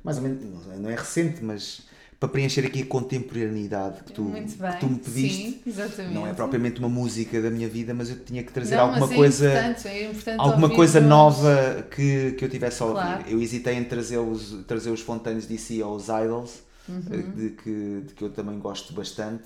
mais 0.03 0.17
ou 0.17 0.23
menos, 0.23 0.65
não 0.79 0.89
é 0.89 0.95
recente, 0.95 1.41
mas 1.41 1.83
para 2.19 2.27
preencher 2.29 2.65
aqui 2.65 2.81
a 2.81 2.85
contemporaneidade 2.85 4.03
que 4.03 4.11
tu, 4.11 4.25
que 4.31 4.79
tu 4.79 4.87
me 4.89 4.99
pediste. 4.99 5.37
Sim, 5.51 5.59
exatamente. 5.65 6.13
Não 6.13 6.27
é 6.27 6.33
propriamente 6.33 6.79
uma 6.79 6.89
música 6.89 7.41
da 7.41 7.49
minha 7.49 7.69
vida, 7.69 7.93
mas 7.93 8.09
eu 8.09 8.19
tinha 8.19 8.43
que 8.43 8.51
trazer 8.51 8.75
Não, 8.75 8.87
alguma 8.87 9.05
é 9.11 9.15
coisa 9.15 9.47
importante, 9.49 9.87
é 9.87 10.09
importante 10.11 10.39
alguma 10.39 10.69
coisa 10.69 10.99
nomes. 10.99 11.37
nova 11.37 11.87
que, 11.89 12.31
que 12.33 12.43
eu 12.43 12.49
tivesse 12.49 12.83
a 12.83 12.85
ouvir. 12.87 12.99
Claro. 13.01 13.23
Eu 13.29 13.41
hesitei 13.41 13.75
em 13.75 13.83
trazer 13.85 14.17
os, 14.17 14.51
trazer 14.67 14.89
os 14.91 14.99
Fontaines 15.01 15.45
DC 15.45 15.81
ou 15.83 15.95
os 15.95 16.05
Idols, 16.09 16.67
Uhum. 16.89 17.03
eh, 17.11 17.17
de, 17.17 17.49
que, 17.51 18.01
de 18.07 18.13
que 18.15 18.23
eu 18.23 18.31
também 18.31 18.57
gosto 18.57 18.93
bastante. 18.93 19.43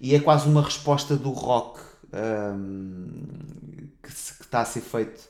E 0.00 0.14
é 0.14 0.20
quase 0.20 0.48
uma 0.48 0.62
resposta 0.62 1.14
do 1.16 1.30
rock 1.30 1.80
ahm, 2.12 3.06
que, 4.02 4.10
se- 4.12 4.34
que 4.34 4.42
está 4.44 4.60
a 4.60 4.64
ser 4.64 4.80
feito 4.80 5.28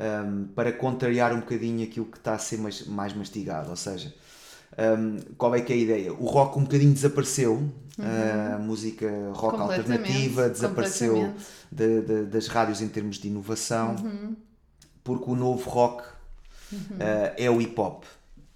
ahm, 0.00 0.44
para 0.54 0.72
contrariar 0.72 1.32
um 1.34 1.40
bocadinho 1.40 1.84
aquilo 1.84 2.06
que 2.06 2.16
está 2.18 2.34
a 2.34 2.38
ser 2.38 2.58
mais, 2.58 2.86
mais 2.86 3.12
mastigado. 3.12 3.70
Ou 3.70 3.76
seja, 3.76 4.14
ahm, 4.76 5.18
qual 5.38 5.54
é 5.54 5.60
que 5.60 5.72
é 5.72 5.76
a 5.76 5.78
ideia? 5.78 6.12
O 6.12 6.26
rock 6.26 6.58
um 6.58 6.62
bocadinho 6.62 6.92
desapareceu, 6.92 7.70
a 7.98 8.58
música 8.58 9.08
rock 9.32 9.54
Uhum. 9.56 9.62
Completamente, 9.62 9.92
alternativa 10.06 10.48
desapareceu 10.50 11.34
de- 11.72 12.00
de- 12.02 12.24
das 12.26 12.46
rádios 12.46 12.82
em 12.82 12.88
termos 12.88 13.16
de 13.18 13.28
inovação, 13.28 13.96
porque 15.02 15.30
o 15.30 15.34
novo 15.34 15.68
rock 15.70 16.02
ah, 17.00 17.32
é 17.38 17.50
o 17.50 17.60
hip 17.60 17.78
hop. 17.80 18.04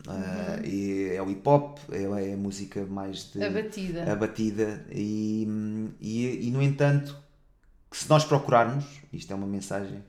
Ah, 0.08 0.58
e 0.64 1.10
é 1.14 1.22
o 1.22 1.30
hip 1.30 1.46
hop, 1.48 1.78
é, 1.92 2.02
é 2.30 2.34
a 2.34 2.36
música 2.36 2.84
mais 2.86 3.30
de 3.32 3.42
Abatida. 3.44 4.10
abatida 4.12 4.84
e, 4.90 5.46
e, 6.00 6.48
e 6.48 6.50
no 6.50 6.62
entanto 6.62 7.14
que 7.90 7.96
se 7.98 8.08
nós 8.08 8.24
procurarmos, 8.24 8.84
isto 9.12 9.30
é 9.32 9.36
uma 9.36 9.46
mensagem 9.46 10.02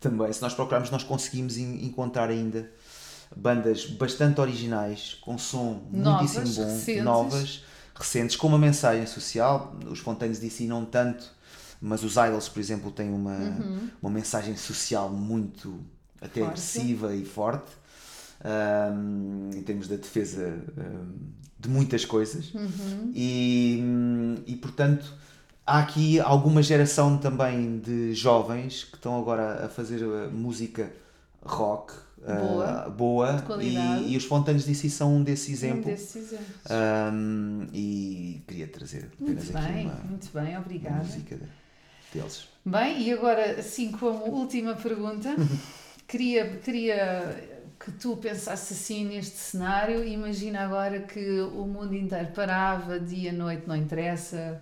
também, 0.00 0.30
se 0.32 0.42
nós 0.42 0.52
procurarmos 0.54 0.90
nós 0.90 1.02
conseguimos 1.02 1.56
en- 1.56 1.84
encontrar 1.86 2.28
ainda 2.30 2.70
bandas 3.36 3.86
bastante 3.86 4.40
originais, 4.40 5.16
com 5.20 5.36
som 5.38 5.82
Novas, 5.92 6.34
muitíssimo 6.34 6.64
bom, 6.64 6.72
recentes. 6.74 7.04
novas, 7.04 7.64
recentes, 7.94 8.36
com 8.36 8.46
uma 8.48 8.58
mensagem 8.58 9.06
social, 9.06 9.76
os 9.90 9.98
Fontaines 10.00 10.38
DC 10.38 10.64
não 10.66 10.84
tanto, 10.84 11.30
mas 11.80 12.02
os 12.02 12.16
Idols, 12.16 12.48
por 12.48 12.58
exemplo, 12.60 12.90
têm 12.90 13.10
uma, 13.10 13.38
uma 14.02 14.10
mensagem 14.10 14.56
social 14.56 15.10
muito 15.10 15.80
até 16.20 16.40
Uhum. 16.40 16.46
Forte. 16.46 16.60
agressiva 16.60 17.14
e 17.14 17.24
forte 17.24 17.70
um, 18.44 19.50
em 19.54 19.62
termos 19.62 19.88
da 19.88 19.96
defesa 19.96 20.58
um, 20.76 21.14
de 21.58 21.68
muitas 21.68 22.04
coisas 22.04 22.52
Uhum. 22.54 23.10
e, 23.14 23.82
e 24.46 24.56
portanto 24.56 25.12
há 25.66 25.78
aqui 25.80 26.18
alguma 26.20 26.62
geração 26.62 27.18
também 27.18 27.78
de 27.80 28.14
jovens 28.14 28.84
que 28.84 28.96
estão 28.96 29.18
agora 29.18 29.64
a 29.66 29.68
fazer 29.68 30.02
uh, 30.04 30.30
música 30.30 30.92
rock 31.42 31.92
uh, 32.22 32.34
Boa. 32.46 32.88
boa 32.90 33.32
De 33.34 33.42
qualidade. 33.42 34.02
e, 34.04 34.12
e 34.12 34.16
os 34.16 34.24
Fontaines 34.24 34.64
DC 34.64 34.88
são 34.90 35.16
um 35.16 35.22
desse 35.22 35.52
exemplo 35.52 35.78
Um 35.90 35.94
desses 35.94 36.16
exemplos. 36.16 36.56
Um, 37.12 37.66
e 37.72 38.42
queria 38.46 38.66
trazer 38.68 39.08
apenas 39.12 39.44
Muito 39.44 39.56
aqui 39.58 39.72
bem, 39.72 39.86
uma, 39.86 39.94
muito 39.94 40.28
bem, 40.32 40.50
uma 40.50 40.60
obrigada. 40.60 40.96
música 41.04 41.36
de- 41.36 41.42
deles 42.12 42.48
Bem, 42.64 43.02
e 43.02 43.12
agora, 43.12 43.60
assim 43.60 43.90
como 43.92 44.24
última 44.30 44.74
pergunta, 44.74 45.34
queria, 46.06 46.46
queria 46.58 47.58
que 47.80 47.92
tu 47.92 48.16
pensasses 48.16 48.76
assim 48.78 49.04
neste 49.06 49.36
cenário. 49.36 50.04
Imagina 50.06 50.60
agora 50.64 51.00
que 51.00 51.40
o 51.40 51.64
mundo 51.66 51.94
inteiro 51.94 52.28
parava, 52.34 52.98
dia, 53.00 53.32
noite, 53.32 53.66
não 53.66 53.76
interessa, 53.76 54.60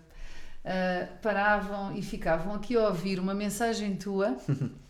ah, 0.65 1.07
paravam 1.23 1.97
e 1.97 2.03
ficavam 2.03 2.55
aqui 2.55 2.77
a 2.77 2.89
ouvir 2.89 3.19
uma 3.19 3.35
mensagem 3.35 3.97
tua, 3.97 4.37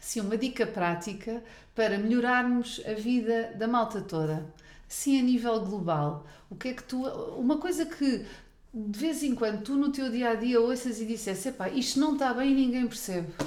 assim, 0.00 0.20
uma 0.20 0.36
dica 0.36 0.66
prática 0.66 1.42
para 1.74 1.98
melhorarmos 1.98 2.80
a 2.86 2.94
vida 2.94 3.52
da 3.56 3.68
malta 3.68 4.00
toda, 4.00 4.46
assim 4.88 5.20
a 5.20 5.22
nível 5.22 5.60
global. 5.60 6.26
O 6.48 6.56
que 6.56 6.68
é 6.68 6.74
que 6.74 6.82
tu. 6.82 7.02
Uma 7.36 7.58
coisa 7.58 7.86
que 7.86 8.24
de 8.72 8.98
vez 8.98 9.22
em 9.22 9.34
quando 9.34 9.62
tu 9.62 9.76
no 9.76 9.90
teu 9.90 10.10
dia 10.10 10.30
a 10.30 10.34
dia 10.34 10.60
ouças 10.60 11.00
e 11.00 11.06
dissesse: 11.06 11.48
epá, 11.48 11.68
isto 11.68 12.00
não 12.00 12.14
está 12.14 12.32
bem 12.32 12.52
e 12.52 12.54
ninguém 12.54 12.86
percebe. 12.86 13.28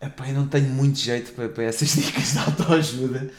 Epá, 0.00 0.28
eu 0.28 0.34
não 0.34 0.46
tenho 0.46 0.68
muito 0.68 0.96
jeito 0.96 1.32
para, 1.32 1.48
para 1.48 1.64
essas 1.64 1.88
dicas 1.96 2.32
de 2.32 2.38
autoajuda 2.38 3.32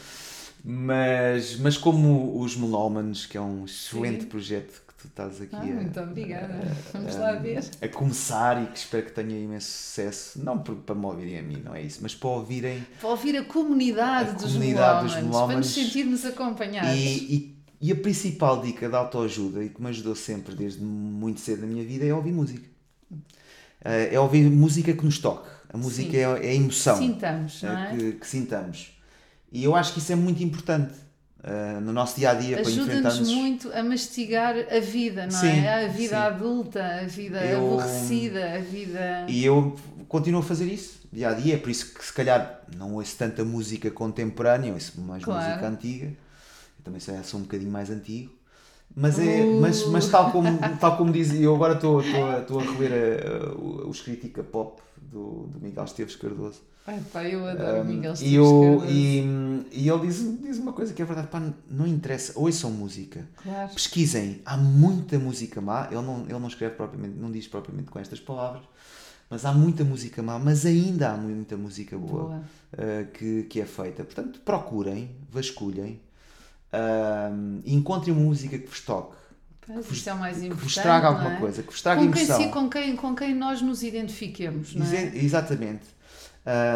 Mas, 0.62 1.56
mas 1.58 1.78
como 1.78 2.38
os 2.41 2.58
Melómanos, 2.58 3.26
que 3.26 3.38
é 3.38 3.41
um 3.41 3.64
excelente 3.64 4.24
Sim. 4.24 4.28
projeto 4.28 4.82
tu 5.00 5.08
estás 5.08 5.41
aqui 5.41 5.56
Ah, 5.56 5.62
a, 5.62 5.66
muito 5.66 6.00
obrigada. 6.00 6.60
Vamos 6.93 7.16
a- 7.16 7.20
lá 7.20 7.32
ver. 7.34 7.64
a 7.82 7.88
começar 7.88 8.62
e 8.64 8.68
que 8.68 8.78
espero 8.78 9.06
que 9.06 9.12
tenha 9.14 9.38
imenso 9.39 9.68
sucesso, 9.72 10.43
não 10.43 10.60
por- 10.60 10.76
para 10.76 10.95
me 10.95 11.06
ouvirem 11.06 11.39
a 11.39 11.41
mim, 11.43 11.62
não 11.64 11.74
é 11.76 11.82
isso, 11.82 12.00
mas 12.02 12.14
para 12.16 12.30
ouvirem 12.30 12.86
Para 13.00 13.10
ouvir 13.10 13.38
a 13.38 13.43
comunidade, 13.45 14.30
A 14.30 14.34
dos, 14.34 14.54
comunidade 14.54 15.06
dos 15.06 15.16
melómanos, 15.16 15.45
para 15.47 15.58
nos 15.58 15.68
sentirmos 15.68 16.26
acompanhados. 16.26 16.91
E, 17.00 17.36
e, 17.36 17.88
e 17.88 17.91
a 17.91 17.95
principal 17.95 18.62
dica 18.62 18.89
de 18.89 18.95
autoajuda 18.95 19.64
e 19.64 19.70
que 19.70 19.82
me 19.82 19.88
ajudou 19.89 20.16
sempre 20.16 20.54
desde 20.56 20.82
muito 20.84 21.39
cedo 21.39 21.62
na 21.62 21.68
minha 21.68 21.84
vida 21.86 22.06
é 22.06 22.14
ouvir 22.14 22.34
música. 22.34 22.68
Eh, 23.84 24.14
É 24.16 24.20
ouvir 24.20 24.50
música 24.50 24.93
que 24.93 25.06
nos 25.06 25.18
toque. 25.20 25.47
A 25.72 25.78
música 25.78 26.12
Sim. 26.12 26.18
é, 26.18 26.22
é 26.47 26.50
a 26.50 26.54
emoção 26.56 26.97
Sintamos, 26.97 27.64
eh, 27.64 27.68
é? 27.68 27.95
que, 27.95 28.12
que 28.14 28.28
sintamos. 28.28 29.00
E 29.52 29.64
eu 29.64 29.76
acho 29.76 29.93
que 29.93 30.00
isso 30.00 30.12
é 30.12 30.16
muito 30.16 30.43
importante 30.43 30.93
eh, 31.44 31.80
no 31.82 31.92
nosso 31.94 32.18
dia 32.18 32.32
a 32.32 32.34
dia 32.34 32.58
para 32.58 32.68
Ajuda-nos 32.68 32.90
enfrentarmos. 32.90 33.30
muito 33.30 33.72
a 33.74 33.84
mastigar 33.84 34.56
a 34.72 34.80
vida, 34.80 35.24
não 35.26 35.32
Sim, 35.32 35.48
é? 35.66 35.86
A 35.86 35.88
vida 35.88 36.10
sim. 36.10 36.16
adulta, 36.16 36.84
a 36.86 37.04
vida 37.06 37.44
Eu- 37.46 37.60
aborrecida, 37.80 38.56
a 38.56 38.60
vida. 38.60 39.26
E 39.28 39.44
eu 39.46 39.76
continuo 40.08 40.42
a 40.42 40.44
fazer 40.44 40.66
isso 40.66 41.00
dia 41.12 41.30
a 41.30 41.34
dia, 41.34 41.56
é 41.56 41.58
por 41.58 41.70
isso 41.70 41.94
que 41.94 42.06
se 42.06 42.14
calhar 42.14 42.62
não 42.78 42.94
ouço 42.96 43.16
tanta 43.18 43.44
música 43.44 43.90
contemporânea, 43.90 44.74
ouço 44.74 45.00
mais 45.02 45.24
Claro. 45.24 45.44
música 45.48 45.68
antiga. 45.68 46.06
Eu 46.06 46.84
também 46.84 47.00
sou, 47.00 47.16
sou 47.24 47.40
um 47.40 47.44
bocadinho 47.44 47.72
mais 47.72 47.90
antigo. 47.90 48.32
Mas, 48.96 49.20
é, 49.20 49.44
Uh. 49.44 49.62
mas, 49.62 49.86
mas 49.88 50.08
tal 50.08 50.32
como, 50.32 50.58
tal 50.80 50.98
como 50.98 51.12
diz, 51.12 51.32
eu 51.34 51.54
agora 51.56 51.74
estou 51.76 52.02
estou 52.02 52.26
a- 52.30 52.40
estou 52.40 52.60
a 52.60 52.64
reler 52.64 53.24
o- 53.56 53.88
os 53.90 54.02
crítica 54.02 54.42
pop 54.44 54.82
do, 55.12 55.47
do 55.47 55.60
Miguel 55.62 55.84
Esteves 55.84 56.16
Cardoso. 56.16 56.62
Ai, 56.88 56.99
pá, 57.14 57.24
eu 57.24 57.45
adoro 57.45 57.82
Um, 57.82 57.84
Miguel 57.84 58.12
e, 58.12 58.14
Esteves 58.14 58.34
eu, 58.34 58.62
Cardoso. 58.80 58.91
e, 58.91 59.20
e 59.72 59.89
ele 59.89 60.07
diz, 60.07 60.41
diz 60.41 60.57
uma 60.57 60.74
coisa 60.74 60.93
que 60.93 61.01
é 61.01 61.05
verdade, 61.05 61.28
pá, 61.28 61.41
não 61.70 61.86
interessa, 61.86 62.34
ouçam 62.36 62.72
música, 62.72 63.28
Claro. 63.43 63.70
pesquisem, 63.74 64.41
há 64.45 64.57
muita 64.57 65.20
música 65.20 65.62
má, 65.62 65.88
ele 65.91 66.01
não, 66.01 66.22
ele 66.24 66.39
não 66.39 66.47
escreve 66.47 66.76
propriamente, 66.76 67.16
não 67.18 67.32
diz 67.32 67.47
propriamente 67.47 67.89
com 67.91 67.99
estas 67.99 68.20
palavras, 68.20 68.64
mas 69.30 69.45
há 69.45 69.51
muita 69.53 69.84
música 69.84 70.24
má, 70.24 70.39
mas 70.39 70.66
ainda 70.66 71.12
há 71.12 71.18
muita 71.18 71.55
música 71.55 71.95
boa, 71.97 72.24
Boa. 72.24 72.38
uh, 72.74 73.12
que, 73.14 73.43
que 73.43 73.62
é 73.62 73.66
feita. 73.66 74.03
Portanto, 74.03 74.39
procurem, 74.43 75.12
vasculhem, 75.32 75.99
e 77.64 77.74
encontrem 77.76 78.14
uma 78.16 78.24
música 78.24 78.57
que 78.57 78.68
vos 78.68 78.82
toque, 78.82 79.16
Pois, 79.72 79.92
isso 79.92 80.10
é 80.10 80.14
mais 80.14 80.38
que 80.38 80.46
importante. 80.46 80.64
vos 80.66 80.74
traga 80.76 81.10
não 81.12 81.16
alguma 81.18 81.36
é? 81.36 81.40
coisa, 81.40 81.62
que 81.64 81.72
vos 81.72 81.82
traga 81.82 82.02
com 82.02 82.12
quem, 82.12 82.24
emoção. 82.24 82.42
se- 82.42 82.50
com, 82.50 82.70
quem, 82.70 82.96
com 82.96 83.16
quem 83.16 83.36
nós 83.36 83.62
nos 83.62 83.84
identifiquemos, 83.84 84.74
não 84.76 84.86
é? 84.86 84.90
Exa- 85.06 85.16
Exatamente. 85.18 85.84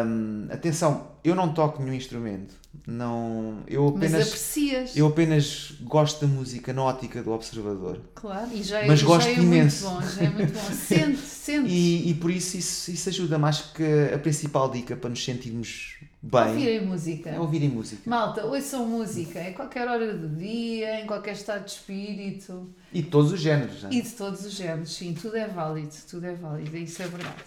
Um, 0.06 0.46
atenção, 0.52 1.08
eu 1.24 1.34
não 1.34 1.52
toco 1.52 1.82
nenhum 1.82 1.94
instrumento. 1.94 2.54
Não, 2.86 3.62
eu 3.66 3.84
Mas 3.96 4.10
apenas, 4.12 4.26
aprecias. 4.28 4.96
eu 4.96 5.06
apenas 5.06 5.72
gosto 5.82 6.20
da 6.20 6.26
música 6.32 6.72
na 6.72 6.82
ótica 6.82 7.22
do 7.22 7.32
observador. 7.32 8.00
Claro, 8.14 8.50
e 8.52 8.62
já 8.62 8.80
é, 8.80 8.86
Mas 8.86 9.00
já 9.00 9.06
gosto 9.06 9.28
é 9.28 9.34
imenso. 9.34 9.88
muito 9.90 10.02
bom, 10.04 10.10
já 10.10 10.22
é 10.22 10.30
muito 10.30 10.52
bom. 10.52 10.60
Sente, 10.74 11.16
sente. 11.18 11.68
E, 11.68 12.10
e 12.10 12.14
por 12.14 12.30
isso, 12.30 12.56
isso 12.56 12.90
isso 12.90 13.08
ajuda 13.08 13.38
mais 13.38 13.60
que 13.62 13.82
a 14.14 14.18
principal 14.18 14.70
dica 14.70 14.94
para 14.96 15.10
nos 15.10 15.24
sentirmos 15.24 15.96
bem 16.24 16.48
Ouvirem 16.48 16.86
música. 16.86 17.30
é 17.30 17.38
ouvirem 17.40 17.68
música. 17.68 18.02
Malta, 18.08 18.44
ouçam 18.46 18.86
música 18.86 19.42
em 19.48 19.52
qualquer 19.52 19.86
hora 19.88 20.14
do 20.16 20.28
dia, 20.36 21.00
em 21.02 21.06
qualquer 21.06 21.32
estado 21.32 21.64
de 21.64 21.72
espírito 21.72 22.72
E 22.92 23.02
de 23.02 23.08
todos 23.10 23.32
os 23.32 23.40
géneros. 23.40 23.82
não 23.82 23.90
é? 23.90 23.94
e 23.94 24.02
de 24.02 24.10
todos 24.10 24.44
os 24.44 24.52
géneros. 24.52 24.94
Sim, 24.94 25.14
tudo 25.14 25.36
é 25.36 25.46
válido, 25.46 25.94
tudo 26.08 26.26
é 26.26 26.34
válido, 26.34 26.76
isso 26.76 27.02
é 27.02 27.06
verdade. 27.08 27.44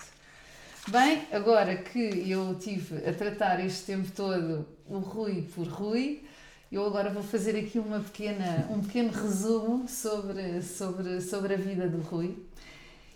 Bem, 0.90 1.24
agora 1.32 1.76
que 1.76 2.00
eu 2.30 2.56
tive 2.56 2.98
a 3.08 3.12
tratar 3.14 3.60
este 3.66 3.84
tempo 3.86 4.10
todo 4.16 4.66
o 4.88 5.00
Rui 5.00 5.42
por 5.54 5.68
Rui, 5.68 6.24
eu 6.72 6.86
agora 6.86 7.10
vou 7.10 7.24
fazer 7.24 7.58
aqui 7.58 7.78
uma 7.80 8.00
pequena, 8.00 8.68
um 8.70 8.80
pequeno 8.82 9.12
resumo 9.12 9.88
sobre, 9.88 10.62
sobre, 10.62 11.20
sobre 11.22 11.54
a 11.56 11.58
vida 11.58 11.90
do 11.90 12.00
Rui. 12.02 12.38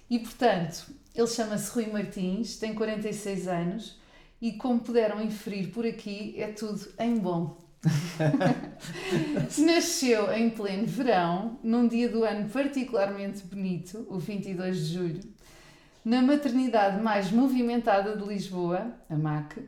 E 0.10 0.20
portanto, 0.20 0.88
ele 1.16 1.28
chama-se 1.28 1.72
Rui 1.72 1.86
Martins, 1.88 2.58
tem 2.58 2.74
46 2.74 3.48
anos 3.48 4.01
e, 4.42 4.54
como 4.54 4.80
puderam 4.80 5.22
inferir 5.22 5.72
por 5.72 5.86
aqui, 5.86 6.34
é 6.38 6.48
tudo 6.48 6.92
em 7.00 7.18
bom. 7.18 7.62
Nasceu 9.58 10.32
em 10.34 10.50
pleno 10.50 10.86
verão, 10.86 11.60
num 11.64 11.88
dia 11.88 12.10
do 12.10 12.24
ano 12.24 12.50
particularmente 12.50 13.44
bonito, 13.44 14.06
o 14.10 14.18
22 14.18 14.78
de 14.78 14.94
julho, 14.94 15.22
na 16.04 16.22
maternidade 16.22 17.02
mais 17.02 17.32
movimentada 17.32 18.16
de 18.16 18.28
Lisboa, 18.28 18.94
a 19.10 19.16
MAC, 19.16 19.62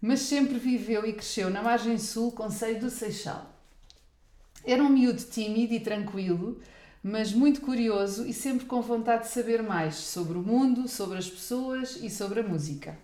mas 0.00 0.20
sempre 0.20 0.58
viveu 0.58 1.06
e 1.06 1.12
cresceu 1.12 1.48
na 1.48 1.62
margem 1.62 1.96
sul, 1.98 2.32
Conselho 2.32 2.80
do 2.80 2.90
Seixal. 2.90 3.50
Era 4.64 4.82
um 4.82 4.88
miúdo 4.88 5.22
tímido 5.22 5.72
e 5.74 5.80
tranquilo, 5.80 6.60
mas 7.02 7.32
muito 7.32 7.60
curioso 7.60 8.26
e 8.26 8.32
sempre 8.32 8.66
com 8.66 8.80
vontade 8.80 9.24
de 9.24 9.30
saber 9.30 9.62
mais 9.62 9.96
sobre 9.96 10.38
o 10.38 10.42
mundo, 10.42 10.88
sobre 10.88 11.18
as 11.18 11.28
pessoas 11.28 11.98
e 12.00 12.08
sobre 12.08 12.40
a 12.40 12.42
música. 12.42 12.96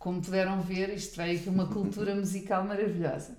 Como 0.00 0.20
puderam 0.20 0.60
ver, 0.62 0.92
isto 0.94 1.16
veio 1.16 1.38
aqui 1.38 1.48
uma 1.48 1.66
cultura 1.68 2.14
musical 2.16 2.64
maravilhosa. 2.64 3.36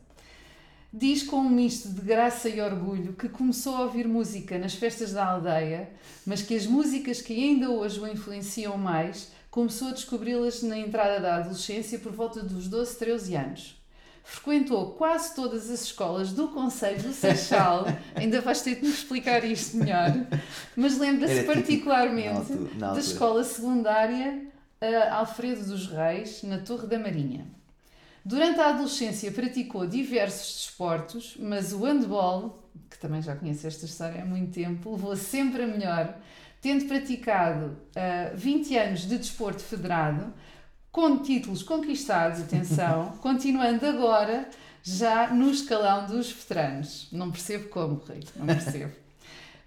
Diz 0.94 1.24
com 1.24 1.38
um 1.38 1.50
misto 1.50 1.90
de 1.90 2.02
graça 2.02 2.48
e 2.50 2.62
orgulho 2.62 3.14
que 3.14 3.28
começou 3.28 3.76
a 3.76 3.82
ouvir 3.82 4.08
música 4.08 4.58
nas 4.60 4.76
festas 4.76 5.12
da 5.14 5.26
aldeia, 5.26 5.90
mas 6.26 6.42
que 6.42 6.56
as 6.56 6.66
músicas 6.68 7.20
que 7.22 7.34
ainda 7.34 7.70
hoje 7.70 8.00
o 8.00 8.08
influenciam 8.08 8.78
mais 8.78 9.32
começou 9.50 9.88
a 9.88 9.92
descobri-las 9.92 10.62
na 10.62 10.78
entrada 10.78 11.20
da 11.20 11.38
adolescência 11.38 11.98
por 11.98 12.12
volta 12.12 12.44
dos 12.44 12.68
12, 12.68 12.96
13 12.98 13.36
anos. 13.36 13.82
Frequentou 14.24 14.92
quase 14.92 15.34
todas 15.34 15.68
as 15.70 15.82
escolas 15.86 16.32
do 16.32 16.50
Conselho 16.50 17.02
do 17.02 17.12
Seixal, 17.12 17.86
ainda 18.16 18.40
vais 18.40 18.62
ter 18.62 18.76
de 18.76 18.84
me 18.84 18.90
explicar 18.92 19.44
isto 19.44 19.78
melhor, 19.78 20.14
mas 20.76 20.98
lembra-se 21.00 21.44
particularmente 21.44 22.30
na 22.30 22.38
altura- 22.40 22.60
na 22.74 22.80
da 22.80 22.88
altura. 22.90 23.06
escola 23.06 23.44
secundária 23.44 24.51
ah, 24.82 25.18
Alfredo 25.18 25.64
dos 25.66 25.88
Reis, 25.88 26.44
na 26.44 26.58
Torre 26.58 26.88
da 26.88 27.00
Marinha. 27.00 27.46
Durante 28.26 28.60
a 28.60 28.70
adolescência 28.70 29.32
praticou 29.32 29.88
diversos 29.88 30.66
desportos, 30.66 31.38
mas 31.40 31.72
o 31.74 31.84
handball, 31.84 32.68
que 32.90 32.98
também 33.00 33.22
já 33.22 33.36
conheço 33.36 33.66
esta 33.66 33.86
história 33.86 34.22
há 34.22 34.26
muito 34.26 34.52
tempo, 34.52 34.92
levou 34.92 35.16
sempre 35.16 35.64
a 35.64 35.68
melhor, 35.68 36.18
tendo 36.62 36.86
praticado 36.86 37.78
ah, 37.96 38.32
20 38.36 38.78
anos 38.78 39.02
de 39.02 39.18
desporto 39.18 39.62
federado, 39.62 40.34
com 40.92 41.20
títulos 41.20 41.64
conquistados, 41.64 42.42
atenção, 42.42 43.18
continuando 43.22 43.86
agora 43.86 44.50
já 44.84 45.32
no 45.32 45.50
escalão 45.50 46.06
dos 46.06 46.32
veteranos. 46.32 47.08
Não 47.12 47.32
percebo 47.32 47.70
como, 47.70 48.04
Rei, 48.08 48.20
não 48.36 48.46
percebo. 48.46 49.01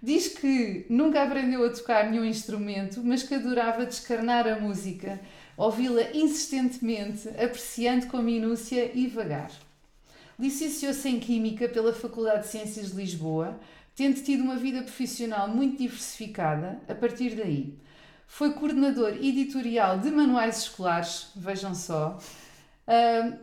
Diz 0.01 0.27
que 0.27 0.85
nunca 0.89 1.23
aprendeu 1.23 1.65
a 1.65 1.69
tocar 1.69 2.09
nenhum 2.09 2.25
instrumento, 2.25 3.01
mas 3.03 3.23
que 3.23 3.33
adorava 3.33 3.85
descarnar 3.85 4.47
a 4.47 4.59
música, 4.59 5.19
ouvi-la 5.57 6.11
insistentemente, 6.13 7.29
apreciando 7.29 8.07
com 8.07 8.17
minúcia 8.17 8.91
e 8.93 9.07
vagar. 9.07 9.51
Licenciou-se 10.37 11.07
em 11.07 11.19
Química 11.19 11.69
pela 11.69 11.93
Faculdade 11.93 12.43
de 12.43 12.49
Ciências 12.49 12.91
de 12.91 12.97
Lisboa, 12.97 13.59
tendo 13.95 14.21
tido 14.21 14.43
uma 14.43 14.57
vida 14.57 14.81
profissional 14.81 15.47
muito 15.47 15.77
diversificada 15.77 16.79
a 16.87 16.93
partir 16.93 17.35
daí. 17.35 17.73
Foi 18.27 18.51
coordenador 18.53 19.13
editorial 19.13 19.99
de 19.99 20.11
manuais 20.11 20.57
escolares, 20.59 21.27
vejam 21.35 21.73
só, 21.73 22.19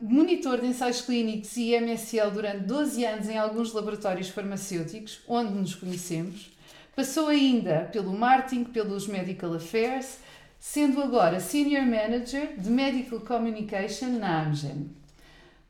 monitor 0.01 0.61
de 0.61 0.69
ensaios 0.69 1.01
clínicos 1.01 1.57
e 1.57 1.75
MSL 1.75 2.31
durante 2.31 2.65
12 2.65 3.05
anos 3.05 3.29
em 3.29 3.37
alguns 3.37 3.73
laboratórios 3.73 4.29
farmacêuticos, 4.29 5.21
onde 5.27 5.53
nos 5.53 5.75
conhecemos. 5.75 6.51
Passou 6.95 7.29
ainda 7.29 7.89
pelo 7.93 8.13
marketing, 8.13 8.65
pelos 8.65 9.07
medical 9.07 9.55
affairs, 9.55 10.19
sendo 10.61 11.03
agora 11.03 11.41
Senior 11.41 11.85
Manager 11.85 12.55
de 12.57 12.71
Medical 12.71 13.21
Communication 13.21 14.11
na 14.19 14.45
Amgen. 14.45 14.91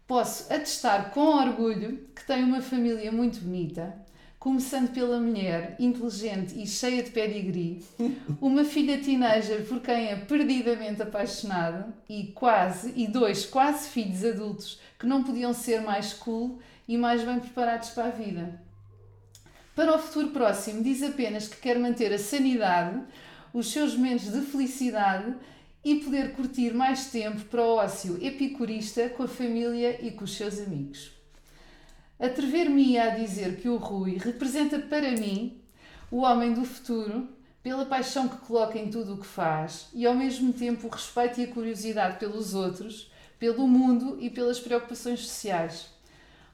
Posso 0.07 0.53
atestar 0.53 1.11
com 1.11 1.20
orgulho 1.20 2.07
que 2.14 2.27
tem 2.27 2.43
uma 2.45 2.61
família 2.61 3.11
muito 3.11 3.41
bonita, 3.41 3.97
começando 4.43 4.93
pela 4.93 5.20
mulher, 5.20 5.76
inteligente 5.78 6.61
e 6.61 6.66
cheia 6.66 7.01
de 7.01 7.12
pedigree, 7.12 7.80
uma 8.40 8.64
filha 8.64 8.99
teenager 8.99 9.64
por 9.68 9.78
quem 9.78 10.09
é 10.09 10.16
perdidamente 10.16 11.01
apaixonado 11.01 11.95
e 12.09 12.24
quase, 12.34 12.93
e 12.97 13.07
dois 13.07 13.47
quase 13.47 13.88
filhos 13.90 14.24
adultos 14.24 14.80
que 14.99 15.07
não 15.07 15.22
podiam 15.22 15.55
ser 15.55 15.80
mais 15.80 16.12
cool 16.12 16.59
e 16.88 16.99
mais 16.99 17.22
bem 17.22 17.38
preparados 17.38 17.90
para 17.90 18.07
a 18.07 18.11
vida. 18.11 18.61
Para 19.76 19.95
o 19.95 19.99
futuro 20.01 20.30
próximo, 20.30 20.82
diz 20.82 21.05
apenas 21.05 21.47
que 21.47 21.61
quer 21.61 21.78
manter 21.78 22.12
a 22.12 22.18
sanidade, 22.18 23.01
os 23.55 23.70
seus 23.70 23.95
momentos 23.95 24.32
de 24.32 24.40
felicidade 24.40 25.36
e 25.84 26.01
poder 26.01 26.32
curtir 26.32 26.74
mais 26.74 27.12
tempo 27.12 27.43
para 27.45 27.62
o 27.62 27.76
ócio 27.76 28.18
epicurista 28.20 29.09
com 29.11 29.22
a 29.22 29.28
família 29.28 30.05
e 30.05 30.11
com 30.11 30.24
os 30.24 30.34
seus 30.34 30.59
amigos. 30.59 31.11
Atrever-me 32.23 32.97
a 32.97 33.11
dizer 33.11 33.57
que 33.57 33.68
o 33.68 33.77
Rui 33.77 34.16
representa 34.16 34.79
para 34.79 35.11
mim 35.11 35.61
o 36.09 36.19
homem 36.19 36.55
do 36.55 36.65
futuro 36.65 37.28
pela 37.61 37.85
paixão 37.85 38.28
que 38.28 38.36
coloca 38.36 38.78
em 38.78 38.89
tudo 38.89 39.15
o 39.15 39.16
que 39.19 39.27
faz 39.27 39.89
e 39.93 40.07
ao 40.07 40.15
mesmo 40.15 40.53
tempo 40.53 40.86
o 40.86 40.90
respeito 40.90 41.40
e 41.40 41.44
a 41.44 41.49
curiosidade 41.49 42.20
pelos 42.20 42.55
outros, 42.55 43.11
pelo 43.40 43.66
mundo 43.66 44.19
e 44.20 44.31
pelas 44.31 44.61
preocupações 44.61 45.19
sociais. 45.27 45.86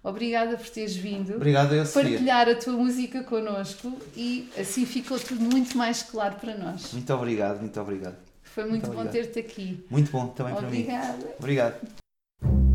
Obrigada 0.02 0.56
por 0.56 0.68
teres 0.70 0.96
vindo. 0.96 1.34
Obrigado, 1.34 1.74
eu. 1.74 1.84
Partilhar 1.86 2.48
a 2.48 2.54
tua 2.54 2.72
música 2.72 3.22
connosco 3.24 3.94
e 4.16 4.48
assim 4.56 4.86
ficou 4.86 5.20
tudo 5.20 5.42
muito 5.42 5.76
mais 5.76 6.02
claro 6.02 6.36
para 6.36 6.56
nós. 6.56 6.94
Muito 6.94 7.12
obrigado, 7.12 7.60
muito 7.60 7.78
obrigado. 7.78 8.16
Foi 8.42 8.64
muito, 8.64 8.86
Muito 8.86 9.04
bom 9.04 9.10
ter-te 9.10 9.38
aqui. 9.38 9.84
Muito 9.90 10.10
bom 10.10 10.28
também 10.28 10.54
para 10.54 10.62
mim. 10.62 10.80
Obrigada. 10.80 11.34
Obrigado. 11.38 12.67